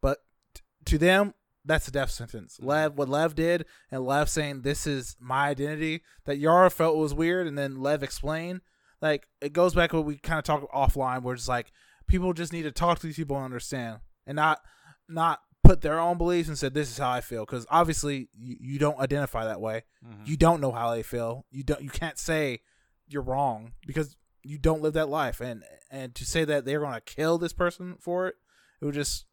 [0.02, 0.20] but
[0.54, 1.34] t- to them,
[1.66, 2.58] that's a death sentence.
[2.58, 2.66] Mhm.
[2.66, 7.14] Lev, what Lev did, and Lev saying this is my identity, that Yara felt was
[7.14, 8.62] weird, and then Lev explained.
[9.02, 11.72] Like, it goes back to what we kind of talked offline, where it's like
[12.08, 14.62] people just need to talk to these people and understand, and not
[15.08, 18.58] not put their own beliefs and said this is how I feel, because obviously you,
[18.60, 19.84] you don't identify that way.
[20.04, 20.28] Mhm.
[20.28, 21.46] You don't know how they feel.
[21.52, 21.82] You don't.
[21.82, 22.62] You can't say
[23.08, 25.40] you're wrong because you don't live that life.
[25.42, 28.36] And and to say that they're going to kill this person for it,
[28.82, 29.26] it would just.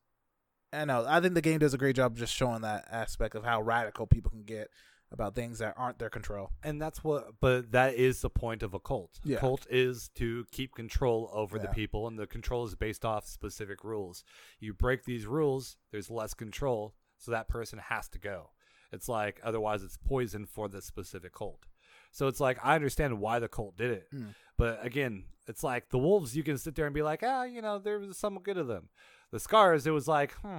[0.73, 1.07] I know.
[1.09, 4.07] I think the game does a great job just showing that aspect of how radical
[4.07, 4.69] people can get
[5.12, 6.51] about things that aren't their control.
[6.65, 9.20] and that's what but that is the point of a cult.
[9.24, 9.39] Yeah.
[9.39, 13.85] cult is to keep control over the people and the control is based off specific
[13.85, 14.24] rules.
[14.59, 18.51] You break these rules there's less control so that person has to go.
[18.93, 21.66] It's like otherwise it's poison for the specific cult.
[22.12, 24.09] So it's like i understand why the cult did it.
[24.15, 24.35] Mm.
[24.57, 27.62] but again it's like the wolves you can sit there and be like ah you
[27.62, 28.89] know there was some good of them.
[29.31, 30.59] The scars it was like hmm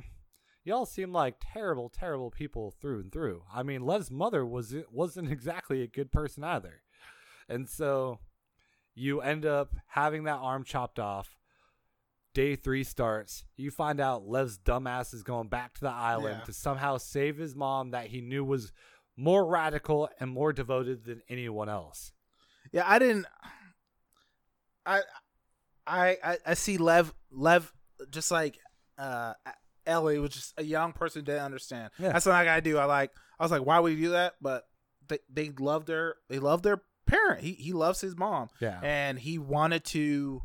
[0.67, 3.43] y'all seem like terrible, terrible people through and through.
[3.53, 6.81] I mean, Lev's mother was wasn't exactly a good person either,
[7.49, 8.19] and so
[8.93, 11.37] you end up having that arm chopped off.
[12.33, 13.45] Day three starts.
[13.55, 16.45] You find out Lev's dumbass is going back to the island Yeah.
[16.45, 18.71] to somehow save his mom that he knew was
[19.15, 22.11] more radical and more devoted than anyone else.
[22.71, 23.25] Yeah, I didn't.
[24.85, 25.01] I,
[25.87, 27.73] I, I, I see Lev, Lev,
[28.11, 28.59] just like
[28.99, 29.33] uh,
[29.87, 31.89] Ellie was just a young person didn't understand.
[31.97, 32.11] Yeah.
[32.13, 32.77] That's what I gotta do.
[32.77, 33.11] I like.
[33.39, 34.35] I was like, why would he do that?
[34.41, 34.67] But
[35.07, 37.41] they they love their they love their parent.
[37.41, 38.79] He he loves his mom, Yeah.
[38.83, 40.43] and he wanted to.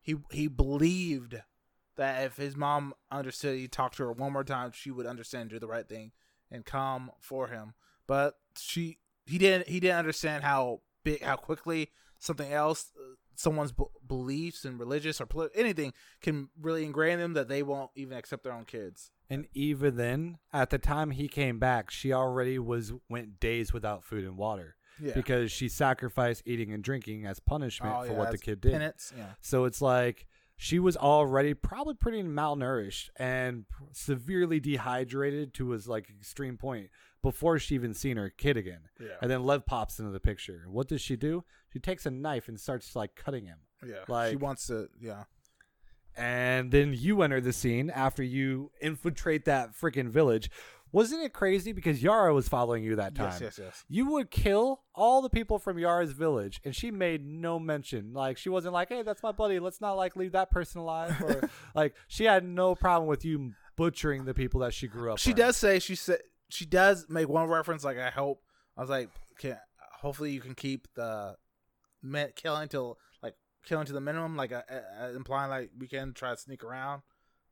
[0.00, 1.36] He he believed
[1.96, 5.50] that if his mom understood, he talked to her one more time, she would understand,
[5.50, 6.10] do the right thing,
[6.50, 7.74] and come for him.
[8.08, 13.72] But she he didn't he didn't understand how big how quickly something else uh, someone's
[13.72, 18.16] b- beliefs and religious or polit- anything can really ingrain them that they won't even
[18.16, 19.10] accept their own kids.
[19.30, 24.04] And even then, at the time he came back, she already was went days without
[24.04, 25.14] food and water Yeah.
[25.14, 28.72] because she sacrificed eating and drinking as punishment Oh, for yeah, what the kid did.
[28.72, 29.12] Penance.
[29.16, 29.30] Yeah.
[29.40, 30.26] So it's like
[30.56, 36.90] she was already probably pretty malnourished and severely dehydrated to his like extreme point
[37.22, 38.80] before she even seen her kid again.
[39.00, 39.08] Yeah.
[39.22, 40.64] And then Lev pops into the picture.
[40.68, 41.44] What does she do?
[41.72, 43.58] She takes a knife and starts like cutting him.
[43.86, 44.04] Yeah.
[44.08, 44.88] Like she wants to.
[45.00, 45.24] Yeah.
[46.16, 50.50] And then you enter the scene after you infiltrate that freaking village.
[50.92, 53.32] Wasn't it crazy because Yara was following you that time?
[53.32, 53.40] Yes.
[53.40, 53.60] Yes.
[53.62, 53.84] Yes.
[53.88, 58.12] You would kill all the people from Yara's village, and she made no mention.
[58.12, 59.58] Like she wasn't like, "Hey, that's my buddy.
[59.58, 63.54] Let's not like leave that person alive." Or like she had no problem with you
[63.76, 65.18] butchering the people that she grew up.
[65.18, 65.38] She around.
[65.38, 66.18] does say she said
[66.50, 67.84] she does make one reference.
[67.84, 68.42] Like I hope
[68.76, 69.08] I was like,
[69.38, 69.56] can
[70.02, 71.36] hopefully you can keep the
[72.02, 73.34] men, killing till like
[73.64, 77.02] killing to the minimum, like uh, uh, implying like we can try to sneak around,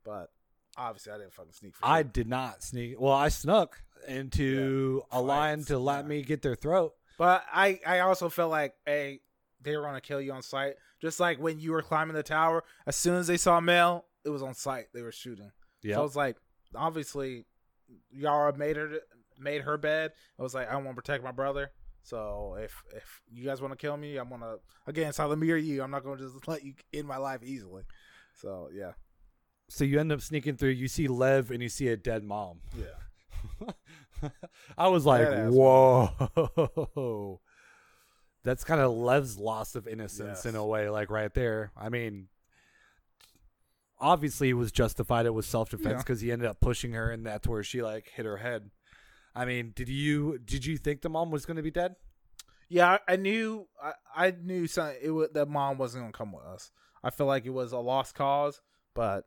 [0.03, 0.31] but
[0.77, 1.75] Obviously, I didn't fucking sneak.
[1.75, 2.03] For I sure.
[2.13, 2.99] did not sneak.
[2.99, 6.09] Well, I snuck into a line to let yeah.
[6.09, 6.93] me get their throat.
[7.17, 9.19] But I, I also felt like, hey,
[9.61, 10.75] they were gonna kill you on sight.
[11.01, 14.29] Just like when you were climbing the tower, as soon as they saw Mel, it
[14.29, 14.85] was on sight.
[14.93, 15.51] They were shooting.
[15.83, 15.95] Yeah.
[15.95, 16.37] So was like,
[16.73, 17.45] obviously,
[18.11, 18.99] Yara made her
[19.37, 20.13] made her bed.
[20.39, 21.71] I was like, I want to protect my brother.
[22.03, 24.55] So if if you guys want to kill me, I'm gonna
[24.87, 25.09] again.
[25.09, 25.83] It's either me or you.
[25.83, 27.83] I'm not gonna just let you in my life easily.
[28.35, 28.93] So yeah,
[29.69, 30.69] so you end up sneaking through.
[30.69, 32.61] You see Lev and you see a dead mom.
[32.77, 33.69] yeah.
[34.77, 37.39] I was like, Badass whoa.
[38.43, 41.71] That's kind of Lev's loss of innocence in a way, like right there.
[41.77, 42.27] I mean,
[43.99, 45.25] obviously it was justified.
[45.25, 45.97] It was self defense Yeah.
[45.97, 48.71] because he ended up pushing her, and that's where she like hit her head.
[49.35, 51.95] I mean, did you did you think the mom was going to be dead?
[52.69, 54.97] Yeah, I, I knew I, I knew something.
[55.01, 56.71] it would, that mom wasn't gonna come with us.
[57.03, 58.61] I feel like it was a lost cause,
[58.95, 59.25] but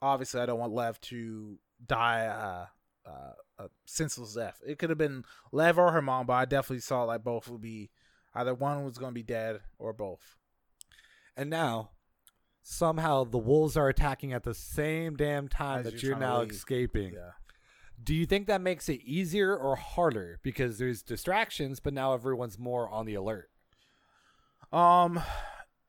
[0.00, 4.60] obviously I don't want Lev to die uh, uh, a senseless death.
[4.64, 7.60] It could have been Lev or her mom, but I definitely saw like both would
[7.60, 7.90] be
[8.32, 10.36] either one was gonna be dead or both.
[11.36, 11.90] And now,
[12.62, 16.42] somehow the wolves are attacking at the same damn time As that you're you're now
[16.42, 17.14] escaping.
[17.14, 17.30] Yeah.
[18.02, 22.58] Do you think that makes it easier or harder because there's distractions, but now everyone's
[22.58, 23.50] more on the alert?
[24.72, 25.22] Um,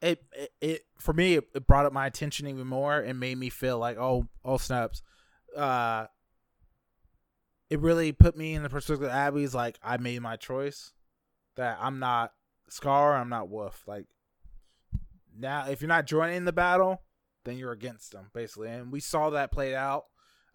[0.01, 3.37] it it, it for me it, it brought up my attention even more and made
[3.37, 5.01] me feel like oh oh snaps,
[5.57, 6.05] uh,
[7.69, 10.93] it really put me in the perspective of Abby's like I made my choice,
[11.55, 12.33] that I'm not
[12.69, 13.83] Scar, I'm not Wolf.
[13.87, 14.05] Like
[15.37, 17.01] now, if you're not joining the battle,
[17.43, 20.05] then you're against them basically, and we saw that played out,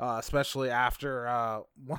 [0.00, 1.60] uh, especially after uh,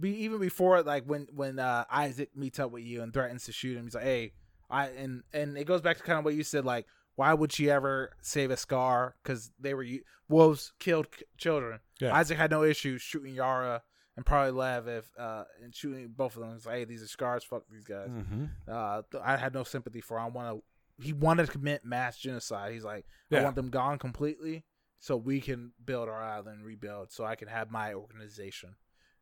[0.00, 3.52] be even before like when when uh, Isaac meets up with you and threatens to
[3.52, 3.84] shoot him.
[3.84, 4.32] He's like, hey.
[4.70, 6.84] I and and it goes back to kind of what you said, like
[7.18, 9.16] why would she ever save a scar?
[9.20, 9.84] Because they were
[10.28, 11.80] wolves killed children.
[12.00, 12.14] Yeah.
[12.14, 13.82] Isaac had no issue shooting Yara
[14.16, 16.52] and probably Lev if uh and shooting both of them.
[16.54, 17.42] It's like, hey, these are scars.
[17.42, 18.06] Fuck these guys.
[18.08, 18.44] Mm-hmm.
[18.70, 20.16] Uh, I had no sympathy for.
[20.16, 21.04] I want to.
[21.04, 22.72] He wanted to commit mass genocide.
[22.72, 24.64] He's like, I want them gone completely,
[24.98, 28.74] so we can build our island, rebuild, so I can have my organization,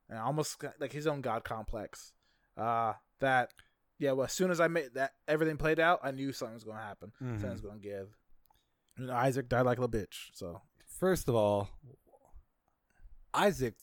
[0.09, 2.13] and almost like his own god complex.
[2.57, 3.53] Uh, that
[3.99, 4.13] yeah.
[4.13, 6.79] Well, as soon as I made that everything played out, I knew something was going
[6.79, 7.13] to happen.
[7.23, 7.35] Mm-hmm.
[7.35, 8.09] Something was going to give.
[8.99, 10.31] And Isaac died like a bitch.
[10.33, 10.63] So
[10.99, 11.69] First of all,
[13.35, 13.75] Isaac,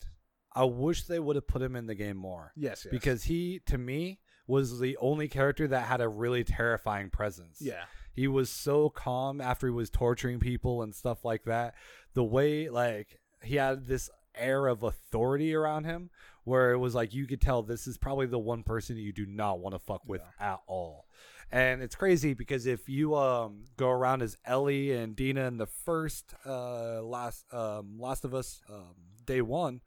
[0.56, 2.92] I wish they would have put him in the game more yes, yes.
[2.92, 7.60] because he, to me, was the only character that had a really terrifying presence.
[7.62, 7.84] yeah,
[8.14, 11.74] He was so calm after he was torturing people and stuff like that.
[12.14, 16.10] The way like he had this air of authority around him
[16.44, 19.26] where it was like you could tell this is probably the one person you do
[19.26, 21.06] not want to fuck with at all.
[21.52, 25.68] And it's crazy because if you um go around as Ellie and Dina in the
[25.68, 28.96] first uh last um Last of Us um
[29.26, 29.82] day 1,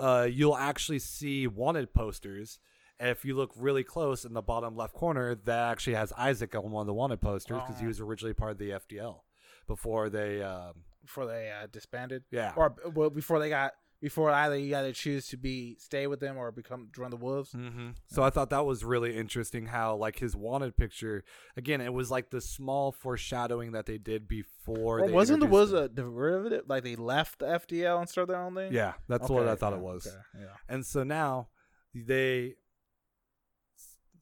[0.00, 2.58] uh, you'll actually see wanted posters.
[2.98, 6.54] And if you look really close in the bottom left corner, that actually has Isaac
[6.54, 7.88] on one of the wanted posters because he Oh.
[7.88, 9.24] was originally part of the FDL
[9.66, 12.24] before they, um, before they uh, disbanded.
[12.30, 16.06] yeah, or well, before they got before either you got to choose to be stay
[16.06, 17.52] with them or become join the wolves.
[17.52, 21.24] hmm So I thought that was really interesting how like his wanted picture
[21.56, 25.00] again it was like the small foreshadowing that they did before.
[25.00, 26.64] Well, wasn't the wolves a derivative?
[26.68, 28.72] Like they left the FDL and started their own thing.
[28.72, 30.06] Yeah, that's what I thought yeah, it was.
[30.06, 30.56] okay, yeah.
[30.68, 31.48] And so now
[31.94, 32.56] they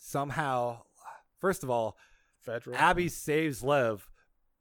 [0.05, 0.83] somehow,
[1.41, 1.97] first of all,
[2.41, 2.77] Federal.
[2.77, 4.09] Abby saves Lev,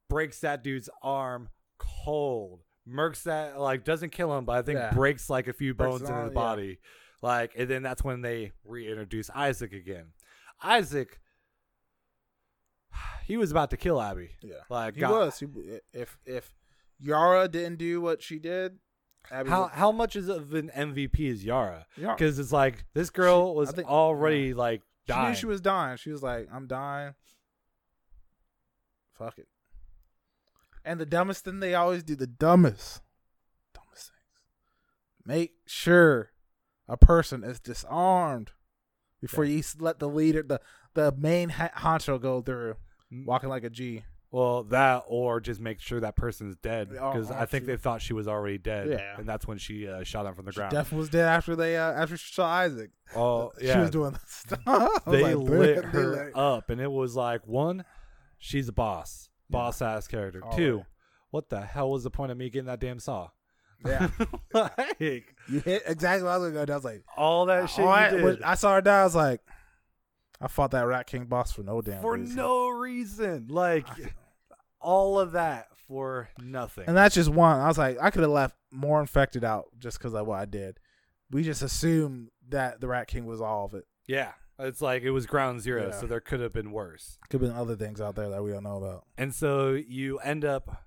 [0.10, 4.92] breaks that dude's arm cold, murks that like doesn't kill him, but I think Yeah.
[4.94, 6.34] breaks like a few bones in his arm, yeah.
[6.34, 6.80] body.
[7.22, 10.08] Like, and then that's when they reintroduce Isaac again.
[10.62, 11.20] Isaac,
[13.26, 14.32] he was about to kill Abby.
[14.42, 15.40] yeah, Like, he God- was.
[15.40, 15.48] He,
[15.94, 16.54] if if
[17.00, 18.80] Yara didn't do what she did,
[19.32, 21.86] Abby How would- how much is of an MVP is Yara?
[21.98, 25.98] Because it's like this girl was already like she knew she was dying.
[25.98, 27.14] She was like, "I'm dying.
[29.18, 29.48] Fuck it."
[30.86, 33.02] And the dumbest thing they always do, the dumbest,
[33.74, 36.32] dumbest things, make sure
[36.88, 38.52] a person is disarmed
[39.22, 40.60] before you let the leader, the
[40.94, 42.76] the main ha- honcho go through,
[43.12, 43.26] Mm.
[43.26, 44.04] walking like a G.
[44.34, 47.78] Well, that or just make sure that person's dead because oh, I think she- they
[47.78, 48.90] thought she was already dead.
[48.90, 49.18] Yeah.
[49.20, 50.72] and that's when she uh, shot him from the She ground.
[50.72, 52.90] definitely was dead after they uh, after she saw Isaac.
[53.16, 55.04] oh, yeah, She was doing the stuff.
[55.06, 57.86] They like, lit her lit- up, and it was like one,
[58.40, 59.54] she's a boss, Yeah.
[59.60, 60.44] boss ass character.
[60.44, 60.86] All Two, right.
[61.30, 63.30] what the hell was the point of me getting that damn saw?
[63.86, 64.08] Yeah,
[64.54, 66.74] like you hit exactly what I was gonna go.
[66.74, 69.02] I was like, all that shit All right, you did when I saw her die.
[69.02, 69.42] I was like,
[70.42, 72.36] I fought that Rat King boss for no damn for reason.
[72.36, 73.48] no reason.
[73.50, 73.86] Like
[74.84, 76.86] all of that for nothing.
[76.88, 77.60] And that's just one.
[77.60, 80.46] I was like, I could have left more infected out just because of what I
[80.46, 80.80] did.
[81.32, 83.86] We just assumed that the Rat King was all of it.
[84.08, 86.00] yeah, it's like it was ground zero, Yeah.
[86.00, 87.18] so there could have been worse.
[87.30, 89.06] Could have been other things out there that we don't know about.
[89.18, 90.84] And so you end up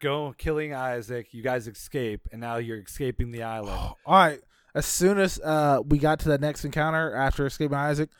[0.00, 1.32] go killing Isaac.
[1.32, 3.70] You guys escape, and now you're escaping the island.
[4.06, 4.40] All right.
[4.74, 8.10] As soon as uh, we got to the next encounter after escaping Isaac,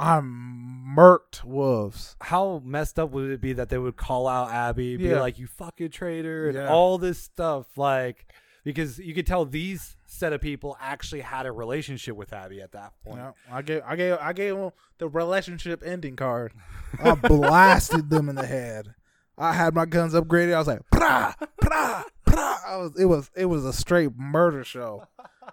[0.00, 2.16] I murked wolves.
[2.22, 5.20] How messed up would it be that they would call out Abby, be Yeah.
[5.20, 6.68] like, "You fucking traitor," and Yeah.
[6.68, 8.32] all this stuff, like
[8.64, 12.72] because you could tell these set of people actually had a relationship with Abby at
[12.72, 13.18] that point.
[13.18, 16.52] Yeah, I gave I gave I gave them the relationship ending card.
[17.02, 18.94] I blasted them in the head.
[19.38, 20.54] I had my guns upgraded.
[20.54, 22.56] I was like, pra, pra, pra.
[22.66, 25.06] I was it was it was a straight murder show.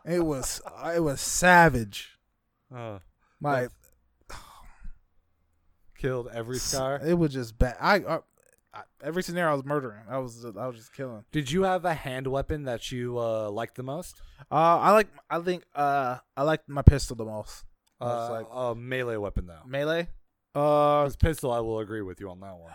[0.05, 0.61] It was
[0.93, 2.17] it was savage.
[2.73, 2.99] Uh,
[3.39, 3.67] My
[5.97, 7.01] killed every scar.
[7.05, 7.75] it was just bad.
[7.79, 8.19] I, I,
[8.73, 10.03] I every scenario I was murdering.
[10.09, 11.25] I was I was just killing.
[11.31, 14.21] Did you have a hand weapon that you uh, liked the most?
[14.51, 17.63] Uh, I like I think uh I like my pistol the most.
[17.99, 19.61] Uh, like a melee weapon though.
[19.65, 20.07] melee.
[20.53, 22.71] Uh, pistol, I will agree with you on that one.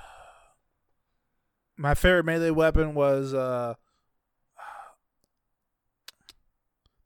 [1.77, 3.75] my favorite melee weapon was uh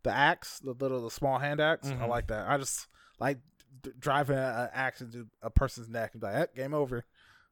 [0.03, 1.89] the axe, the little the small hand axe.
[1.89, 2.09] I Mhm.
[2.09, 2.49] like that.
[2.49, 2.87] I just
[3.19, 3.39] like
[3.83, 7.05] d- driving an axe into a person's neck and be like, eh, game over.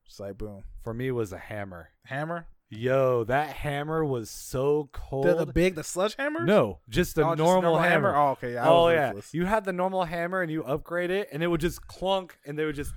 [0.07, 1.91] Just like boom, For me, it was a hammer.
[2.05, 2.47] hammer.
[2.71, 5.27] Yo, that hammer was so cold.
[5.27, 6.45] The, the big the sludge hammer.
[6.45, 8.15] no, just the Oh, just a normal, hammer.
[8.17, 8.55] Oh, okay.
[8.55, 9.35] Yeah, I oh was yeah, ruthless.
[9.35, 12.59] you had the normal hammer and you upgrade it, and it would just clunk, and
[12.59, 12.93] they would just.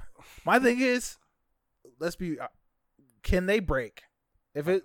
[0.45, 1.18] My thing is,
[1.99, 2.40] let's be.
[2.40, 2.48] Uh,
[3.24, 4.04] can they break?
[4.56, 4.84] If it,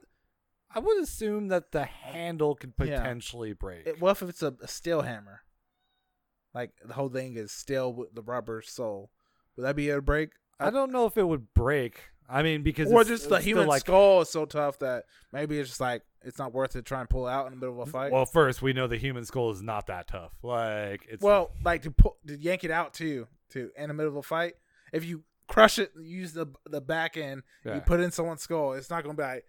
[0.74, 2.98] I would assume that the handle could Yeah.
[2.98, 3.86] potentially break.
[3.86, 5.42] it what if it's a, a steel hammer?
[6.54, 9.10] Like the whole thing is still with the rubber sole.
[9.56, 10.30] Would that be to break?
[10.60, 12.00] I don't know if it would break.
[12.28, 13.80] I mean, because or it's- just the human like.
[13.80, 17.00] skull is so tough that maybe it's just like it's not worth it to try
[17.00, 18.12] and pull out in the middle of a fight.
[18.12, 20.32] Well, first we know the human skull is not that tough.
[20.42, 24.12] Like it's Well, like to pull to yank it out too, to in the middle
[24.12, 24.54] of a fight.
[24.92, 27.74] If you crush it, use the the back end, Yeah.
[27.76, 28.74] you put in someone's skull.
[28.74, 29.44] It's not gonna be like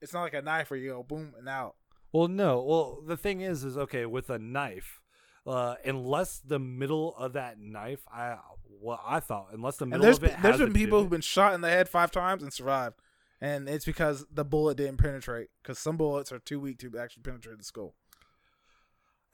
[0.00, 1.76] it's not like a knife where you go boom and out.
[2.12, 2.62] Well, no.
[2.62, 5.00] Well, the thing is, is okay with a knife.
[5.46, 8.36] Uh, unless the middle of that knife, I
[8.80, 10.74] what I thought, unless the And middle there's of it been, there's has a been
[10.74, 12.96] people who've been shot in the head five times and survived,
[13.40, 15.48] and it's because the bullet didn't penetrate.
[15.62, 17.94] Because some bullets are too weak to actually penetrate the skull.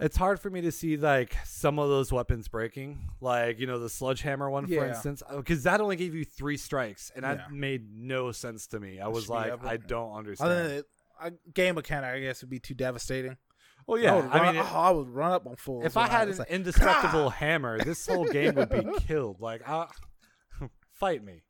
[0.00, 3.78] It's hard for me to see like some of those weapons breaking, like you know
[3.78, 7.34] the sledgehammer one, for instance, because that only gave you three strikes, and Yeah.
[7.36, 9.00] that made no sense to me.
[9.00, 9.52] I was like.
[9.64, 10.50] I don't understand.
[10.50, 10.86] Other than it,
[11.20, 13.36] a game mechanic, I guess would be too devastating.
[13.86, 15.84] Well, I yeah, would I mean, oh, I would run up on fools.
[15.84, 19.40] if I had was an like, indestructible hammer, this whole game would be killed.
[19.40, 19.86] Like, I,
[20.92, 21.42] fight me.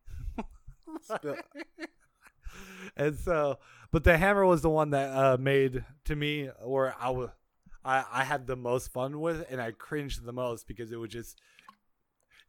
[2.97, 3.59] And so
[3.91, 7.31] but the hammer was the one that uh, made to me where I wa-
[7.85, 11.11] I I had the most fun with and I cringed the most because it was
[11.11, 11.41] just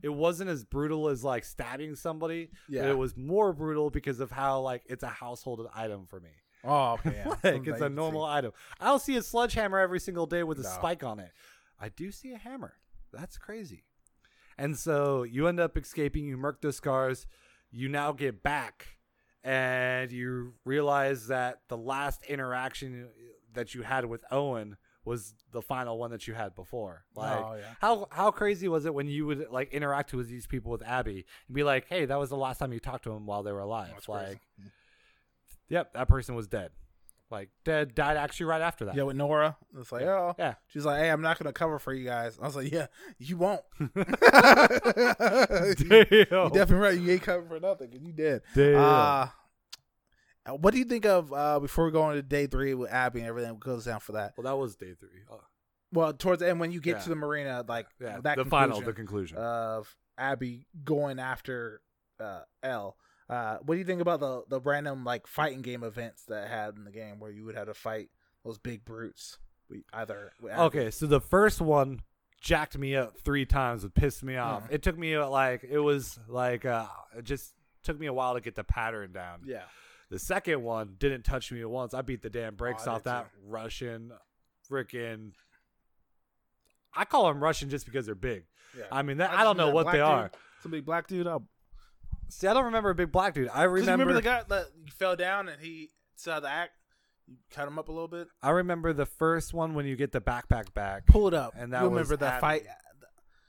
[0.01, 2.89] it wasn't as brutal as like stabbing somebody but Yeah.
[2.89, 6.31] it was more brutal because of how like it's a household item for me
[6.63, 7.27] oh, yeah.
[7.43, 10.63] like it's a normal item i don't see a sledgehammer every single day with a
[10.63, 10.69] No.
[10.69, 11.31] spike on it
[11.79, 12.73] i do see a hammer
[13.11, 13.83] that's crazy
[14.57, 17.25] and so you end up escaping you murk those scars
[17.71, 18.97] you now get back
[19.43, 23.09] and you realize that the last interaction
[23.53, 27.37] that you had with owen was the final one that you had before oh, like
[27.39, 27.65] oh yeah.
[27.81, 31.25] how how crazy was it when you would like interact with these people with abby
[31.47, 33.51] and be like hey that was the last time you talked to them while they
[33.51, 34.39] were alive That's like crazy.
[35.69, 36.71] Yep, that person was dead.
[37.31, 38.95] Like dead, died actually right after that.
[38.95, 40.53] Yeah, with Nora, it's like, oh, Yeah.
[40.67, 42.37] she's like, hey, I'm not gonna cover for you guys.
[42.39, 42.87] I was like, yeah,
[43.17, 43.61] you won't.
[43.79, 43.95] you,
[46.11, 46.99] you definitely right.
[46.99, 48.41] You ain't covering for nothing 'cause you dead.
[48.55, 48.75] Damn.
[48.75, 49.27] Uh,
[50.59, 53.29] what do you think of uh, before we go into day three with Abby and
[53.29, 54.33] everything goes down for that?
[54.37, 55.21] well, that was day three.
[55.31, 55.39] Oh,
[55.91, 57.03] Well, towards the end when you get Yeah.
[57.03, 59.37] to the marina, like yeah, that the final, the conclusion.
[59.37, 61.81] of Abby going after
[62.19, 62.97] uh, L.
[63.33, 66.75] Uh, what do you think about the the random like fighting game events that had
[66.75, 68.09] in the game where you would have to fight
[68.45, 69.37] those big brutes?
[69.69, 72.01] We either Abby- okay, so the first one
[72.41, 73.83] jacked me up three times.
[73.83, 74.63] It pissed me off.
[74.65, 74.73] Mhm.
[74.73, 76.87] It took me like it was like uh,
[77.17, 79.41] it just took me a while to get the pattern down.
[79.45, 79.63] yeah,
[80.09, 81.93] The second one didn't touch me once.
[81.93, 84.11] I beat the damn brakes Oh, off that Russian,
[84.69, 85.31] freaking.
[86.95, 88.45] I call them Russian just because they're big.
[88.77, 88.85] yeah.
[88.91, 90.27] I mean, that, I I don't know what they black are.
[90.29, 90.37] dude.
[90.61, 91.43] Somebody black dude up.
[92.33, 93.49] See, I don't remember a big black dude.
[93.53, 94.65] I Remember, remember, the guy that
[94.97, 96.71] fell down and he saw the act.
[97.27, 98.27] You cut him up a little bit.
[98.41, 101.05] I remember the first one when you get the backpack back.
[101.05, 101.53] Pull it up.
[101.57, 102.63] And that you was remember the fight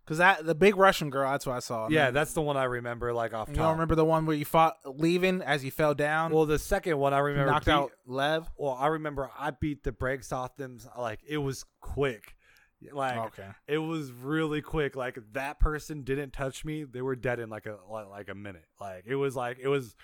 [0.04, 1.88] Because that the big Russian girl, that's what I saw.
[1.88, 3.64] Yeah, that's the one I remember like off you top.
[3.64, 6.30] don't remember the one where you fought leaving as you fell down?
[6.32, 8.48] Well, the second one I remember knocked beat- out Lev.
[8.56, 10.78] Well, I remember I beat the brakes off them.
[10.96, 12.36] Like it was quick.
[12.92, 13.48] Like okay.
[13.66, 14.96] it was really quick.
[14.96, 16.84] Like that person didn't touch me.
[16.84, 18.66] They were dead in like a like, a minute.
[18.80, 19.94] Like it was like it was.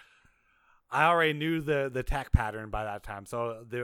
[0.90, 3.82] I already knew the the attack pattern by that time, so they,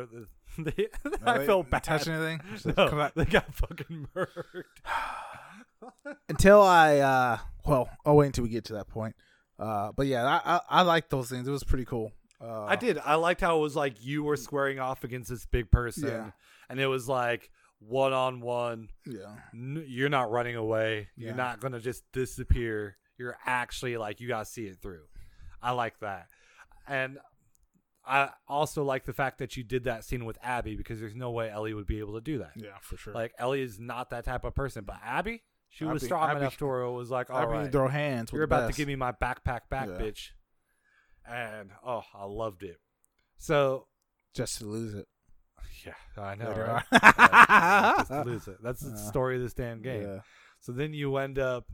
[0.59, 0.89] they,
[1.25, 1.85] I Wait, felt bad.
[1.85, 2.41] Touch anything?
[2.77, 4.67] No, they got fucking murdered.
[6.29, 9.15] until I uh well, I'll wait until we get to that point.
[9.59, 11.47] Uh but yeah, I I, I like those things.
[11.47, 12.13] It was pretty cool.
[12.41, 12.99] Uh I did.
[12.99, 16.31] I liked how it was like you were squaring off against this big person, Yeah.
[16.69, 18.89] and it was like one on one.
[19.05, 19.35] Yeah.
[19.53, 21.09] N- You're not running away.
[21.17, 21.27] Yeah.
[21.29, 22.97] You're not gonna just disappear.
[23.19, 25.03] You're actually like you gotta see it through.
[25.63, 26.29] I like that,
[26.87, 27.19] and
[28.07, 31.31] I also like the fact that you did that scene with Abby because there's no
[31.33, 32.53] way Ellie would be able to do that.
[32.57, 33.13] Yeah, for sure.
[33.15, 36.57] Like Ellie is not that type of person, but Abby, she was strong Abby- enough
[36.59, 38.31] to where it was like, all mean, right, throw hands.
[38.33, 38.77] you're about best.
[38.77, 39.99] to give me my backpack back, Yeah.
[39.99, 40.29] bitch.
[41.29, 42.77] And oh, I loved it.
[43.39, 43.89] So
[44.35, 45.07] just to lose it.
[45.85, 46.51] Yeah, I know.
[46.51, 46.85] Right?
[46.93, 48.57] Yeah, just lose it.
[48.63, 49.09] That's the Yeah.
[49.09, 50.03] story of this damn game.
[50.03, 50.21] Yeah.
[50.61, 51.67] So then you end up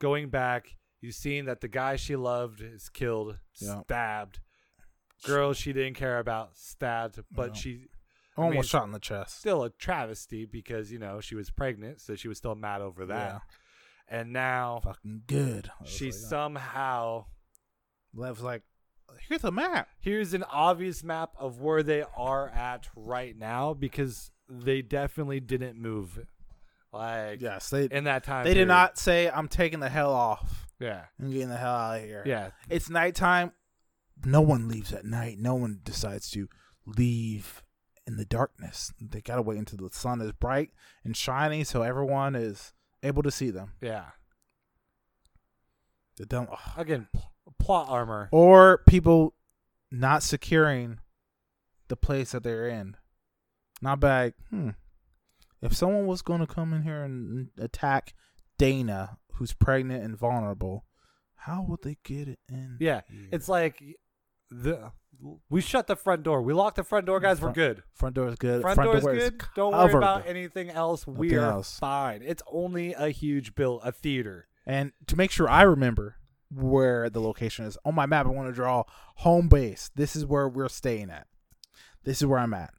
[0.00, 0.76] going back.
[1.00, 3.80] You've seen that the guy she loved is killed, Yeah.
[3.82, 4.40] stabbed.
[5.24, 7.60] Girl she didn't care about stabbed, but Yeah.
[7.60, 7.86] she
[8.36, 9.38] Almost mean, shot in the chest.
[9.38, 13.06] still a travesty because you know she was pregnant, so she was still mad over
[13.06, 13.42] that.
[14.08, 15.70] And now Fucking good.
[15.84, 16.28] She like, oh.
[16.28, 17.26] somehow
[18.14, 18.62] Lev's like,
[19.28, 19.88] here's a map.
[20.00, 25.80] here's an obvious map of where they are at right now because they definitely didn't
[25.80, 26.18] move
[26.92, 28.44] like Yes, they in that time.
[28.44, 31.98] they did not say I'm taking the hell off Yeah, I'm getting the hell out
[32.00, 32.22] of here.
[32.26, 32.50] yeah.
[32.68, 33.52] It's nighttime.
[34.24, 35.38] No one leaves at night.
[35.38, 36.48] No one decides to
[36.84, 37.62] leave
[38.06, 38.92] in the darkness.
[39.00, 40.70] They gotta wait until the sun is bright
[41.04, 42.72] and shining, so everyone is
[43.02, 43.72] able to see them.
[43.80, 44.06] Yeah.
[46.16, 46.48] The dumb.
[46.76, 47.08] Again,
[47.60, 48.28] plot armor.
[48.32, 49.34] or people
[49.90, 50.98] not securing
[51.88, 52.96] the place that they're in.
[53.82, 54.34] Not bad.
[54.50, 54.70] Hmm.
[55.62, 58.14] If someone was going to come in here and attack
[58.58, 60.84] Dana, who's pregnant and vulnerable,
[61.34, 62.76] how would they get it in?
[62.80, 63.28] Yeah, here?
[63.32, 63.82] it's like
[64.50, 64.92] the
[65.48, 66.42] we shut the front door.
[66.42, 67.40] We locked the front door, guys.
[67.40, 67.82] We're good.
[67.94, 68.62] front door is good.
[68.62, 69.42] Front, door is good.
[69.54, 71.06] Don't worry about anything else.
[71.06, 71.78] we're else.
[71.78, 72.22] fine.
[72.24, 74.48] It's only a huge bill, a theater.
[74.66, 76.16] And to make sure I remember
[76.50, 78.84] where the location is on my map, I want to draw
[79.16, 79.90] home base.
[79.94, 81.26] This is where we're staying at.
[82.04, 82.72] This is where I'm at.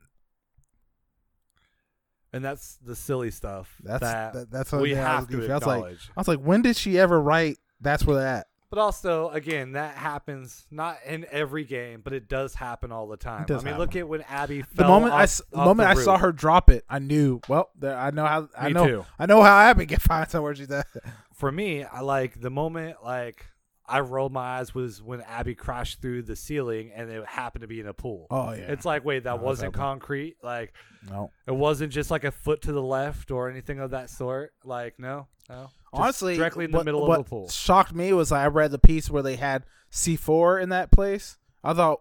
[2.34, 5.52] And that's the silly stuff That's that, that, that's we what I have was to.
[5.52, 5.84] I was like.
[5.84, 7.58] I was like, when did she ever write?
[7.82, 8.48] That's where they're at.
[8.70, 13.18] But also, again, that happens not in every game, but it does happen all the
[13.18, 13.46] time.
[13.50, 13.78] I mean, happen.
[13.80, 16.32] look at when Abby The moment I off- s- the moment the I saw her
[16.32, 17.42] drop it, I knew.
[17.50, 19.06] Well, there, I know how I Me know too.
[19.20, 20.88] I know how Abby can find somewhere she's at.
[21.34, 23.46] For me, I like the moment like
[23.92, 27.68] I rolled my eyes was when Abby crashed through the ceiling and it happened to
[27.68, 28.28] be in a pool.
[28.32, 30.38] Oh yeah, It's like, wait, that that's wasn't concrete.
[30.42, 30.74] Like,
[31.10, 31.30] no.
[31.46, 34.54] it wasn't just like a foot to the left or anything of that sort.
[34.64, 35.64] Like, no, no.
[35.64, 37.50] Just Honestly, directly in the what, middle what of the pool.
[37.50, 41.38] shocked me was I read the piece where they had C four in that place.
[41.62, 42.00] I thought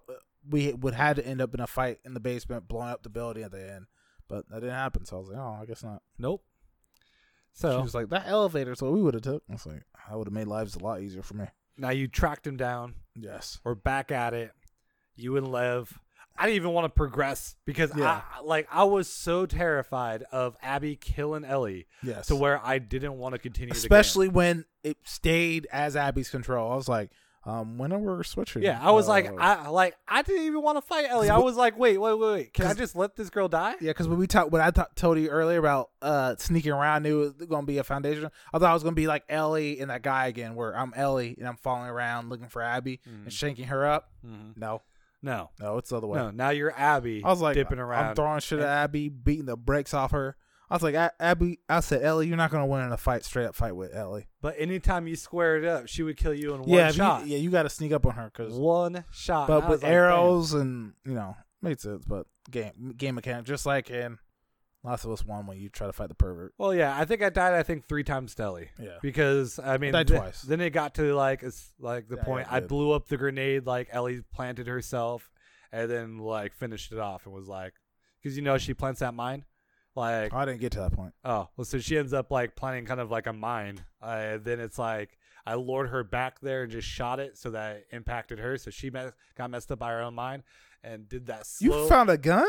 [0.49, 3.09] we would had to end up in a fight in the basement, blowing up the
[3.09, 3.87] building at the end,
[4.29, 5.05] but that didn't happen.
[5.05, 6.03] So I was like, oh, I guess not.
[6.19, 6.45] Nope.
[7.53, 9.43] So she was like, that elevator, so we would have took.
[9.51, 11.47] I was like, I would have made lives a lot easier for me.
[11.81, 12.94] Now you tracked him down.
[13.16, 13.59] Yes.
[13.65, 14.52] We're back at it.
[15.16, 15.98] You and Lev.
[16.39, 18.23] I didn't even want to progress because Yeah.
[18.35, 22.28] I like I was so terrified of Abby killing Ellie Yes.
[22.28, 23.73] to where I didn't want to continue.
[23.73, 26.73] especially when it stayed as Abby's control.
[26.73, 27.11] I was like,
[27.45, 28.62] um, when are we switching?
[28.62, 31.31] Yeah, I was like, Uh, I like, I didn't even want to fight Ellie.
[31.31, 32.53] I was like, wait, wait, wait, wait.
[32.53, 33.73] Can I just let this girl die?
[33.81, 36.97] yeah, because when we talked, when I ta- told you earlier about uh sneaking around,
[36.97, 38.31] I knew it was gonna be a foundation.
[38.53, 41.35] I thought it was gonna be like Ellie and that guy again, where I'm Ellie
[41.39, 44.11] and I'm falling around looking for Abby and shanking her up.
[44.27, 44.57] Mhm.
[44.57, 44.83] No,
[45.23, 46.19] No, no, it's the other way.
[46.19, 46.31] no.
[46.31, 47.23] Now you're Abby.
[47.25, 48.05] I was like, dipping around.
[48.07, 50.37] I'm throwing shit at Abby, beating the brakes off her.
[50.71, 53.25] I was like, "A- Abby, I said, Ellie, you're not gonna win in a fight,
[53.25, 54.29] straight up fight with Ellie.
[54.41, 57.27] but anytime you squared up, she would kill you in one yeah, if you- shot.
[57.27, 59.49] yeah, you got to sneak up on her because One shot.
[59.49, 63.91] but with like, arrows and you know made sense but game game mechanic just like
[63.91, 64.19] in
[64.83, 66.55] Last of Us One when you try to fight the pervert.
[66.57, 66.97] Well, yeah.
[66.99, 67.53] I think I died.
[67.53, 68.71] I think three times to Ellie.
[68.79, 68.97] Yeah.
[69.03, 70.41] Because I mean, Died th- twice.
[70.41, 72.47] then it got to like it's like the Yeah, point.
[72.51, 73.67] I blew up the grenade.
[73.67, 75.31] Like Ellie planted herself,
[75.71, 77.75] and then like finished it off and was like,
[78.23, 79.45] because you know she plants that mine,
[79.97, 81.12] like I didn't get to that point.
[81.25, 83.85] Oh, well, so she ends up like planning kind of like a mine.
[84.01, 87.77] Uh, then it's like I lured her back there and just shot it so that
[87.77, 88.57] it impacted her.
[88.59, 90.43] So she me- got messed up by her own mind
[90.85, 91.83] and did that slow.
[91.83, 92.47] You found a gun?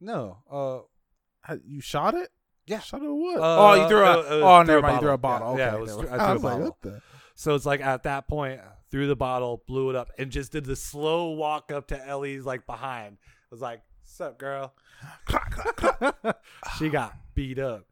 [0.00, 2.30] no, uh, You shot it?
[2.66, 2.80] Yeah.
[2.80, 3.38] Shot of what?
[3.40, 4.18] Uh, oh, you threw a.
[4.20, 4.94] it- it oh, never mind.
[4.96, 5.58] You threw a bottle.
[5.58, 5.86] Yeah, okay.
[5.86, 6.60] yeah, it was I I threw a was like, bottle.
[6.66, 7.02] what the?
[7.34, 8.60] So it's like at that point,
[8.90, 12.44] threw the bottle, blew it up, and just did the slow walk up to Ellie's
[12.44, 13.14] like behind.
[13.14, 13.82] It was like,
[14.20, 14.74] "Sup, girl?"
[15.24, 16.36] Clack, clack, clack.
[16.78, 17.86] she got beat up.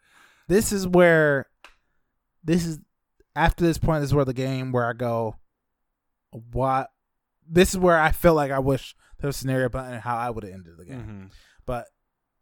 [0.47, 1.47] this is where
[2.45, 2.81] this is
[3.35, 5.37] after this point this is where the game where I go
[6.53, 6.91] what
[7.49, 10.17] this is where I feel like I wish there was a scenario button and how
[10.17, 11.01] I would have ended the game.
[11.01, 11.27] Mm-hmm.
[11.65, 11.87] But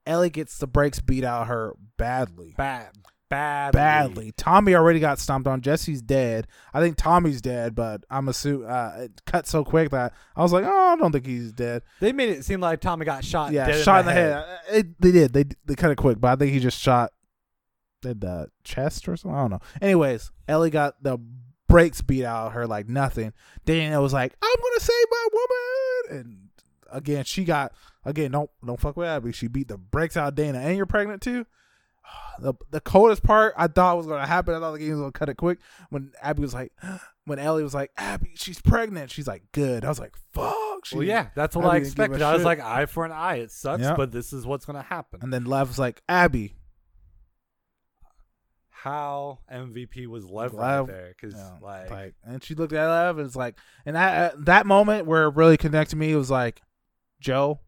[0.05, 2.55] Ellie gets the brakes beat out of her badly.
[2.57, 2.91] Bad,
[3.29, 4.33] bad, Badly.
[4.37, 5.61] Tommy already got stomped on.
[5.61, 6.47] Jesse's dead.
[6.73, 10.53] I think Tommy's dead, but I'm assuming uh, it cut so quick that I was
[10.53, 11.83] like, oh, I don't think he's dead.
[12.01, 13.53] They made it seem like Tommy got shot.
[13.53, 14.33] yeah, dead shot in the, head.
[14.33, 15.33] Uh, It, they did.
[15.33, 17.13] They they cut it quick, but I think he just shot
[18.05, 19.37] in the chest or something.
[19.37, 19.61] I don't know.
[19.81, 21.19] Anyways, Ellie got the
[21.69, 23.33] brakes beat out of her like nothing.
[23.65, 26.39] Dana was like, "I'm gonna save my woman," and
[26.93, 27.73] again, she got
[28.05, 28.31] again.
[28.31, 29.33] Don't don't fuck with Abby.
[29.33, 31.47] She beat the brakes out of Dana, and you're pregnant too.
[32.39, 34.55] The the coldest part I thought was gonna happen.
[34.55, 35.59] I thought the game was gonna cut it quick
[35.91, 36.73] when Abby was like,
[37.25, 39.11] when Ellie was like, Abby, she's pregnant.
[39.11, 39.85] She's like, good.
[39.85, 40.85] I was like, fuck.
[40.85, 42.23] She, Well, yeah, that's what I I, didn't give a expected.
[42.23, 42.47] I was shit.
[42.47, 43.37] like, eye for an eye.
[43.37, 43.95] It sucks, Yeah.
[43.97, 45.21] but this is what's gonna happen.
[45.23, 46.53] And then Lev was like, Abby,
[48.69, 52.87] How MVP was left Lev- right there because Yeah, like, like, and she looked at
[52.87, 53.57] Lev and it's like,
[53.87, 56.61] and that uh, that moment where it really connected me was like,
[57.21, 57.61] Joe,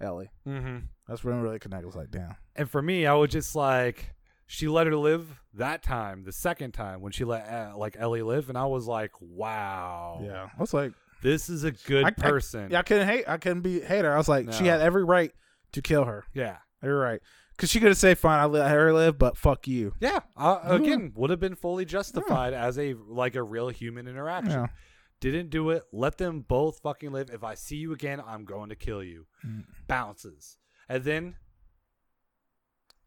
[0.00, 0.30] Ellie.
[0.44, 0.78] hmm
[1.12, 1.86] That's when it really connected.
[1.86, 2.36] Was like, damn.
[2.56, 4.14] and for me, I was just like,
[4.46, 6.24] she let her live that time.
[6.24, 10.20] The second time when she let uh, like Ellie live, and I was like, wow,
[10.24, 12.70] Yeah, I was like, this is a good I- I- person.
[12.70, 13.24] yeah, I couldn't hate.
[13.28, 14.12] I couldn't be hate her.
[14.12, 15.32] I was like, she had every right
[15.72, 16.24] to kill her.
[16.34, 16.56] yeah.
[16.82, 17.20] you're right,
[17.56, 19.94] because she could have said, fine, I let her live, but fuck you.
[20.00, 24.52] Yeah, uh, again, would have been fully justified as a like a real human interaction.
[24.52, 24.66] Yeah.
[25.20, 25.84] Didn't do it.
[25.92, 27.30] Let them both fucking live.
[27.30, 29.26] If I see you again, I'm going to kill you.
[29.46, 29.62] Mm.
[29.86, 30.56] Bounces,
[30.92, 31.36] and then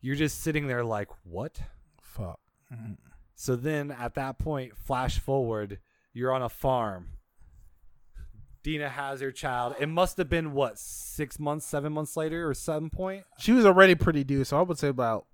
[0.01, 1.59] you're just sitting there like, what?
[2.01, 2.39] Fuck.
[2.73, 2.97] Mm.
[3.35, 5.79] So then at that point, flash forward,
[6.13, 7.09] you're on a farm.
[8.63, 9.75] Dina has her child.
[9.79, 13.23] It must have been what six months, seven months later, or some point.
[13.37, 15.27] She was already pretty due, so I would say about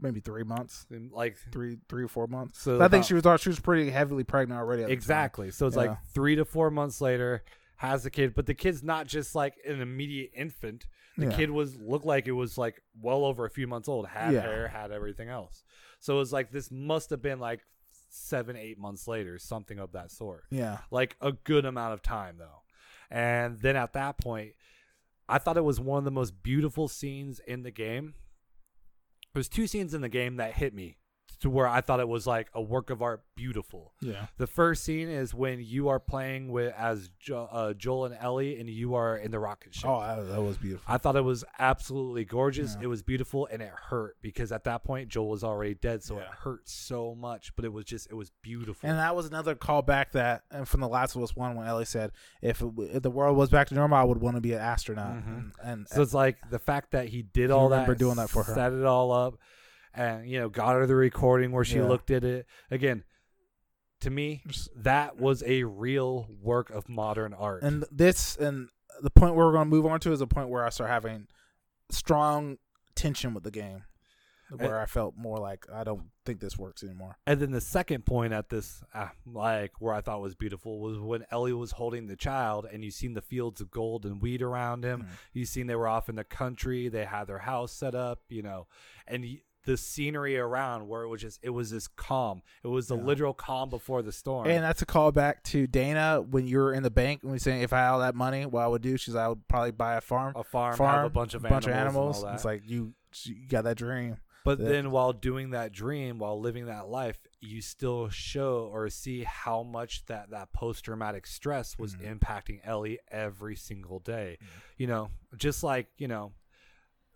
[0.00, 2.60] maybe three months, Like three, three or four months.
[2.60, 4.82] so, I think she was she was pretty heavily pregnant already.
[4.82, 4.98] At the time.
[4.98, 5.50] exactly.
[5.50, 5.82] So it's Yeah.
[5.82, 7.42] like three to four months later,
[7.82, 10.86] has the kid, but the kid's not just like an immediate infant.
[11.18, 11.36] The Yeah.
[11.36, 14.40] kid was looked like it was like well over a few months old, had Yeah.
[14.42, 15.64] hair, had everything else.
[15.98, 17.60] So it was like this must have been like
[18.08, 20.44] seven, eight months later, something of that sort.
[20.50, 20.78] Yeah.
[20.92, 22.62] like a good amount of time though.
[23.10, 24.54] And then at that point,
[25.28, 28.14] I thought it was one of the most beautiful scenes in the game.
[29.34, 30.98] There's two scenes in the game that hit me
[31.42, 33.92] to where I thought it was like a work of art, beautiful.
[34.00, 34.26] Yeah.
[34.38, 38.58] The first scene is when you are playing with as jo- uh, Joel and Ellie,
[38.58, 39.88] and you are in the rocket ship.
[39.90, 40.84] Oh, that, that was beautiful.
[40.92, 42.74] I thought it was absolutely gorgeous.
[42.76, 42.84] Yeah.
[42.84, 46.18] It was beautiful, and it hurt because at that point Joel was already dead, so
[46.18, 47.54] it hurt so much.
[47.56, 48.88] But it was just, it was beautiful.
[48.88, 51.84] And that was another callback that, and from the Last of Us one, when Ellie
[51.84, 54.52] said, "If, it, if the world was back to normal, I would want to be
[54.52, 55.26] an astronaut." Mhm.
[55.26, 58.30] And, and So it's like the fact that he did all remember that, doing that
[58.30, 58.54] for her.
[58.54, 59.38] set it all up,
[59.94, 61.86] and you know got her the recording where she Yeah.
[61.88, 63.04] looked at it again.
[64.00, 64.42] To me,
[64.74, 67.62] that was a real work of modern art.
[67.62, 68.68] and this and
[69.00, 70.90] the point where we're going to move on to is a point where I start
[70.90, 71.28] having
[71.90, 72.58] strong
[72.94, 73.84] tension with the game,
[74.50, 77.16] where I felt more like I don't think this works anymore.
[77.26, 80.98] And then the second point at this, uh, like where I thought was beautiful, was
[80.98, 84.42] when Ellie was holding the child, and you seen the fields of gold and wheat
[84.42, 85.02] around him.
[85.04, 85.08] Mhm.
[85.32, 86.88] You seen they were off in the country.
[86.88, 88.66] They had their house set up, you know,
[89.06, 92.42] and y- the scenery around where it was just it was this calm.
[92.64, 93.04] It was the Yeah.
[93.04, 94.48] literal calm before the storm.
[94.48, 97.62] And that's a callback to Dana when you were in the bank when we saying
[97.62, 99.94] if I had all that money, what I would do, she's I would probably buy
[99.96, 101.68] a farm, a farm, farm, have a bunch of bunch animals.
[101.68, 102.34] of and animals.
[102.34, 102.94] It's like you,
[103.24, 104.16] you got that dream.
[104.44, 108.88] But that- then while doing that dream, while living that life, you still show or
[108.90, 112.18] see how much that that post traumatic stress was Mhm.
[112.18, 114.38] impacting Ellie every single day.
[114.42, 114.46] Mhm.
[114.78, 116.32] You know, just like, you know,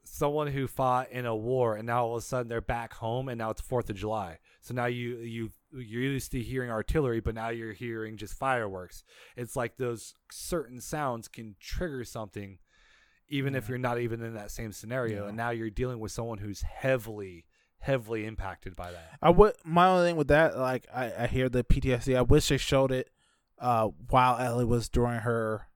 [0.06, 3.28] someone who fought in a war and now all of a sudden they're back home
[3.28, 4.38] and now it's 4th of July.
[4.60, 9.04] So now you you you're used to hearing artillery but now you're hearing just fireworks.
[9.36, 12.58] It's like those certain sounds can trigger something
[13.28, 15.28] even if you're not even in that same scenario Yeah.
[15.28, 17.44] and now you're dealing with someone who's heavily
[17.78, 21.48] heavily impacted by that I would my only thing with that, like I, I hear
[21.48, 22.16] the PTSD.
[22.16, 23.10] I wish they showed it
[23.58, 25.68] uh, while Ellie was during her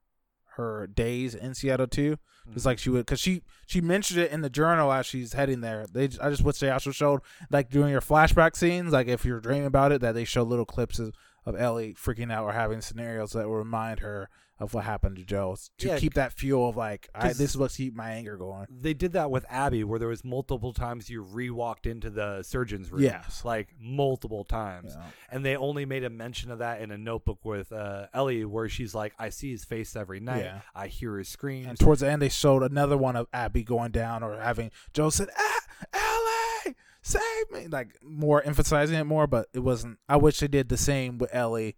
[0.60, 2.18] her days in Seattle too.
[2.54, 2.96] It's like she mm-hmm.
[2.98, 5.86] would, cause she she mentioned it in the journal as she's heading there.
[5.86, 7.20] They, I just wish they also showed
[7.50, 10.64] like during your flashback scenes, like if you're dreaming about it, that they show little
[10.64, 11.14] clips of,
[11.46, 14.28] of Ellie freaking out or having scenarios that will remind her
[14.60, 17.56] of what happened to Joe to Yeah, keep that fuel of like I, this is
[17.56, 18.66] what's keep my anger going.
[18.70, 22.92] They did that with Abby, where there was multiple times you re-walked into the surgeon's
[22.92, 23.02] room.
[23.02, 23.42] Yes.
[23.44, 25.04] like multiple times, Yeah.
[25.30, 28.68] and they only made a mention of that in a notebook with uh, Ellie, where
[28.68, 30.44] she's like, "I see his face every night.
[30.44, 30.60] Yeah.
[30.74, 33.90] I hear his screams." And towards the end, they showed another one of Abby going
[33.92, 35.60] down or having Joe said, ah,
[36.66, 37.66] Ellie, save me.
[37.68, 39.98] Like more emphasizing it more, but it wasn't.
[40.08, 41.76] I wish they did the same with Ellie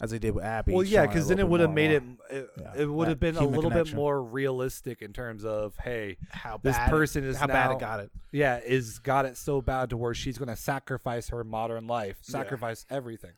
[0.00, 0.72] as they did with Abby.
[0.72, 2.02] well, yeah, because then it would have made it.
[2.02, 3.94] Uh, it, Yeah, it would have been a little connection.
[3.94, 7.78] bit more realistic in terms of, hey, how this bad, person is how bad it
[7.78, 8.10] got it.
[8.32, 12.16] yeah, is got it so bad to where she's going to sacrifice her modern life,
[12.26, 12.32] Yeah.
[12.32, 13.32] sacrifice everything.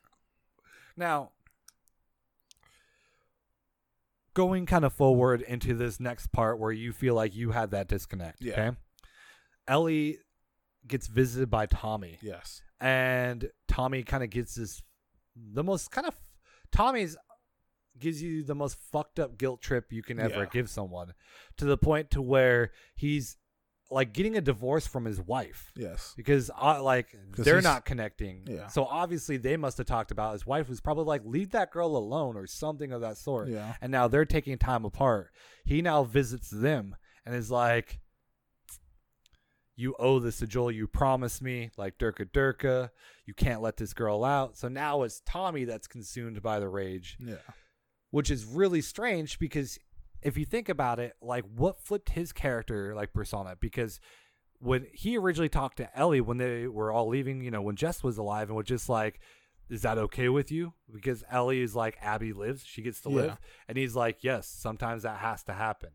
[0.95, 1.31] Now,
[4.33, 7.87] going kind of forward into this next part where you feel like you had that
[7.87, 8.41] disconnect.
[8.41, 8.53] Yeah.
[8.53, 8.77] Okay.
[9.67, 10.17] Ellie
[10.87, 12.61] gets visited by Tommy, Yes.
[12.79, 14.81] and Tommy kind of gets this
[15.35, 16.13] the most kind of
[16.73, 17.15] Tommy's
[17.99, 20.49] gives you the most fucked up guilt trip you can ever Yeah.
[20.51, 21.13] give someone
[21.57, 23.37] to the point to where he's
[23.91, 26.13] like getting a divorce from his wife Yes.
[26.17, 28.43] because uh, like they're not connecting.
[28.47, 28.67] Yeah.
[28.67, 31.95] So obviously they must have talked about his wife was probably like leave that girl
[31.95, 33.49] alone or something of that sort.
[33.49, 33.75] Yeah.
[33.81, 35.29] And now they're taking time apart.
[35.63, 36.95] He now visits them
[37.25, 37.99] and is like
[39.75, 40.71] you owe this to Joel.
[40.71, 42.89] You promised me, like Durka Durka.
[43.25, 44.55] You can't let this girl out.
[44.57, 47.37] So now it's Tommy that's consumed by the rage, Yeah.
[48.11, 49.79] which is really strange because
[50.21, 53.55] if you think about it, like what flipped his character like persona?
[53.59, 53.99] Because
[54.59, 58.03] when he originally talked to Ellie when they were all leaving, you know, when Jess
[58.03, 59.19] was alive and was just like,
[59.69, 60.73] is that okay with you?
[60.93, 63.15] Because Ellie is like, Abby lives, she gets to Yeah.
[63.15, 63.37] live.
[63.67, 65.89] And he's like, yes, sometimes that has to happen.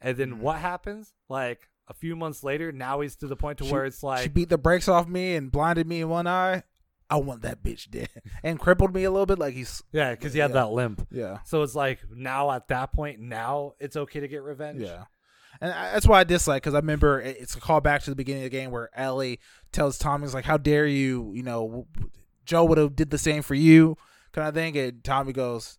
[0.00, 0.38] And then Mhm.
[0.40, 1.14] what happens?
[1.28, 4.22] Like a few months later, now he's to the point to She- where it's like
[4.22, 6.62] she beat the brakes off me and blinded me in one eye.
[7.10, 8.08] I want that bitch dead
[8.42, 9.38] and crippled me a little bit.
[9.38, 10.54] Like he's yeah, because he had Yeah.
[10.64, 11.06] that limp.
[11.10, 11.38] yeah.
[11.44, 14.80] So it's like now at that point, now it's okay to get revenge.
[14.80, 15.04] Yeah.
[15.60, 18.16] And I, that's why I dislike because I remember it- it's a callback to the
[18.16, 19.38] beginning of the game where Ellie
[19.70, 21.32] tells Tommy's like, "How dare you?
[21.34, 21.86] You know,
[22.46, 23.96] Joe would have did the same for you,"
[24.32, 24.76] kind of thing.
[24.76, 25.78] And Tommy goes,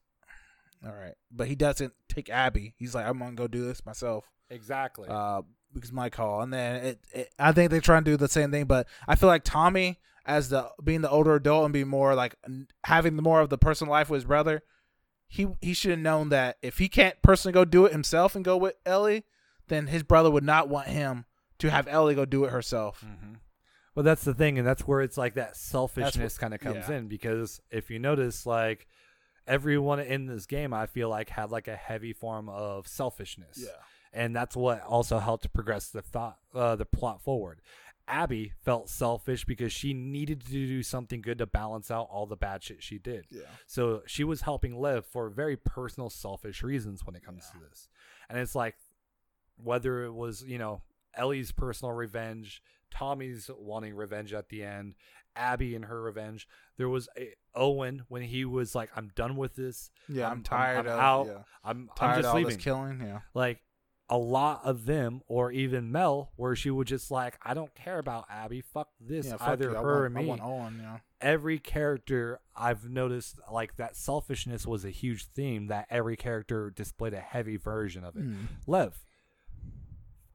[0.86, 2.74] "All right," but he doesn't take Abby.
[2.78, 5.08] He's like, "I'm gonna go do this myself." exactly.
[5.10, 5.42] uh,
[5.76, 6.42] because my call.
[6.42, 9.16] And then it, it, I think they try and do the same thing, but I
[9.16, 12.36] feel like Tommy, as the being the older adult and being more like
[12.84, 14.64] having the more of the personal life with his brother,
[15.28, 18.44] he he should have known that if he can't personally go do it himself and
[18.44, 19.24] go with Ellie,
[19.68, 21.26] then his brother would not want him
[21.60, 23.04] to have Ellie go do it herself.
[23.06, 23.36] Mm-hmm.
[23.94, 26.98] Well, that's the thing, and that's where it's like that selfishness kind of comes yeah.
[26.98, 28.88] in because if you notice, like
[29.48, 33.66] everyone in this game, I feel like had like a heavy form of selfishness,
[34.16, 37.62] and that's what also helped to progress the thought, uh, the plot forward.
[38.08, 42.36] Abby felt selfish because she needed to do something good to balance out all the
[42.36, 43.26] bad shit she did.
[43.32, 43.42] Yeah.
[43.66, 47.90] So she was helping Liv for very personal, selfish reasons when it comes to this.
[48.30, 48.76] And it's like
[49.58, 50.82] whether it was, you know,
[51.16, 52.62] Ellie's personal revenge,
[52.92, 54.94] Tommy's wanting revenge at the end,
[55.36, 56.48] Abby and her revenge.
[56.78, 59.90] There was a, Owen when he was like, I'm done with this.
[60.08, 61.26] Yeah, I'm, I'm- tired I'm of out.
[61.28, 61.34] yeah.
[61.64, 62.58] I'm, tired I'm of just all leaving.
[62.60, 63.02] killing.
[63.02, 63.60] Yeah, like
[64.10, 67.98] a lot of them, or even Mel, where she would just like, I don't care
[67.98, 68.62] about Abby.
[68.62, 69.26] Fuck this.
[69.26, 69.38] yeah.
[69.38, 69.76] fuck Either you.
[69.76, 70.80] Her want, or me I want Owen.
[70.82, 76.70] Yeah, every character I've noticed like that selfishness was a huge theme that every character
[76.70, 78.24] displayed a heavy version of it.
[78.24, 78.46] Mm.
[78.68, 78.94] Lev,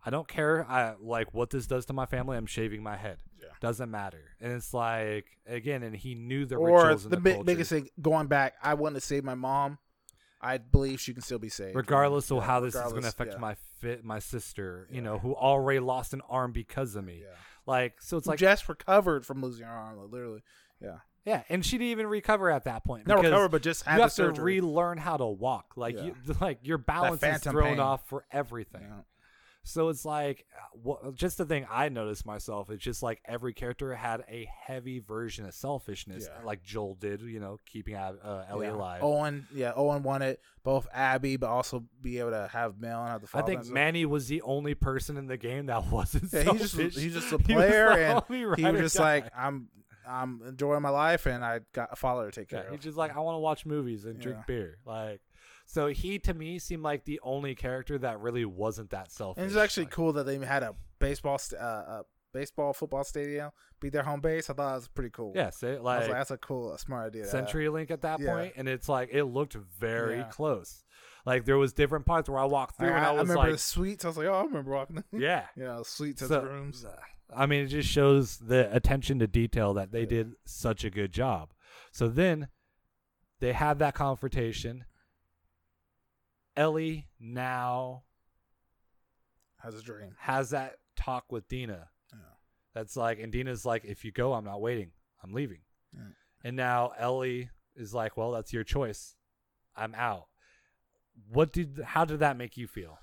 [0.05, 3.19] I don't care I like what this does to my family, I'm shaving my head.
[3.41, 3.49] Yeah.
[3.61, 4.23] Doesn't matter.
[4.41, 7.71] And it's like again and he knew the or rituals and the the, bi- biggest
[7.71, 9.79] thing going back, I want to save my mom.
[10.41, 13.09] I believe she can still be saved, regardless of Yeah, how this is going to
[13.09, 13.39] affect yeah.
[13.39, 15.03] my fit my sister, you Yeah.
[15.03, 17.21] know, who already lost an arm because of me.
[17.23, 17.29] Yeah.
[17.67, 20.43] Like so it's like just recovered from losing her arm, literally.
[20.81, 23.07] Yeah, yeah, and she didn't even recover at that point.
[23.07, 25.75] not because recovered, but just had you have to relearn how to walk.
[25.77, 27.81] Like you, like your balance is thrown pain.
[27.81, 28.83] off for everything.
[29.71, 32.71] So it's like, uh, wha- just the thing I noticed myself.
[32.71, 36.45] It's just like every character had a heavy version of selfishness, Yeah.
[36.45, 37.21] like Joel did.
[37.23, 38.75] You know, keeping uh, Ellie Yeah.
[38.75, 39.03] alive.
[39.03, 43.23] Owen, yeah, Owen wanted both Abby, but also be able to have Mel and have
[43.23, 43.67] the I think.
[43.67, 46.95] Manny was the only person in the game that wasn't Yeah, he's selfish.
[46.95, 49.03] just he's just a He was player, and he was just die.
[49.03, 49.69] like, I'm
[50.09, 52.73] I'm enjoying my life, and I got a father to take care Yeah, of.
[52.75, 54.79] he's just like, I want to watch movies and drink beer.
[54.85, 55.21] Like,
[55.73, 59.41] so he to me seemed like the only character that really wasn't that selfish.
[59.41, 62.03] And it's actually Like, cool that they had a baseball, st- uh, a
[62.35, 64.51] baseball football stadium be their home base.
[64.51, 65.33] I thought it was pretty cool.
[65.37, 67.25] Yeah, I like, like, that's a cool, a smart idea.
[67.27, 67.47] to have.
[67.47, 68.35] CenturyLink at that Yeah.
[68.35, 70.25] point, and it's like it looked very Yeah.
[70.31, 70.83] close.
[71.25, 73.29] Like there was different parts where I walked through Like, and I, I I was
[73.29, 74.05] remember the like, suites.
[74.05, 75.03] I was like, oh, I remember walking.
[75.11, 75.47] Through Yeah.
[75.57, 76.85] you know, suites So, rooms.
[77.35, 80.07] I mean, it just shows the attention to detail that they Yeah.
[80.07, 81.53] did such a good job.
[81.93, 82.49] So then
[83.41, 84.85] They have that confrontation.
[86.57, 88.03] Ellie now
[89.59, 90.15] Has a dream.
[90.19, 91.89] has that talk with Dina.
[92.13, 92.19] Yeah.
[92.75, 94.91] That's like, and Dina's like, if you go, I'm not waiting.
[95.23, 95.61] I'm leaving.
[95.95, 96.03] Yeah.
[96.45, 99.15] And now Ellie is like, well, that's your choice.
[99.77, 100.27] I'm out.
[101.29, 101.81] What did?
[101.85, 102.99] How did that make you feel?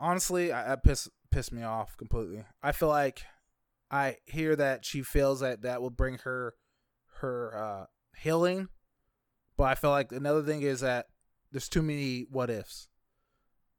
[0.00, 2.44] honestly, I, that piss pissed me off completely.
[2.62, 3.22] I feel like
[3.90, 6.54] I hear that she feels that that will bring her
[7.20, 8.68] her uh, healing,
[9.56, 11.06] but I feel like another thing is that
[11.52, 12.88] there's too many what ifs.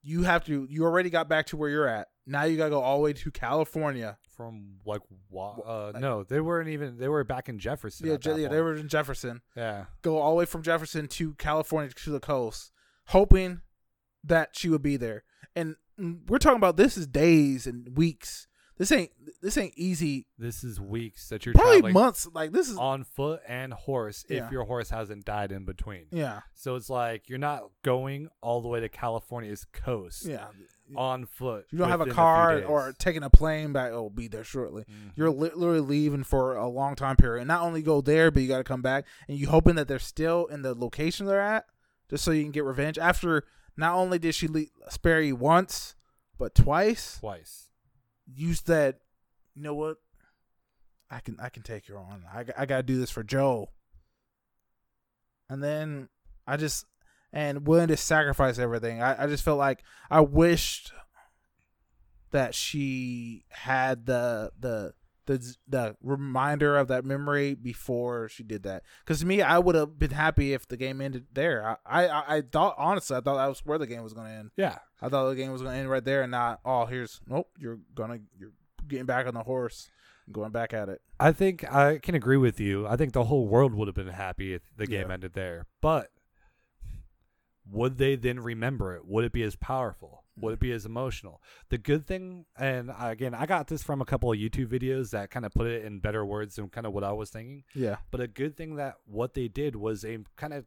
[0.02, 0.66] You have to.
[0.70, 2.08] You already got back to where you're at.
[2.26, 4.18] Now you gotta go all the way to California.
[4.38, 6.98] From like, wa- uh, like- no, they weren't even.
[6.98, 8.08] They were back in Jefferson.
[8.08, 8.52] Yeah, yeah, point.
[8.52, 9.42] they were in Jefferson.
[9.56, 12.72] Yeah, Go all the way from Jefferson to California to the coast,
[13.08, 13.62] hoping
[14.24, 15.24] that she would be there.
[15.56, 18.48] And mm, we're talking about this is days and weeks.
[18.80, 19.12] This ain't
[19.42, 20.26] this ain't easy.
[20.38, 22.28] this is weeks that you're Probably traveling months.
[22.34, 24.50] Like this is on foot and horse if Yeah.
[24.52, 26.06] your horse hasn't died in between.
[26.12, 30.48] yeah So it's like you're not going all the way to California's coast yeah.
[30.96, 31.68] on foot.
[31.72, 32.70] You don't have a within car days.
[32.70, 33.92] or taking a plane back.
[33.92, 34.84] Oh, be there shortly.
[34.90, 35.12] Mhm.
[35.16, 37.42] You're literally leaving for a long time period.
[37.42, 39.88] And not only go there, but you got to come back, and you hoping that
[39.90, 41.66] they're still in the location they're at,
[42.10, 42.98] just so you can get revenge.
[42.98, 43.44] After
[43.78, 45.96] not only did she le- spare you once,
[46.38, 47.18] but twice.
[47.20, 47.69] twice.
[48.34, 48.96] You said,
[49.56, 49.98] "You know what?
[51.10, 52.24] I can I can take her on.
[52.32, 53.70] I I got to do this for Joe."
[55.50, 56.10] And then
[56.48, 56.86] I just
[57.32, 59.02] and willing to sacrifice everything.
[59.02, 60.92] I, I just felt like I wished
[62.32, 64.94] that she had the the
[65.30, 68.84] the the reminder of that memory before she did that.
[69.06, 71.78] Because to me, I would have been happy if the game ended there.
[71.86, 74.34] I, I I thought honestly, I thought that was where the game was going to
[74.34, 74.52] end.
[74.58, 77.22] Yeah, I thought the game was going to end right there, and not oh here's
[77.28, 78.52] nope you're gonna you're
[78.88, 79.90] getting back on the horse,
[80.26, 81.02] and going back at it.
[81.20, 82.88] I think I can agree with you.
[82.88, 85.14] I think the whole world would have been happy if the game Yeah.
[85.14, 85.68] ended there.
[85.82, 86.10] But
[87.70, 89.06] would they then remember it?
[89.06, 90.24] Would it be as powerful?
[90.42, 91.42] Would it be as emotional?
[91.70, 95.30] The good thing, and again, I got this from a couple of YouTube videos that
[95.32, 97.64] kind of put it in better words than kind of what I was thinking.
[97.74, 100.66] Yeah, But a good thing that what they did was they kind of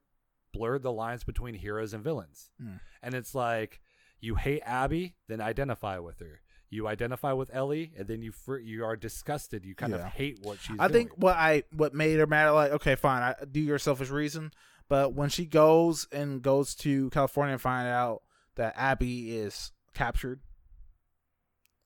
[0.52, 2.50] blurred the lines between heroes and villains.
[2.62, 2.80] Mm.
[3.02, 3.80] And it's like
[4.20, 6.40] you hate Abby, then identify with her.
[6.70, 9.64] You identify with Ellie, and then you fr- you are disgusted.
[9.64, 9.98] You kind Yeah.
[10.06, 10.80] of hate what she's doing.
[10.80, 11.08] I doing.
[11.08, 14.52] think what I what made her mad, like okay, fine, I do your selfish reason,
[14.88, 18.22] but when she goes and goes to California and find out
[18.56, 20.40] that Abby is captured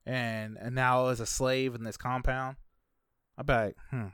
[0.05, 2.56] and and now is a slave in this compound,
[3.36, 4.06] I be like, hmm.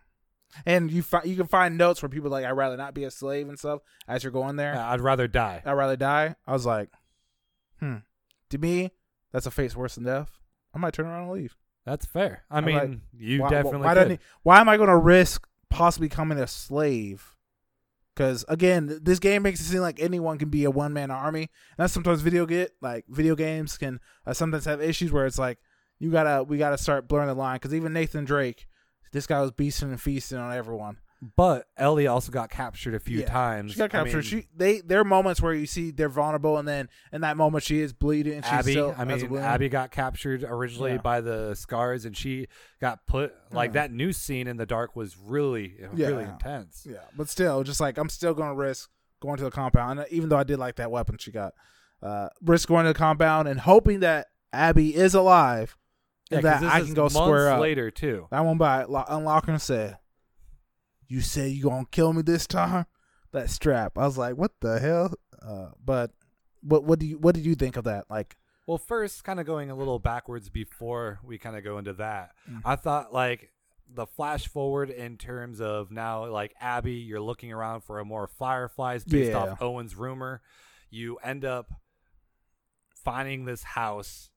[0.67, 3.05] And you find you can find notes where people are like I'd rather not be
[3.05, 4.77] a slave and stuff as you're going there.
[4.77, 5.63] I'd rather die.
[5.65, 6.37] I'd rather die.
[6.47, 6.91] I was like,
[7.81, 7.97] hmm.
[8.51, 8.93] To me,
[9.33, 10.31] that's a face worse than death.
[10.75, 11.57] I might turn around and leave.
[11.87, 12.45] That's fair.
[12.51, 14.97] I I'm mean, like, you why, definitely Why, don't he- why am I going to
[14.97, 17.35] risk possibly becoming a slave?
[18.15, 21.43] Because again, this game makes it seem like anyone can be a one man army,
[21.43, 25.39] and that's sometimes video get like video games can uh, sometimes have issues where it's
[25.39, 25.59] like
[25.99, 27.57] you gotta we gotta start blurring the line.
[27.57, 28.67] Because even Nathan Drake,
[29.13, 30.99] this guy was beasting and feasting on everyone.
[31.37, 33.73] But Ellie also got captured a few Yeah, times.
[33.73, 34.15] She got I captured.
[34.17, 37.37] mean, she they there are moments where you see they're vulnerable, and then in that
[37.37, 38.33] moment she is bleeding.
[38.35, 39.37] And she's Abby, still, I mean.
[39.37, 40.97] Abby got captured originally Yeah.
[40.99, 42.49] by the scars, and she
[42.81, 43.83] got put like Yeah.
[43.83, 46.85] that new scene in the dark was really, really intense.
[46.91, 48.91] Yeah, but still, just like I'm still going to risk
[49.21, 51.53] going to the compound, and even though I did like that weapon she got,
[52.03, 55.77] uh, risk going to the compound and hoping that Abby is alive,
[56.33, 57.61] Yeah, that I can go square up.
[57.61, 58.27] later too.
[58.33, 59.99] That one by lo- unlocking said,
[61.13, 62.87] "You say you gonna kill me this time?"
[63.33, 66.11] That strap, I was like, "What the hell?" Uh, but
[66.63, 68.09] what what do you what did you think of that?
[68.11, 68.37] Like,
[68.67, 72.35] Well, first, kind of going a little backwards before we kind of go into that,
[72.49, 72.63] Mm.
[72.65, 73.51] I thought like
[73.95, 78.27] the flash forward in terms of now, like Abby, you're looking around for a more
[78.27, 79.39] fireflies based Yeah.
[79.53, 80.41] off Owen's rumor.
[80.91, 81.73] You end up
[82.95, 84.31] finding this house.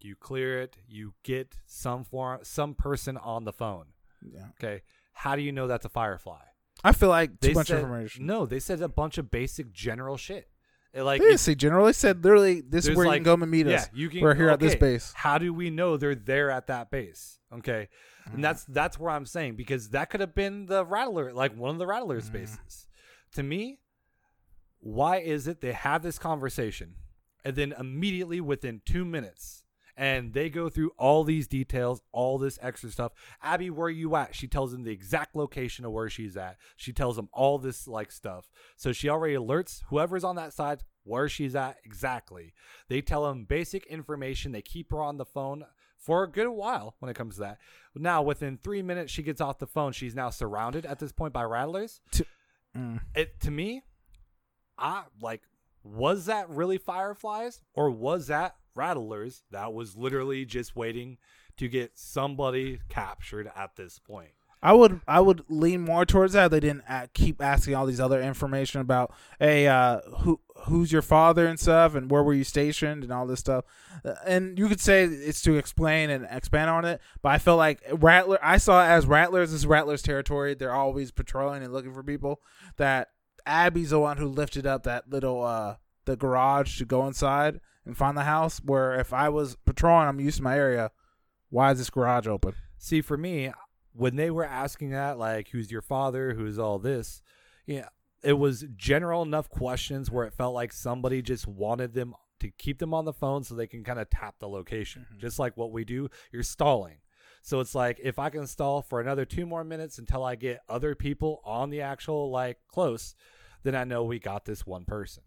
[0.00, 0.76] You clear it.
[0.86, 3.86] You get some form, some person on the phone.
[4.22, 4.48] yeah.
[4.58, 4.82] Okay,
[5.16, 6.40] how do you know that's a firefly?
[6.84, 8.26] I feel like too They much said, information.
[8.26, 10.48] No, they said a bunch of basic general shit.
[10.92, 11.86] It, like they didn't say general.
[11.86, 13.88] They said literally, "This is where like- you can come and meet yeah, us.
[13.94, 14.20] you can.
[14.20, 17.38] We're here at this base." How do we know they're there at that base?
[17.52, 17.88] Okay,
[18.28, 18.34] Mm.
[18.34, 21.70] and that's that's where I'm saying because that could have been the rattler, like one
[21.70, 22.32] of the rattler's Mm.
[22.34, 22.86] bases.
[23.32, 23.80] To me,
[24.80, 26.94] why is it they have this conversation
[27.44, 29.64] and then immediately within two minutes?
[29.96, 33.12] And they go through all these details, all this extra stuff.
[33.42, 34.34] Abby, where are you at?
[34.34, 36.58] She tells them the exact location of where she's at.
[36.76, 38.50] She tells them all this like stuff.
[38.76, 42.52] So she already alerts whoever's on that side where she's at exactly.
[42.88, 44.52] They tell them basic information.
[44.52, 45.64] They keep her on the phone
[45.96, 47.58] for a good while when it comes to that.
[47.94, 49.92] Now, within three minutes, she gets off the phone.
[49.92, 52.00] She's now surrounded at this point by rattlers.
[52.76, 53.00] Mm.
[53.14, 53.82] It to me,
[54.76, 55.42] I like
[55.82, 61.18] was that really fireflies or was that rattlers that was literally just waiting
[61.56, 64.30] to get somebody captured at this point?
[64.62, 66.50] I would I would lean more towards that.
[66.50, 71.02] They didn't a keep asking all these other information about, hey, uh, who who's your
[71.02, 73.64] father and stuff, and where were you stationed, and all this stuff.
[74.04, 77.58] Uh, and you could say it's to explain and expand on it, but I felt
[77.58, 78.38] like Rattler.
[78.42, 79.52] I saw as Rattlers.
[79.52, 80.54] This is Rattlers territory.
[80.54, 82.40] They're always patrolling and looking for people.
[82.76, 83.10] That
[83.44, 85.76] Abby's the one who lifted up that little uh
[86.06, 88.58] the garage to go inside and find the house.
[88.58, 90.90] Where if I was patrolling, I'm used to my area.
[91.48, 92.54] Why is this garage open?
[92.76, 93.52] See, for me,
[93.92, 96.34] when they were asking that, like, who's your father?
[96.34, 97.22] Who's all this?
[97.64, 97.88] Yeah,
[98.22, 102.78] it was general enough questions where it felt like somebody just wanted them to keep
[102.78, 105.06] them on the phone so they can kind of tap the location.
[105.14, 105.18] Mhm.
[105.18, 106.98] Just like what we do, you're stalling.
[107.40, 110.60] So it's like if I can stall for another two more minutes until I get
[110.68, 113.14] other people on the actual like close,
[113.62, 115.22] then I know we got this one person.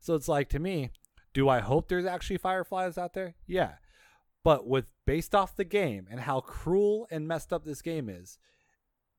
[0.00, 0.90] So it's like to me,
[1.34, 3.34] do I hope there's actually fireflies out there?
[3.46, 3.72] Yeah.
[4.44, 8.38] But with based off the game and how cruel and messed up this game is,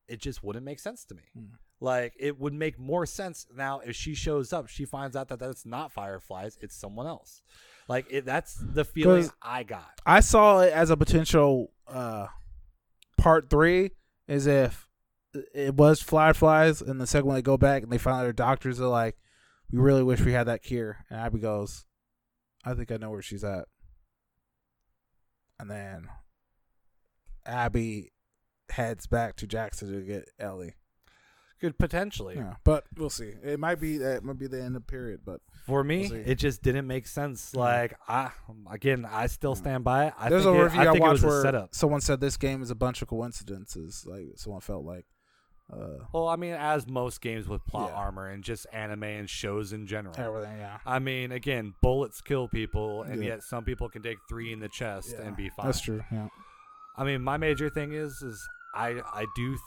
[0.07, 1.23] it just wouldn't make sense to me.
[1.33, 1.55] Hmm.
[1.79, 5.39] Like it would make more sense now if she shows up, she finds out that
[5.39, 7.41] that's not fireflies, it's someone else.
[7.87, 9.99] Like it, that's the feeling I got.
[10.05, 12.27] I saw it as a potential uh,
[13.17, 13.91] part three.
[14.25, 14.87] Is if
[15.53, 18.31] it was fireflies and the second one they go back and they find out their
[18.31, 19.17] doctors are like,
[19.69, 21.85] "We really wish we had that cure." And Abby goes,
[22.65, 23.65] "I think I know where she's at."
[25.59, 26.09] And then
[27.45, 28.11] Abby
[28.69, 30.73] heads back to Jackson to get Ellie.
[31.61, 32.35] Could potentially.
[32.35, 33.31] Yeah, but we'll see.
[33.41, 36.35] It might be that might be the end of period, but For me, We'll it
[36.35, 37.55] just didn't make sense.
[37.55, 38.31] Like I
[38.69, 40.13] again, I still stand by it.
[40.19, 41.73] I there's think a it- review I I, think watched where setup.
[41.73, 44.05] someone said this game is a bunch of coincidences.
[44.05, 45.05] Like someone felt like,
[45.71, 47.97] uh, Well, I mean, as most games with plot Yeah.
[47.97, 50.15] armor and just anime and shows in general.
[50.17, 50.57] everything.
[50.57, 53.29] Yeah, I mean, again, bullets kill people, and Yeah.
[53.29, 55.65] yet some people can take three in the chest Yeah, and be fine.
[55.65, 56.03] that's true.
[56.11, 56.27] Yeah.
[56.97, 59.59] I mean, my major thing is, is I, I do, th-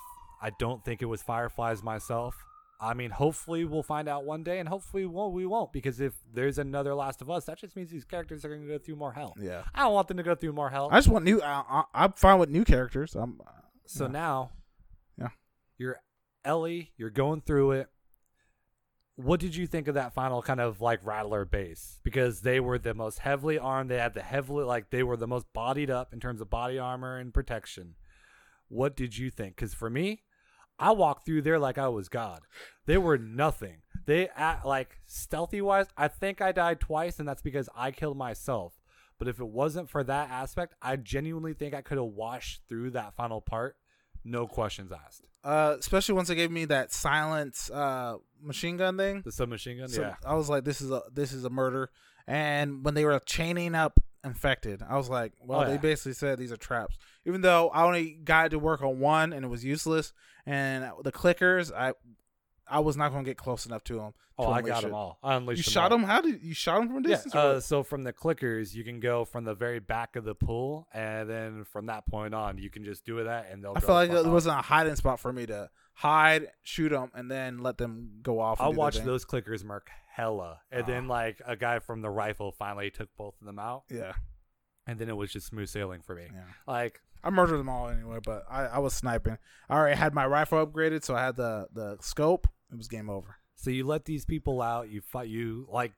[0.42, 2.36] I don't think it was fireflies myself.
[2.78, 6.12] I mean, hopefully we'll find out one day, and hopefully won't, we won't, because if
[6.34, 8.96] there's another Last of Us, that just means these characters are going to go through
[8.96, 9.32] more hell.
[9.40, 9.62] Yeah.
[9.74, 10.90] I don't want them to go through more hell.
[10.92, 11.40] I just want new.
[11.40, 13.14] I, I, I'm fine with new characters.
[13.16, 13.40] I'm.
[13.86, 14.10] So Yeah.
[14.12, 14.65] now, Yeah.
[15.78, 16.00] You're
[16.44, 16.92] Ellie.
[16.96, 17.88] You're going through it.
[19.16, 22.00] What did you think of that final kind of like Rattler base?
[22.04, 23.90] Because they were the most heavily armed.
[23.90, 26.78] They had the heavily like they were the most bodied up in terms of body
[26.78, 27.94] armor and protection.
[28.68, 29.56] What did you think?
[29.56, 30.22] Because for me,
[30.78, 32.40] I walked through there like I was God.
[32.84, 33.78] They were nothing.
[34.04, 35.86] They at like stealthy wise.
[35.96, 38.74] I think I died twice, and that's because I killed myself.
[39.18, 42.90] But if it wasn't for that aspect, I genuinely think I could have washed through
[42.90, 43.76] that final part,
[44.26, 45.26] no questions asked.
[45.44, 49.22] Uh, especially once they gave me that silence uh machine gun thing.
[49.24, 50.14] The submachine gun, So yeah.
[50.26, 51.90] I was like, this is a this is a murder.
[52.26, 56.38] And when they were chaining up infected, I was like, well, Oh, they basically said
[56.38, 56.98] these are traps.
[57.24, 60.12] Even though I only got to work on one and it was useless,
[60.44, 61.92] and the clickers, I
[62.68, 64.14] I was not going to get close enough to them.
[64.38, 65.18] Oh, I got them all.
[65.22, 65.98] I unleashed You shot all.
[65.98, 66.06] them?
[66.06, 67.14] How did you shot them from a Yeah.
[67.14, 67.34] distance?
[67.34, 70.34] or Uh, so from the clickers, you can go from the very back of the
[70.34, 73.72] pool, and then from that point on, you can just do that, and they'll.
[73.76, 77.30] I felt like there wasn't a hiding spot for me to hide, shoot them, and
[77.30, 78.60] then let them go off.
[78.60, 79.06] I'll do their watch thing.
[79.06, 80.86] those clickers mark hella, and Ah.
[80.86, 84.12] then like a guy from the rifle finally took both of them out, Yeah,
[84.86, 86.28] and then it was just smooth sailing for me.
[86.32, 86.42] yeah.
[86.66, 89.38] Like I murdered them all anyway, but I, I was sniping.
[89.70, 92.46] I already had my rifle upgraded, so I had the the scope.
[92.76, 93.36] It was game over.
[93.56, 94.88] so, you let these people out.
[94.90, 95.28] You fight.
[95.28, 95.92] You like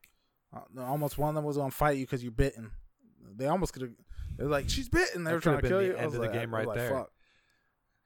[0.55, 2.71] Uh, almost one of them was gonna fight you because you bitten.
[3.37, 3.91] They almost could have.
[4.37, 5.25] They're like, she's bitten.
[5.25, 5.93] They That were trying to kill you.
[5.93, 6.91] the I end was of the like- I game was right like, there.
[6.91, 7.13] Fuck.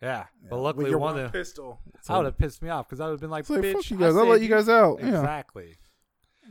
[0.00, 0.24] yeah, Yeah.
[0.50, 1.80] but With luckily your one one of the, pistol.
[2.08, 3.72] I would have pissed me off because I would have been like, It's like, bitch,
[3.74, 4.16] fuck you guys.
[4.16, 4.98] I'll let you guys out.
[5.00, 5.08] Yeah.
[5.20, 5.76] Exactly.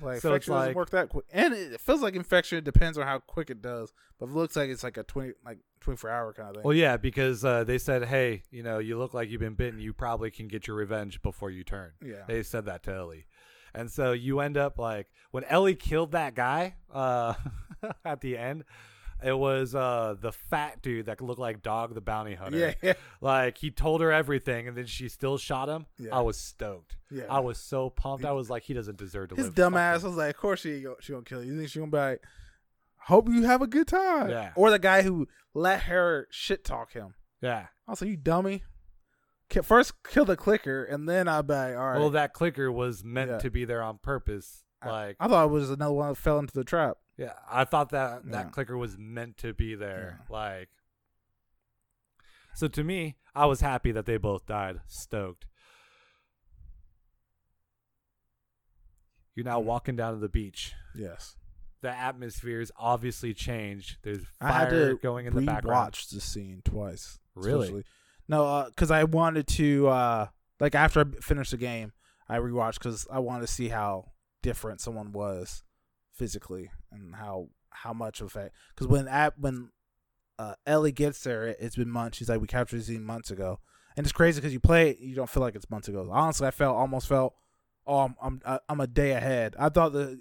[0.02, 2.58] Like So infection doesn't work that quick, and it feels like infection.
[2.58, 5.34] It depends on how quick it does, but it looks like it's like a twenty,
[5.46, 6.64] like twenty four hour kind of thing.
[6.64, 9.80] Well, yeah, because uh, they said, hey, you know, you look like you've been bitten.
[9.80, 11.92] You probably can get your revenge before you turn.
[12.04, 13.26] yeah, They said that to Ellie.
[13.74, 17.34] And so you end up like when Ellie killed that guy uh,
[18.06, 18.66] at the end,
[19.24, 22.58] it was uh, the fat dude that looked like Dog the Bounty Hunter.
[22.58, 25.86] yeah, yeah, Like he told her everything and then she still shot him.
[25.98, 26.14] Yeah.
[26.18, 26.98] I was stoked.
[27.10, 27.24] yeah.
[27.30, 28.26] I was so pumped.
[28.26, 29.56] I was like, he doesn't deserve to His live.
[29.56, 30.10] dumb ass him.
[30.10, 31.54] was like, of course she gonna, she gonna kill you.
[31.54, 32.24] You think she gonna be like,
[33.06, 34.30] hope you have a good time?
[34.30, 34.52] Yeah.
[34.56, 37.16] Or the guy who let her shit talk him.
[37.42, 37.68] Yeah.
[37.88, 38.64] Also, you dummy.
[39.64, 42.00] First kill the clicker, and then I'll be like, all right.
[42.00, 43.38] Well, that clicker was meant Yeah.
[43.40, 44.64] to be there on purpose.
[44.86, 46.98] Like, I thought it was another one that fell into the trap.
[47.18, 48.50] yeah, I thought that that Yeah.
[48.50, 50.22] clicker was meant to be there.
[50.30, 50.34] Yeah.
[50.36, 50.70] Like,
[52.56, 54.80] so to me, I was happy that they both died.
[54.88, 55.46] Stoked.
[59.36, 59.66] You're now Mhm.
[59.66, 60.74] walking down to the beach.
[60.96, 61.36] Yes.
[61.82, 63.98] The atmosphere atmosphere's obviously changed.
[64.04, 65.86] There's I had fire to going in the background.
[65.86, 67.18] Watched the scene twice.
[67.36, 67.64] Really?
[67.64, 67.84] especially.
[68.28, 70.28] No, because I wanted to uh
[70.60, 71.94] like after I finished the game,
[72.30, 74.12] I rewatched because I wanted to see how
[74.44, 75.64] different someone was
[76.14, 78.52] physically and how how much of it.
[78.74, 79.72] Because when at when
[80.40, 82.18] uh, Ellie gets there, it, it's been months.
[82.18, 83.60] She's like, we captured the scene months ago,
[83.96, 86.08] and it's crazy because you play it, you don't feel like it's months ago.
[86.12, 87.36] Honestly, I felt almost felt,
[87.86, 89.56] oh, I'm I'm, uh, I'm a day ahead.
[89.60, 90.20] I thought the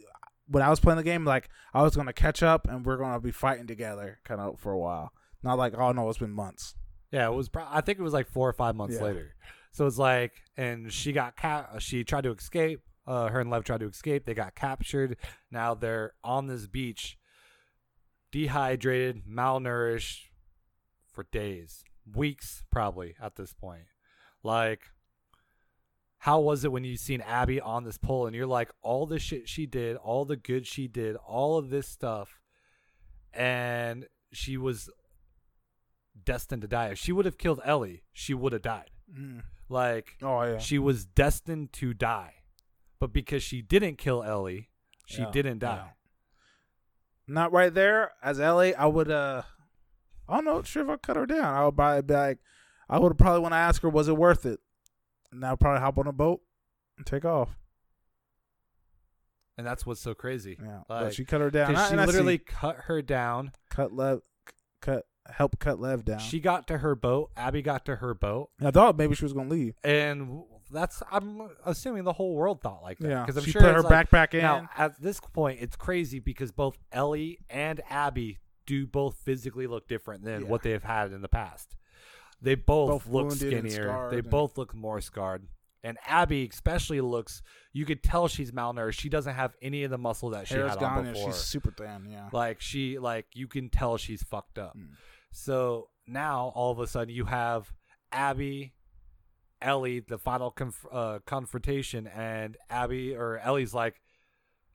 [0.50, 3.20] when I was playing the game, like I was gonna catch up and we're gonna
[3.20, 5.12] be fighting together, kind of for a while.
[5.42, 6.74] Not like, oh no, it's been months.
[7.12, 7.48] Yeah, it was.
[7.48, 9.04] Pro- I think it was like four or five months Yeah.
[9.04, 9.34] later.
[9.72, 12.80] So it's like, and she got ca- She tried to escape.
[13.06, 14.24] Uh, her and Lev tried to escape.
[14.26, 15.16] They got captured.
[15.50, 17.18] Now they're on this beach,
[18.30, 20.26] dehydrated, malnourished
[21.12, 21.82] for days,
[22.14, 23.84] weeks, probably at this point.
[24.42, 24.80] Like,
[26.20, 29.18] how was it when you seen Abby on this pole and you're like, all the
[29.18, 32.38] shit she did, all the good she did, all of this stuff,
[33.32, 34.90] and she was
[36.24, 36.88] destined to die.
[36.88, 38.90] If she would have killed Ellie, she would have died.
[39.18, 39.42] Mm.
[39.68, 40.58] Like Oh yeah.
[40.58, 42.34] she was destined to die.
[42.98, 44.68] But because she didn't kill Ellie,
[45.06, 45.76] she Yeah, didn't die.
[45.76, 45.88] yeah.
[47.26, 48.74] Not right there as Ellie.
[48.74, 49.10] I would.
[49.10, 49.42] uh
[50.28, 50.62] I don't know.
[50.62, 52.38] Sure, if I cut her down, I would probably be like,
[52.88, 54.60] I would probably want to ask her, was it worth it?
[55.32, 56.40] And I'd probably hop on a boat
[56.96, 57.56] and take off.
[59.58, 60.56] And that's what's so crazy.
[60.60, 61.76] Yeah, Like, but she cut her down.
[61.76, 63.52] I- she literally cut her down.
[63.68, 64.20] cut Lev,
[64.80, 66.18] cut help cut Lev down.
[66.18, 67.30] She got to her boat.
[67.36, 68.50] Abby got to her boat.
[68.58, 69.74] And I thought maybe she was gonna leave.
[69.84, 73.08] And that's I'm assuming the whole world thought like that.
[73.08, 74.40] Yeah, Because I'm she sure put her like- backpack in.
[74.40, 79.86] Now, at this point, it's crazy because both Ellie and Abby do both physically look
[79.88, 80.48] different than Yeah.
[80.48, 81.76] what they've had in the past.
[82.42, 84.08] They both, Both look skinnier.
[84.10, 85.46] They and- both look more scarred.
[85.82, 87.42] And Abby especially looks
[87.72, 89.00] you could tell she's malnourished.
[89.00, 91.32] She doesn't have any of the muscle that she Hair's had on before.
[91.32, 92.06] she's super thin.
[92.10, 92.28] Yeah.
[92.32, 94.76] Like she like you can tell she's fucked up.
[94.76, 94.90] Mm.
[95.32, 97.72] So now all of a sudden you have
[98.12, 98.74] Abby,
[99.62, 104.02] Ellie, the final conf- uh, confrontation, and Abby or Ellie's like,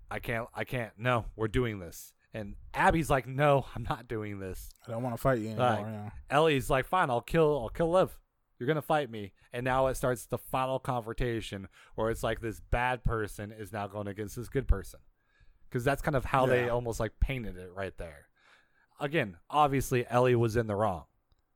[0.10, 0.94] I can't, I can't.
[0.98, 2.14] No, we're doing this.
[2.36, 4.70] And Abby's like, No, I'm not doing this.
[4.86, 5.70] I don't want to fight you anymore.
[5.70, 6.10] Like, yeah.
[6.30, 8.20] Ellie's like, Fine, I'll kill, I'll kill Lev.
[8.60, 9.32] You're gonna fight me.
[9.54, 13.88] And now it starts the final confrontation where it's like this bad person is now
[13.88, 15.00] going against this good person.
[15.70, 18.28] Because that's kind of how they almost like painted it right there.
[19.00, 21.06] Again, obviously Ellie was in the wrong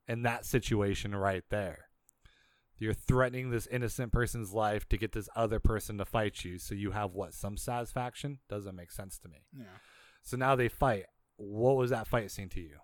[0.08, 1.90] in that situation right there.
[2.78, 6.74] You're threatening this innocent person's life to get this other person to fight you, so
[6.74, 8.40] you have what some satisfaction?
[8.48, 9.40] Doesn't make sense to me.
[9.54, 9.66] Yeah.
[10.24, 11.06] So now they fight.
[11.38, 12.78] What was that fight scene to you?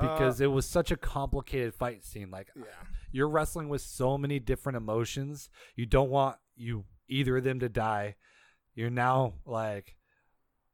[0.00, 2.30] Because it was such a complicated fight scene.
[2.30, 2.86] Like Uh, yeah.
[3.10, 5.50] you're wrestling with so many different emotions.
[5.74, 8.14] You don't want you either of them to die.
[8.74, 9.96] You're now like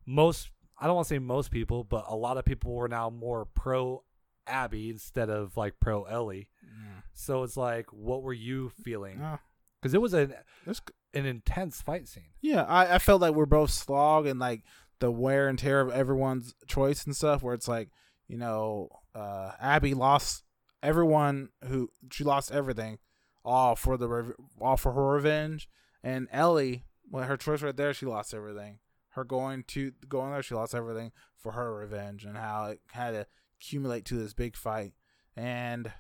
[0.05, 3.09] most I don't want to say most people, but a lot of people were now
[3.09, 4.03] more pro
[4.47, 6.49] Abby instead of like pro Ellie.
[6.63, 7.01] Yeah.
[7.15, 9.19] So it's like what were you feeling?
[9.21, 9.39] Yeah.
[9.81, 10.45] Cuz it was a.
[10.67, 10.83] That's
[11.15, 12.33] an intense fight scene.
[12.41, 14.63] Yeah, I, I felt like we're both slog and like
[14.99, 17.43] the wear and tear of everyone's choice and stuff.
[17.43, 17.91] Where it's like,
[18.29, 20.43] you know, uh, Abby lost
[20.83, 22.99] everyone who she lost everything,
[23.45, 25.69] all for the all for her revenge,
[26.03, 28.79] and Ellie, well, her choice right there, she lost everything.
[29.11, 33.13] Her going to going there, she lost everything for her revenge, and how it had
[33.13, 33.27] to
[33.61, 34.95] accumulate to this big fight.
[35.37, 35.93] And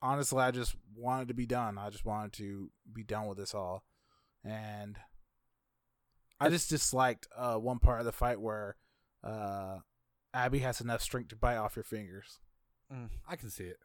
[0.00, 1.78] honestly, I just wanted to be done.
[1.78, 3.84] I just wanted to be done with this all
[4.44, 4.98] and
[6.40, 8.76] I just disliked uh, one part of the fight where
[9.22, 9.78] uh,
[10.34, 12.38] Abby has enough strength to bite off your fingers.
[12.92, 13.78] Mm, I can see it.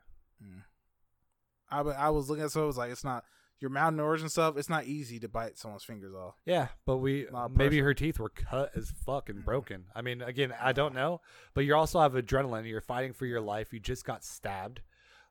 [1.70, 3.24] I, I was looking at so it was like it's not
[3.60, 4.56] you're malnourished and stuff.
[4.58, 6.36] It's not easy to bite someone's fingers off.
[6.46, 9.86] Yeah, but we A lot of maybe her teeth were cut as fuck and broken.
[9.96, 11.22] I mean, again, I don't know,
[11.54, 12.68] but you also have adrenaline.
[12.68, 13.74] You're fighting for your life.
[13.74, 14.82] You just got stabbed.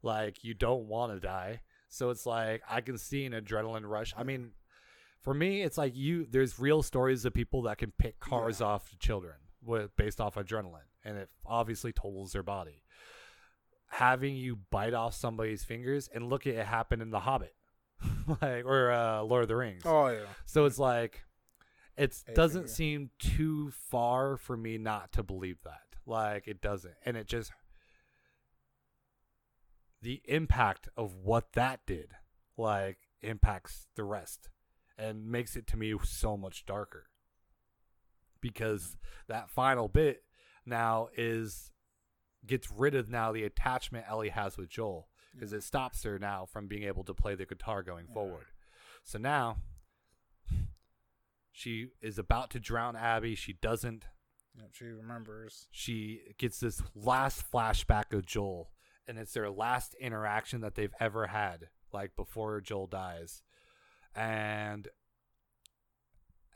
[0.02, 1.60] Like you don't want to die.
[1.88, 4.12] So it's like I can see an adrenaline rush.
[4.16, 4.50] I mean,
[5.26, 8.88] for me, it's like you there's real stories of people that can pick cars off
[8.90, 12.84] to children with based off adrenaline and it obviously totals their body.
[13.88, 17.56] Having you bite off somebody's fingers and look at it happen in The Hobbit.
[18.40, 19.82] like or uh Lord of the Rings.
[19.84, 21.24] Oh yeah, So it's like
[21.96, 22.72] it doesn't finger.
[22.72, 25.96] seem too far for me not to believe that.
[26.06, 26.94] Like it doesn't.
[27.04, 27.50] And it just
[30.02, 32.12] the impact of what that did
[32.56, 34.50] like impacts the rest
[34.98, 37.06] and makes it to me so much darker.
[38.40, 38.96] Because
[39.28, 40.22] that final bit
[40.64, 41.70] now is
[42.46, 46.46] gets rid of now the attachment Ellie has with Joel because it stops her now
[46.46, 48.14] from being able to play the guitar going Yeah.
[48.14, 48.46] forward.
[49.04, 49.58] So now
[51.52, 53.34] she is about to drown Abby.
[53.34, 54.06] She doesn't.
[54.58, 55.68] Yep, she remembers.
[55.70, 58.70] She gets this last flashback of Joel,
[59.06, 63.42] and it's their last interaction that they've ever had, like before Joel dies.
[64.16, 64.88] And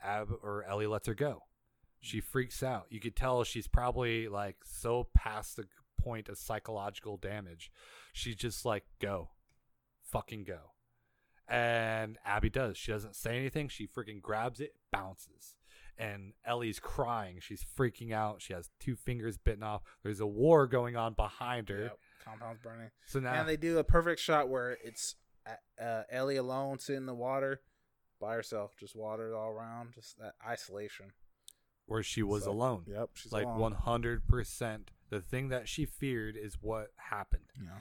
[0.03, 1.43] Ab or Ellie lets her go.
[2.01, 2.23] She mm.
[2.23, 2.87] freaks out.
[2.89, 5.65] You could tell she's probably like so past the
[6.01, 7.71] point of psychological damage.
[8.13, 9.29] She's just like, go.
[10.09, 10.73] Fucking go.
[11.47, 12.77] And Abby does.
[12.77, 13.67] She doesn't say anything.
[13.67, 15.55] She freaking grabs it, bounces.
[15.97, 17.37] And Ellie's crying.
[17.41, 18.41] She's freaking out.
[18.41, 19.81] She has two fingers bitten off.
[20.01, 21.81] There's a war going on behind her.
[21.81, 22.89] Yep, compound's burning.
[23.05, 25.15] So now And they do a perfect shot where it's
[25.81, 27.61] uh, Ellie alone sitting in the water
[28.19, 31.07] by herself, just water all around, just that isolation.
[31.87, 32.85] where she was So, alone.
[32.87, 34.79] Yep, she's like 100%.
[35.09, 37.49] The thing that she feared is what happened.
[37.61, 37.79] Yeah,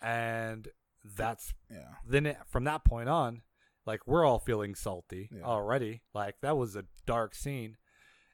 [0.00, 0.68] And
[1.04, 3.42] that's yeah, then it, from that point on,
[3.84, 5.42] like we're all feeling salty Yeah.
[5.42, 6.02] already.
[6.14, 7.76] Like that was a dark scene.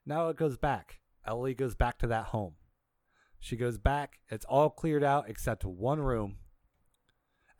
[0.06, 1.00] Now it goes back.
[1.26, 2.54] Ellie goes back to that home.
[3.40, 4.18] She goes back.
[4.28, 6.36] It's all cleared out except one room.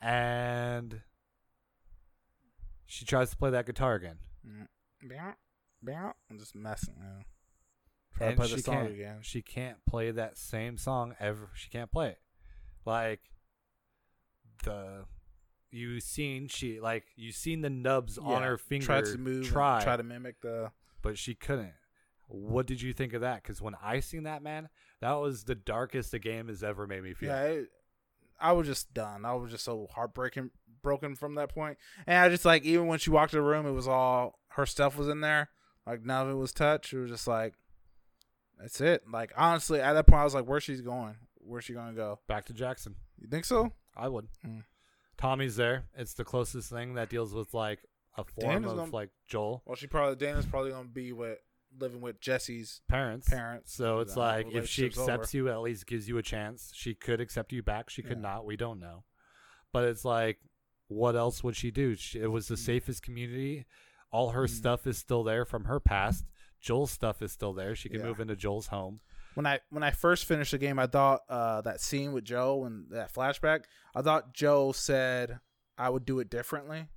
[0.00, 1.02] And
[2.86, 4.18] she tries to play that guitar again.
[4.46, 4.66] Mm.
[6.30, 6.94] I'm just messing.
[6.98, 7.22] Yeah.
[8.16, 9.18] Try to and play she the song can't, again.
[9.22, 11.50] She can't play that same song ever.
[11.54, 12.18] She can't play it.
[12.84, 13.20] Like
[14.64, 15.04] the
[15.70, 19.46] you seen she like you seen the nubs on Yeah, her finger tried to move,
[19.46, 20.72] try, try to mimic the.
[21.02, 21.74] but she couldn't.
[22.26, 23.42] What did you think of that?
[23.42, 24.68] Because when I seen that man,
[25.00, 27.30] that was the darkest the game has ever made me feel.
[27.30, 27.68] Yeah, it,
[28.40, 29.24] I was just done.
[29.24, 30.51] I was just so heartbreaking,
[30.82, 31.77] broken from that point.
[32.06, 34.66] And I just like even when she walked in the room, it was all her
[34.66, 35.51] stuff was in there.
[35.86, 36.93] Like none of it was touched.
[36.93, 37.55] It was just like,
[38.60, 39.02] that's it.
[39.10, 41.16] Like honestly, at that point, I was like, where's she's going?
[41.36, 42.20] Where's she gonna go?
[42.28, 42.94] Back to Jackson.
[43.20, 43.73] You think so?
[43.97, 44.28] I would.
[44.47, 44.65] Mm.
[45.16, 45.85] Tommy's there.
[45.97, 47.81] It's the closest thing that deals with like
[48.16, 51.39] a form Dana's of gonna- like Joel Well, she probably Dana's probably gonna be with
[51.78, 53.28] living with Jesse's parents.
[53.28, 53.72] parents.
[53.74, 55.10] So it's like if she relationship's over.
[55.12, 56.72] accepts you, at least gives you a chance.
[56.74, 57.90] She could accept you back.
[57.90, 58.22] She could Yeah.
[58.22, 58.46] not.
[58.46, 59.04] We don't know.
[59.72, 60.38] But it's like,
[60.88, 61.94] what else would she do?
[61.96, 62.58] She, it was the Mm.
[62.64, 63.66] safest community.
[64.10, 64.50] All her Mm.
[64.50, 66.24] stuff is still there from her past.
[66.60, 67.74] Joel's stuff is still there.
[67.76, 68.06] She can Yeah.
[68.06, 69.00] move into Joel's home.
[69.34, 72.64] when I when I first finished the game, I thought uh, that scene with Joe
[72.64, 73.66] and that flashback.
[73.94, 75.38] I thought Joe said
[75.76, 76.88] I would do it differently.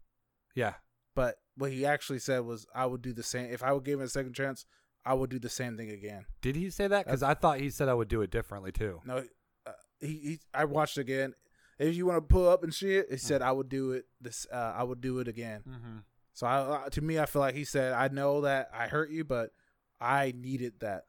[0.56, 0.76] Yeah.
[1.22, 4.00] But what he actually said was I would do the same if I would give
[4.00, 4.66] him a second chance.
[5.06, 6.26] I would do the same thing again.
[6.42, 7.06] Did he say that?
[7.06, 9.02] Because I thought he said I would do it differently too.
[9.06, 9.24] No,
[9.68, 11.36] uh, he, he I watched again.
[11.78, 14.48] If you want to pull up and shit, he said I would do it this.
[14.52, 15.62] Uh, I would do it again.
[15.70, 15.98] Mm-hmm.
[16.34, 19.12] So I, uh, to me, I feel like he said I know that I hurt
[19.12, 19.52] you, but
[20.00, 21.04] I needed that.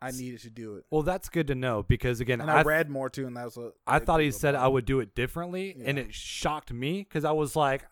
[0.00, 0.84] I needed to do it.
[0.92, 3.46] Well, that's good to know because again, And I, I, read more too, and that
[3.46, 6.72] was what I thought he said about I would do it differently, and it shocked
[6.72, 7.82] me because I was like,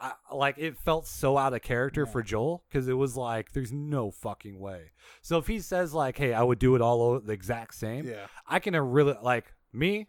[0.00, 3.72] I, like it felt so out of character for Joel because it was like, there's
[3.72, 4.92] no fucking way.
[5.22, 8.26] So if he says like, hey, I would do it all the exact same, Yeah,
[8.46, 10.08] I can uh, really like me.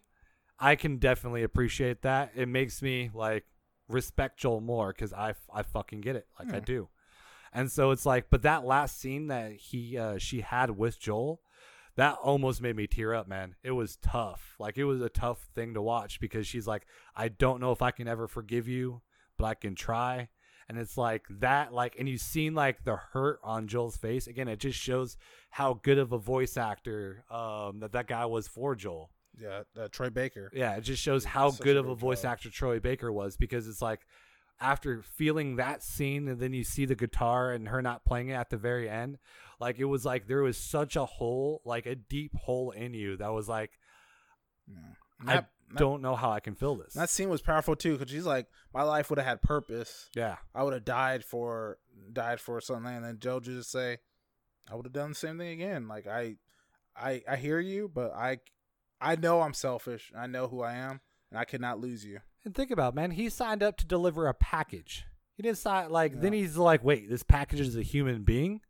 [0.58, 2.32] I can definitely appreciate that.
[2.34, 3.44] It makes me like
[3.88, 6.88] respect Joel more because I I fucking get it, like I do.
[7.52, 11.40] And so it's like, but that last scene that he uh, she had with Joel,
[11.96, 13.56] that almost made me tear up, man.
[13.64, 14.54] It was tough.
[14.58, 16.86] Like it was a tough thing to watch because she's like,
[17.16, 19.02] I don't know if I can ever forgive you,
[19.44, 20.28] I can try.
[20.68, 24.28] And it's like that, like, and you've seen like the hurt on Joel's face.
[24.28, 25.16] Again, it just shows
[25.50, 29.10] how good of a voice actor um, that that guy was for Joel.
[29.36, 29.62] yeah.
[29.76, 30.48] Uh, Troy Baker.
[30.54, 32.32] Yeah, it just shows how such good a of a voice job.
[32.32, 34.06] actor Troy Baker was because it's like
[34.60, 38.34] after feeling that scene and then you see the guitar and her not playing it
[38.34, 39.18] at the very end,
[39.58, 43.16] like it was like there was such a hole, like a deep hole in you
[43.16, 43.72] that was like
[44.68, 45.34] Yeah.
[45.34, 46.94] That- don't know how I can fill this.
[46.94, 50.08] That scene was powerful too, because she's like, my life would have had purpose.
[50.14, 50.36] yeah.
[50.54, 51.78] I would have died for
[52.12, 53.98] died for something, and then Joe just say,
[54.70, 55.88] I would have done the same thing again.
[55.88, 56.36] Like I,
[56.96, 58.38] I, I hear you, but I,
[59.00, 60.12] I know I'm selfish.
[60.16, 62.20] I know who I am, and I cannot lose you.
[62.44, 65.04] And think about it, man, he signed up to deliver a package.
[65.36, 68.60] He didn't sign like then he's like, wait, this package is a human being,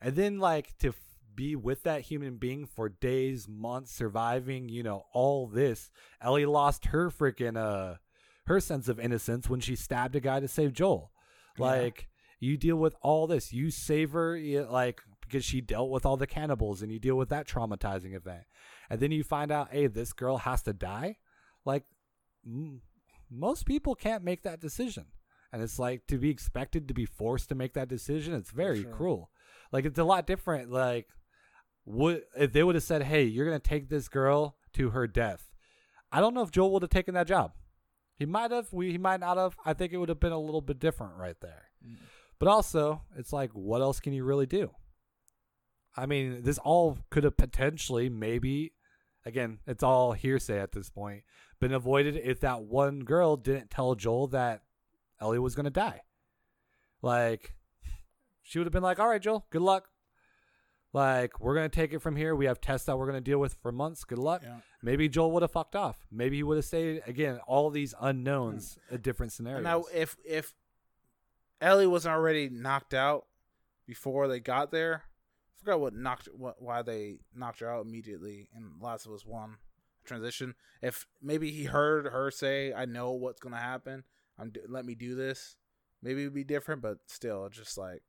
[0.00, 0.92] and then like to
[1.38, 5.88] be with that human being for days, months, surviving, you know, all this.
[6.20, 7.98] Ellie lost her freaking uh
[8.46, 11.12] her sense of innocence when she stabbed a guy to save Joel.
[11.56, 11.66] Yeah.
[11.66, 12.08] Like
[12.40, 16.16] you deal with all this, you save her, you, like because she dealt with all
[16.16, 18.44] the cannibals, and you deal with that traumatizing event,
[18.90, 21.18] and then you find out, hey, this girl has to die.
[21.64, 21.84] Like
[22.44, 22.82] m-
[23.30, 25.04] most people can't make that decision
[25.52, 28.82] and it's like to be expected to be forced to make that decision it's very
[28.82, 28.92] sure.
[28.92, 29.30] cruel
[29.70, 31.08] like it's a lot different like
[31.88, 35.50] would if they would have said hey you're gonna take this girl to her death
[36.12, 37.52] i don't know if joel would have taken that job
[38.18, 38.72] He might have.
[38.72, 39.56] We he might not have.
[39.64, 41.70] I think it would have been a little bit different right there.
[41.86, 41.98] Mm.
[42.40, 44.72] But also, it's like, what else can you really do?
[45.96, 48.72] I mean, this all could have potentially, maybe,
[49.24, 51.22] again, it's all hearsay at this point,
[51.60, 54.62] been avoided if that one girl didn't tell Joel that
[55.20, 56.02] Ellie was going to die.
[57.02, 57.54] Like,
[58.42, 59.88] she would have been like, all right, Joel, good luck.
[60.92, 62.34] Like, we're going to take it from here.
[62.34, 64.04] We have tests that we're going to deal with for months.
[64.04, 64.42] Good luck.
[64.42, 64.56] Yeah.
[64.82, 66.06] Maybe Joel would have fucked off.
[66.10, 68.94] Maybe he would have stayed, again, all these unknowns hmm.
[68.94, 69.62] a different scenario.
[69.62, 70.54] Now, if if
[71.60, 73.26] Ellie wasn't already knocked out
[73.86, 78.48] before they got there, I forgot what knocked what why they knocked her out immediately
[78.56, 79.56] in Last of Us One
[80.04, 80.54] transition.
[80.80, 84.04] If maybe he heard her say, "I know what's gonna happen.
[84.38, 85.56] I'm let me do this."
[86.00, 88.02] Maybe it'd be different, but still, just like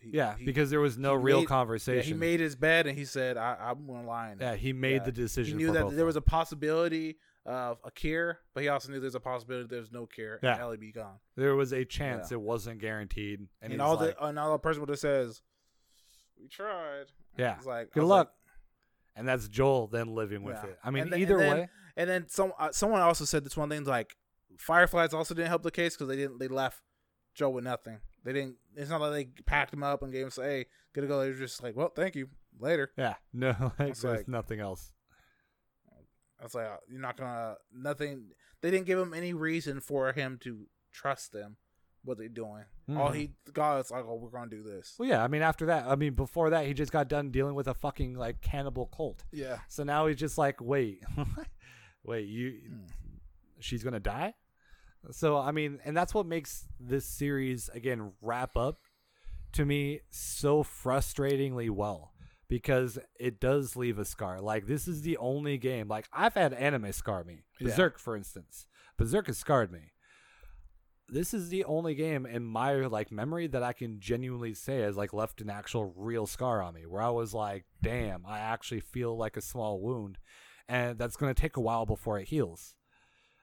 [0.00, 2.12] he, yeah, he- because there was no real made- yeah, conversation.
[2.14, 5.04] he made his bed and he said, I, "I'm gonna lie." Yeah, he made Yeah.
[5.04, 5.58] the decision.
[5.58, 9.14] He knew that there was a possibility of a cure, but he also knew there's
[9.14, 10.52] a possibility there's no cure Yeah.
[10.52, 11.18] and Ellie be gone.
[11.36, 12.36] there was a chance Yeah.
[12.36, 15.42] it wasn't guaranteed, and, And, all like, the and all the person would have says,
[16.38, 17.06] "We tried."
[17.36, 17.56] Yeah.
[17.56, 18.28] It's like good luck.
[18.28, 18.36] like-
[19.16, 20.70] and that's Joel then living with Yeah.
[20.70, 20.78] it.
[20.84, 23.56] I mean, then- either and then- way, and then some uh, someone also said this
[23.56, 24.16] one thing like
[24.58, 26.82] Fireflies also didn't help the case because they didn't they left
[27.34, 28.00] Joe with nothing.
[28.24, 28.56] They didn't.
[28.76, 31.28] It's not like they packed him up and gave him say, "Hey, gotta go." They
[31.28, 34.92] were just like, "Well, thank you, later." yeah, no, like, there's like- nothing else.
[36.40, 38.30] I was like, uh, "You're not gonna nothing."
[38.62, 41.56] They didn't give him any reason for him to trust them.
[42.02, 42.64] What they're doing.
[42.96, 43.14] All Mhm.
[43.14, 45.86] he got is like, "Oh, we're gonna do this." Well, yeah, I mean, after that,
[45.86, 49.22] I mean, before that, he just got done dealing with a fucking like cannibal cult.
[49.32, 49.58] Yeah.
[49.68, 51.02] So now he's just like, wait,
[52.02, 52.86] wait, you, Hmm.
[53.58, 54.32] she's gonna die.
[55.10, 58.80] So I mean, and that's what makes this series again wrap up
[59.52, 62.12] to me so frustratingly well
[62.48, 64.40] because it does leave a scar.
[64.40, 65.88] Like this is the only game.
[65.88, 67.44] Like I've had anime scar me.
[67.58, 67.68] Yeah.
[67.68, 68.66] Berserk, for instance,
[68.98, 69.92] Berserk has scarred me.
[71.08, 74.96] This is the only game in my like memory that I can genuinely say has
[74.96, 78.80] like left an actual real scar on me, where I was like, "Damn, I actually
[78.80, 80.18] feel like a small wound,"
[80.68, 82.74] and that's going to take a while before it heals.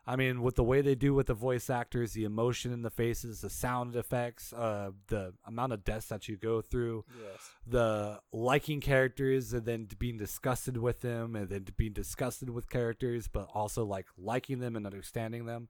[0.09, 2.89] I mean, with the way they do with the voice actors, the emotion in the
[2.89, 7.51] faces, the sound effects, uh, the amount of deaths that you go through, Yes.
[7.65, 13.27] the liking characters and then being disgusted with them, and then being disgusted with characters,
[13.27, 15.67] but also like liking them and understanding them.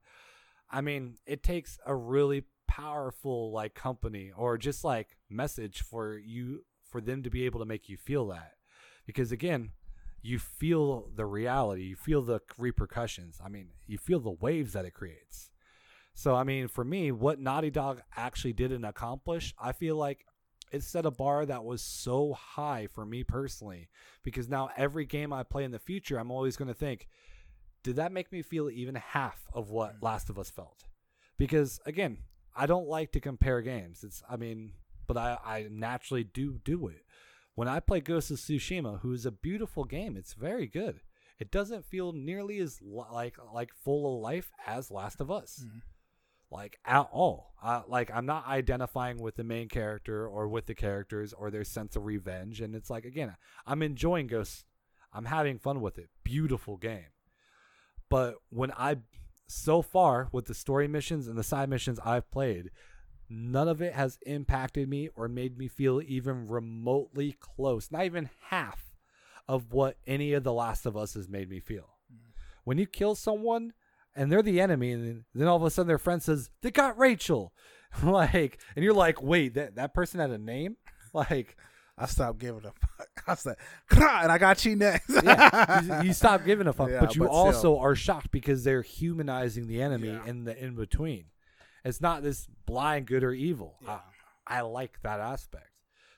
[0.70, 6.64] I mean, it takes a really powerful like company or just like message for you
[6.84, 8.52] for them to be able to make you feel that.
[9.06, 9.72] Because again,
[10.22, 13.38] you feel the reality, you feel the repercussions.
[13.44, 15.50] I mean, you feel the waves that it creates.
[16.14, 20.24] So, I mean, for me, what Naughty Dog actually did and accomplished, I feel like
[20.72, 23.88] it set a bar that was so high for me personally.
[24.24, 27.08] Because now every game I play in the future, I'm always going to think,
[27.84, 30.02] did that make me feel even half of what mm.
[30.02, 30.84] Last of Us felt?
[31.38, 32.18] Because again,
[32.56, 34.02] I don't like to compare games.
[34.02, 34.72] It's, I mean,
[35.06, 37.04] but I, I naturally do do it.
[37.58, 41.00] When I play Ghost of Tsushima, who is a beautiful game, it's very good.
[41.40, 45.64] It doesn't feel nearly as li- like like full of life as Last of Us,
[45.66, 45.82] Mhm.
[46.52, 47.56] like at all.
[47.60, 51.64] Uh, like I'm not identifying with the main character or with the characters or their
[51.64, 54.64] sense of revenge, and it's like again, I'm enjoying Ghost.
[55.12, 56.10] I'm having fun with it.
[56.22, 57.10] Beautiful game.
[58.08, 58.98] But when I
[59.48, 62.70] so far with the story missions and the side missions I've played,
[63.28, 68.30] none of it has impacted me or made me feel even remotely close, not even
[68.48, 68.92] half
[69.46, 71.96] of what any of the Last of Us has made me feel.
[72.12, 72.18] Mm.
[72.64, 73.72] When you kill someone
[74.14, 76.98] and they're the enemy, and then all of a sudden their friend says, They got
[76.98, 77.52] Rachel.
[78.02, 80.76] like, and you're like, Wait, that, that person had a name?
[81.14, 81.56] Like,
[81.96, 83.08] I stopped giving a fuck.
[83.26, 83.56] I said,
[83.90, 85.08] and I got you next.
[85.24, 87.78] yeah, you, you stop giving a fuck, Yeah, but you but also still.
[87.78, 90.26] are shocked because they're humanizing the enemy Yeah.
[90.26, 91.24] in the in between.
[91.84, 93.76] It's not this blind good or evil.
[93.82, 94.00] Yeah.
[94.46, 95.70] I, I like that aspect.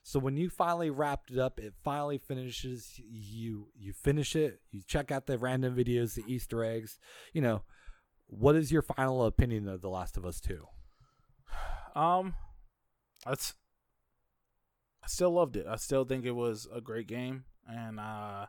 [0.02, 2.98] So when you finally wrapped it up, it finally finishes.
[2.98, 4.60] You you finish it.
[4.70, 6.98] You check out the random videos, the Easter eggs.
[7.32, 7.62] You know,
[8.26, 10.66] what is your final opinion of The Last of Us Two?
[11.94, 12.34] Um,
[13.26, 13.55] that's.
[15.02, 15.66] I still loved it.
[15.66, 18.47] I still think it was a great game, and uh,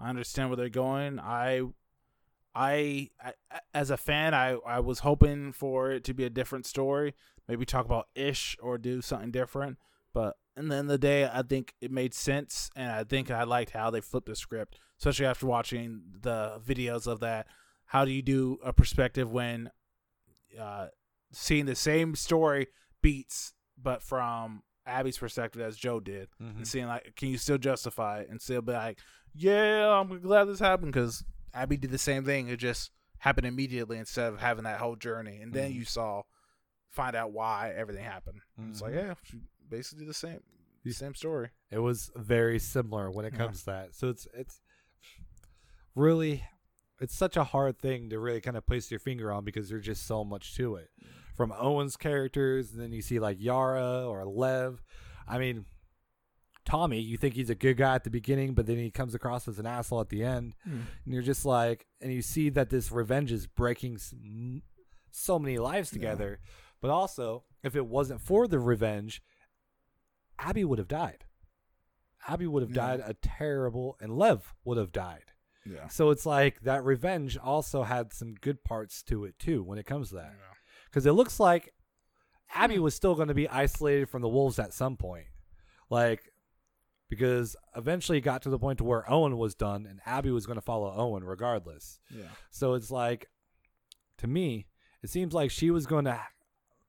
[0.00, 1.18] I understand where they're going.
[1.18, 1.62] I,
[2.60, 3.32] I, I,
[3.72, 7.14] as a fan, I, I was hoping for it to be a different story.
[7.46, 9.78] Maybe talk about Ish or do something different.
[10.12, 13.30] But in the end of the day, I think it made sense, and I think
[13.30, 17.46] I liked how they flipped the script, especially after watching the videos of that.
[17.86, 19.70] How do you do a perspective when
[20.60, 20.88] uh,
[21.32, 22.66] seeing the same story
[23.02, 26.58] beats, but from Abby's perspective as Joe did, Mm-hmm.
[26.58, 28.98] and seeing like, can you still justify it and still be like,
[29.34, 31.22] yeah, I'm glad this happened because
[31.54, 32.48] Abby did the same thing.
[32.48, 35.74] It just happened immediately instead of having that whole journey, and then Mhm.
[35.74, 36.22] you saw
[36.90, 38.40] find out why everything happened.
[38.70, 40.40] It's like yeah, she- basically the same,
[40.84, 41.50] the same story.
[41.70, 43.38] It was very similar when it Yeah.
[43.38, 43.94] comes to that.
[43.94, 44.60] So it's it's
[45.94, 46.44] really
[47.00, 49.84] it's such a hard thing to really kind of place your finger on because there's
[49.86, 50.90] just so much to it.
[51.36, 54.82] From Owen's characters, and then you see like Yara or Lev.
[55.28, 55.66] I mean,
[56.68, 59.48] Tommy, you think he's a good guy at the beginning, but then he comes across
[59.48, 60.80] as an asshole at the end, hmm.
[61.02, 63.98] and you're just like, and you see that this revenge is breaking
[65.10, 65.98] so many lives Yeah.
[65.98, 66.40] together.
[66.82, 69.22] But also, if it wasn't for the revenge,
[70.38, 71.24] Abby would have died.
[72.28, 72.98] Abby would have Yeah.
[72.98, 75.32] died a terrible, and Lev would have died.
[75.64, 75.88] Yeah.
[75.88, 79.86] So it's like that revenge also had some good parts to it too when it
[79.86, 80.34] comes to that.
[80.84, 81.72] Because it looks like
[82.54, 82.82] Abby hmm.
[82.82, 85.28] was still going to be isolated from the wolves at some point,
[85.88, 86.30] like
[87.08, 90.46] because eventually it got to the point to where Owen was done and Abby was
[90.46, 91.98] going to follow Owen regardless.
[92.10, 92.24] Yeah.
[92.50, 93.28] So it's like,
[94.18, 94.66] to me,
[95.02, 96.20] it seems like she was going to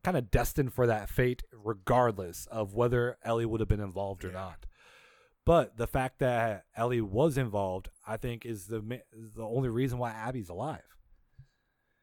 [0.03, 4.29] kind of destined for that fate, regardless of whether Ellie would have been involved or
[4.29, 4.33] Yeah.
[4.33, 4.65] not.
[5.45, 9.97] But the fact that Ellie was involved, I think, is the is the only reason
[9.97, 10.83] why Abby's alive.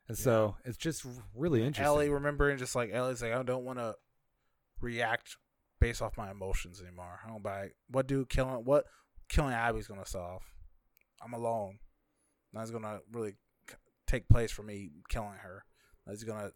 [0.09, 1.05] And so it's just
[1.35, 1.85] really interesting.
[1.85, 3.95] Ellie remembering just like Ellie's like I don't want to
[4.81, 5.37] react
[5.81, 7.21] based off my emotions anymore.
[7.25, 8.87] I don't buy what do killing what
[9.29, 10.43] killing Abby's gonna solve.
[11.23, 11.79] I'm alone.
[12.53, 13.35] That's gonna really
[14.07, 15.65] take place for me killing her.
[16.07, 16.51] That's gonna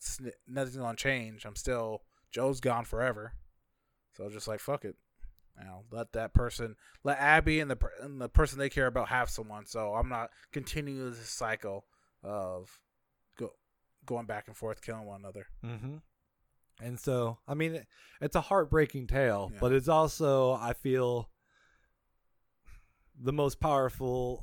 [0.47, 1.45] nothing's gonna change.
[1.45, 3.33] I'm still Joe's gone forever.
[4.17, 4.97] So just like fuck it.
[5.59, 9.09] You know, let that person, let Abby and the and the person they care about
[9.09, 9.67] have someone.
[9.67, 11.85] So I'm not continuing this cycle
[12.23, 12.81] of
[13.37, 13.51] go
[14.07, 15.47] going back and forth killing one another.
[15.65, 15.97] Mm-hmm.
[16.83, 17.87] And so, I mean, it-
[18.21, 19.59] it's a heartbreaking tale, Yeah.
[19.61, 21.31] but it's also, I feel,
[23.19, 24.43] the most powerful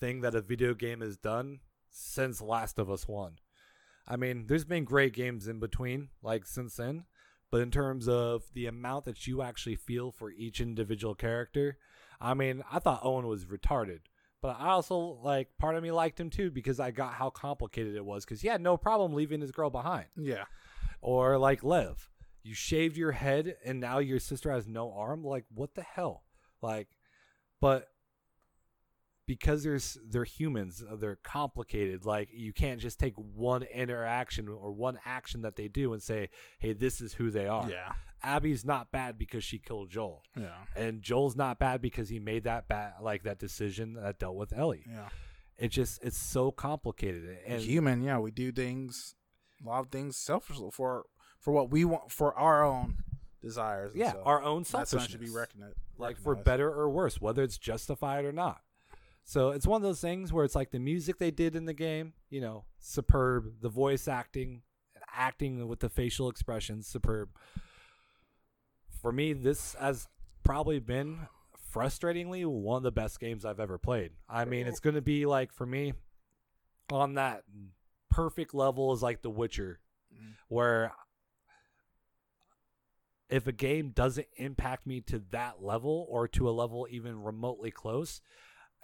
[0.00, 1.60] thing that a video game has done
[1.90, 3.38] since Last of Us 1.
[4.06, 7.04] I mean, there's been great games in between, like since then,
[7.50, 11.78] but in terms of the amount that you actually feel for each individual character,
[12.20, 14.00] I mean, I thought Owen was retarded.
[14.40, 17.94] But I also like part of me liked him too because I got how complicated
[17.94, 20.46] it was because he had no problem leaving his girl behind Yeah.
[21.02, 22.08] Or like Lev,
[22.42, 25.22] you shaved your head and now your sister has no arm.
[25.22, 26.22] Like what the hell?
[26.62, 26.88] Like,
[27.60, 27.88] but
[29.26, 32.04] because there's they're humans, uh, they're complicated.
[32.04, 36.28] Like you can't just take one interaction or one action that they do and say,
[36.58, 37.92] "Hey, this is who they are." Yeah.
[38.24, 40.54] Abby's not bad because she killed Joel, Yeah.
[40.76, 44.52] and Joel's not bad because he made that bad like that decision that dealt with
[44.52, 44.84] Ellie.
[44.88, 45.08] Yeah.
[45.58, 49.14] It just it's so complicated and Human, yeah, we do things
[49.64, 51.04] a lot of things selfishly for
[51.38, 52.98] for what we want for our own
[53.40, 53.92] desires.
[53.92, 54.22] and yeah, stuff.
[54.24, 55.76] our own selfishness should be recognized.
[55.98, 58.60] like for better or worse, whether it's justified or not.
[59.24, 61.74] So it's one of those things where it's like the music they did in the
[61.74, 63.60] game, you know, superb.
[63.60, 64.62] The voice acting,
[65.14, 67.28] acting with the facial expressions, superb.
[69.00, 70.08] For me, this has
[70.42, 71.28] probably been
[71.72, 74.10] frustratingly one of the best games I've ever played.
[74.28, 75.94] I mean, it's going to be like for me
[76.90, 77.44] on that
[78.12, 79.80] perfect level is like The Witcher,
[80.14, 80.34] Mhm.
[80.48, 80.92] where
[83.28, 87.70] if a game doesn't impact me to that level or to a level even remotely
[87.70, 88.20] close,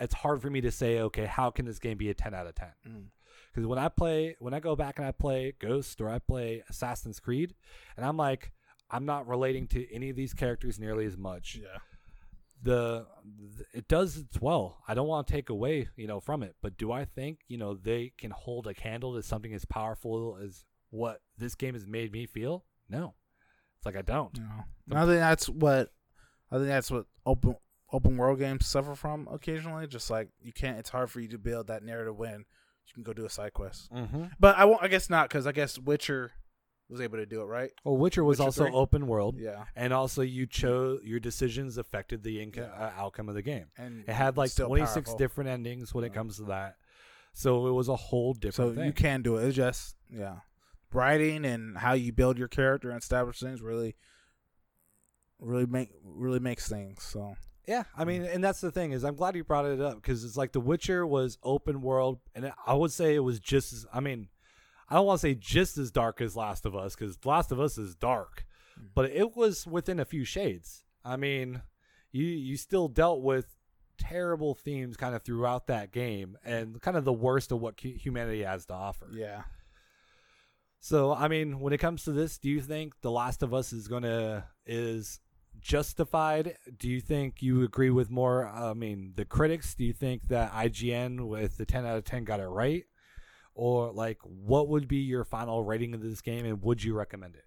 [0.01, 2.47] it's hard for me to say, okay, how can this game be a 10 out
[2.47, 2.73] of 10?
[2.87, 3.11] Mm.
[3.53, 6.63] Because when I play, when I go back and I play Ghost or I play
[6.69, 7.55] Assassin's Creed,
[7.97, 8.53] and I'm like,
[8.91, 11.57] I'm not relating to any of these characters nearly as much.
[11.57, 11.79] Yeah.
[12.63, 13.07] The
[13.73, 14.79] it does its well.
[14.89, 17.57] I don't want to take away, you know, from it, but do I think, you
[17.57, 21.87] know, they can hold a candle to something as powerful as what this game has
[21.87, 22.65] made me feel?
[22.89, 23.15] No.
[23.79, 24.37] It's like I don't.
[24.39, 24.97] No.
[24.97, 25.93] I think that's what
[26.51, 27.57] I think that's what open
[27.93, 29.87] open world games suffer from occasionally.
[29.87, 33.03] Just like you can't, it's hard for you to build that narrative when you can
[33.03, 33.93] go do a side quest.
[33.93, 34.25] Mm-hmm.
[34.41, 34.83] But I won't.
[34.83, 36.33] I guess not because I guess Witcher
[36.89, 37.71] was able to do it, right?
[37.85, 38.73] Well, Witcher was Witcher also 3?
[38.75, 39.65] open world, Yeah.
[39.77, 42.73] and also you chose your decisions affected the inco- Yeah.
[42.73, 43.67] uh, outcome of the game.
[43.77, 46.77] And It had like 26 different endings when it comes to that.
[47.35, 48.87] So it was a whole So different thing.
[48.87, 49.45] you can do it.
[49.47, 50.39] It's just yeah,
[50.93, 53.95] writing and how you build your character and establish things really,
[55.39, 57.03] really make really makes things.
[57.03, 57.37] So
[57.67, 60.25] yeah, I mean, and that's the thing is I'm glad you brought it up because
[60.25, 63.87] it's like The Witcher was open world, and I would say it was just as
[63.93, 64.29] I mean,
[64.91, 67.61] I don't want to say just as dark as Last of Us because Last of
[67.61, 68.47] Us is dark,
[68.79, 68.89] Mhm.
[68.95, 70.85] but it was within a few shades.
[71.05, 71.63] I mean,
[72.11, 73.55] you you still dealt with
[73.99, 78.43] terrible themes kind of throughout that game and kind of the worst of what humanity
[78.45, 79.09] has to offer.
[79.13, 79.43] yeah,
[80.81, 83.73] So, I mean, when it comes to this, do you think The Last of Us
[83.73, 85.19] is going to is
[85.59, 86.57] justified?
[86.79, 89.75] Do you think you agree with more I mean, the critics?
[89.75, 92.85] Do you think that IGN with the 10 out of 10 got it right?
[93.59, 97.35] Or like what would be your final rating of this game and would you recommend
[97.35, 97.45] it?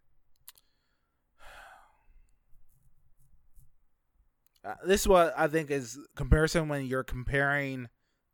[4.64, 7.88] Uh, this is what I think is comparison when you're comparing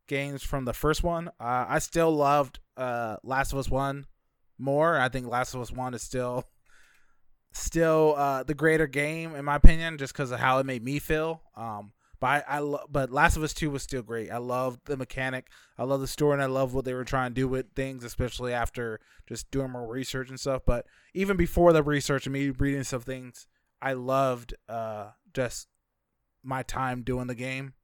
[0.08, 1.28] games from the first one.
[1.40, 4.06] Uh, I still loved uh, Last of Us One
[4.58, 4.98] more.
[4.98, 6.44] I think Last of Us One is still
[7.52, 10.98] still uh, the greater game in my opinion, just because of how it made me
[10.98, 11.42] feel.
[11.56, 14.30] Um, but I, I lo- but Last of Us Two was still great.
[14.30, 15.48] I loved the mechanic.
[15.76, 18.04] I love the story, and I love what they were trying to do with things,
[18.04, 20.62] especially after just doing more research and stuff.
[20.66, 23.46] But even before the research and me reading some things,
[23.80, 25.68] I loved uh, just
[26.42, 27.74] my time doing the game.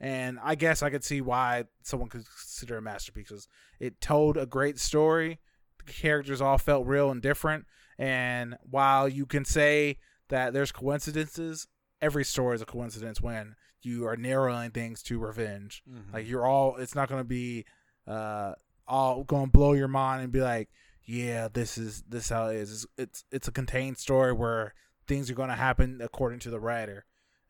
[0.00, 3.48] And I guess I could see why someone could consider a masterpiece because
[3.80, 5.40] it told a great story.
[5.78, 7.66] The characters all felt real and different.
[7.98, 9.98] And while you can say
[10.28, 11.68] that there's coincidences,
[12.02, 13.54] every story is a coincidence when
[13.84, 15.82] you are narrowing things to revenge.
[15.90, 16.14] Mm-hmm.
[16.14, 17.64] Like you're all, it's not going to be
[18.06, 18.54] uh,
[18.86, 20.68] all going to blow your mind and be like,
[21.04, 22.72] yeah, this is this how it is.
[22.72, 24.74] It's it's, it's a contained story where
[25.06, 27.04] things are going to happen according to the writer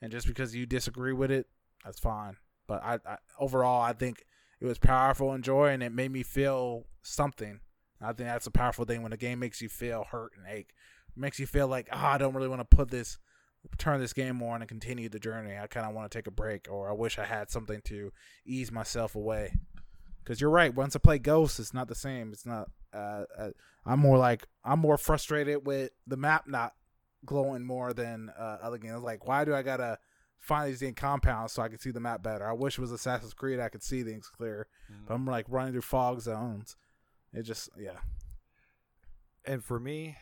[0.05, 1.47] and just because you disagree with it,
[1.83, 2.37] that's fine.
[2.67, 4.27] But I, I overall, I think
[4.61, 7.61] it was powerful and joy, and it made me feel something.
[8.03, 10.75] I think that's a powerful thing when a game makes you feel hurt and ache,
[11.09, 13.19] it makes you feel like, oh, I don't really want to put this,
[13.79, 15.57] turn this game on and continue the journey.
[15.59, 18.13] I kind of want to take a break, or I wish I had something to
[18.47, 19.55] ease myself away.
[20.23, 20.75] Because you're right.
[20.75, 22.33] Once I play Ghost, it's not the same.
[22.33, 22.69] It's not.
[22.93, 23.51] Uh, uh,
[23.85, 26.73] I'm more like I'm more frustrated with the map not
[27.27, 29.03] glowing more than uh, other games.
[29.03, 29.99] Like, why do I gotta
[30.39, 32.49] find these damn compounds so I can see the map better?
[32.49, 33.61] I wish it was Assassin's Creed.
[33.61, 35.05] I could see things clear, Mm-hmm.
[35.09, 36.77] but I'm like running through fog zones.
[37.33, 37.99] It just, yeah,
[39.45, 40.17] And for me,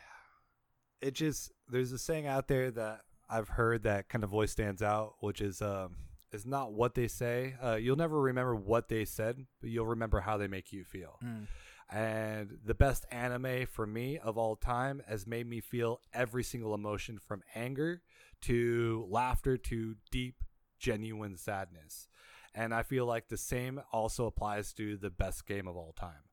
[1.01, 4.81] it just there's a saying out there that I've heard that kind of voice stands
[4.81, 5.95] out, which is um
[6.31, 7.55] is not what they say.
[7.63, 11.19] Uh, you'll never remember what they said, but you'll remember how they make you feel.
[11.23, 11.47] Mm.
[11.91, 16.73] And the best anime for me of all time has made me feel every single
[16.73, 18.01] emotion from anger
[18.41, 20.43] to laughter to deep,
[20.79, 22.07] genuine sadness.
[22.55, 26.29] And I feel like the same also applies to the best game of all time.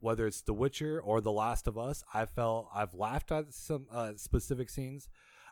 [0.00, 3.86] Whether it's The Witcher or The Last of Us, I felt I've laughed at some
[3.90, 5.08] uh, specific scenes.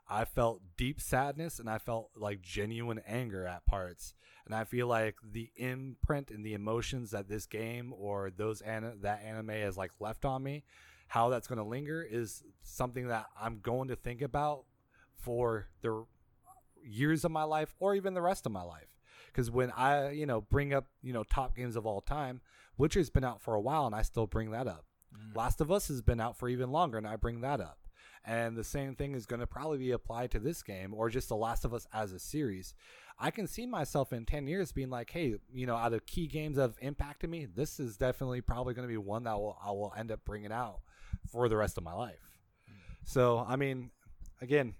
[0.09, 4.15] I felt deep sadness and I felt like genuine anger at parts.
[4.45, 8.99] And I feel like the imprint and the emotions that this game or those an-
[9.03, 10.63] that anime has like left on me,
[11.09, 14.65] how that's going to linger is something that I'm going to think about
[15.17, 16.05] for the
[16.85, 18.97] years of my life or even the rest of my life.
[19.27, 22.41] Because when I, you know, bring up, you know, top games of all time,
[22.79, 24.85] Witcher's been out for a while and I still bring that up.
[25.13, 25.37] Mm.
[25.37, 27.79] Last of Us has been out for even longer and I bring that up.
[28.27, 31.29] And the same thing is going to probably be applied to this game or just
[31.29, 32.75] The Last of Us as a series.
[33.19, 36.27] I can see myself in 10 years being like, hey, you know, out of key
[36.27, 39.57] games that have impacted me, this is definitely probably going to be one that will,
[39.65, 40.81] I will end up bringing out
[41.31, 42.41] for the rest of my life.
[43.05, 43.91] So, I mean,
[44.43, 44.75] again,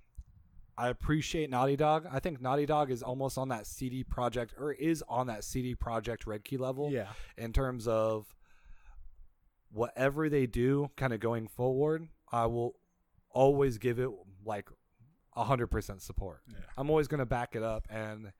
[0.77, 2.07] I appreciate Naughty Dog.
[2.11, 5.75] I think Naughty Dog is almost on that CD Projekt or is on that CD
[5.75, 7.09] Projekt Red Key level yeah,
[7.39, 8.35] in terms of
[9.73, 12.09] whatever they do kind of going forward.
[12.31, 12.75] I will
[13.37, 14.09] always give it
[14.45, 14.69] like
[15.37, 16.41] 100% support.
[16.49, 16.59] Yeah.
[16.79, 18.33] I'm always going to back it up and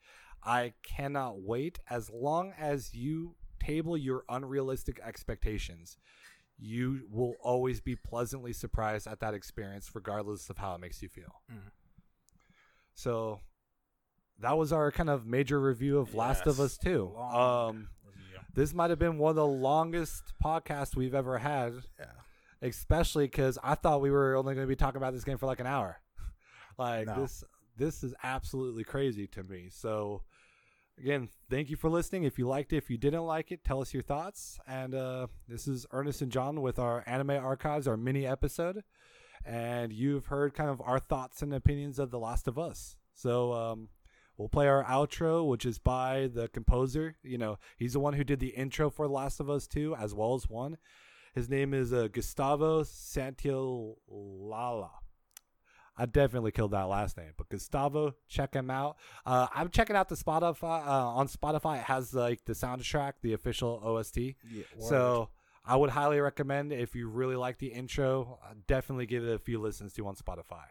[0.43, 5.99] I cannot wait as long as you table your unrealistic expectations.
[6.59, 11.09] You will always be pleasantly surprised at that experience regardless of how it makes you
[11.09, 11.43] feel.
[11.53, 11.71] Mhm.
[12.95, 13.41] So
[14.39, 17.13] that was our kind of major review of Last of Us 2.
[17.15, 18.39] Long Um review.
[18.55, 22.13] this might have been one of the longest podcasts we've ever had, yeah.
[22.63, 25.47] Especially because I thought we were only going to be talking about this game for
[25.47, 26.01] like an hour.
[26.79, 27.21] like No.
[27.23, 27.45] this,
[27.77, 29.69] this is absolutely crazy to me.
[29.71, 30.23] So,
[30.99, 32.25] again, thank you for listening.
[32.25, 34.59] If you liked it, if you didn't like it, tell us your thoughts.
[34.67, 38.83] And uh, this is Ernest and John with our anime archives, our mini episode,
[39.45, 42.97] and you've heard kind of our thoughts and opinions of The Last of Us.
[43.15, 43.53] So.
[43.53, 43.89] Um,
[44.39, 47.17] We'll play our outro, which is by the composer.
[47.23, 49.97] You know, he's the one who did the intro for The Last of Us 2
[49.97, 50.77] as well as 1.
[51.37, 54.89] His name is uh, Gustavo Santaolalla.
[55.99, 58.97] I definitely killed that last name, but Gustavo, check him out.
[59.27, 61.81] Uh, I'm checking out the Spotify uh, on Spotify.
[61.81, 64.17] It has like the soundtrack, the official OST.
[64.17, 65.29] Yeah, So
[65.63, 69.39] I would highly recommend if you really like the intro, uh, definitely give it a
[69.39, 70.65] few listens to on Spotify.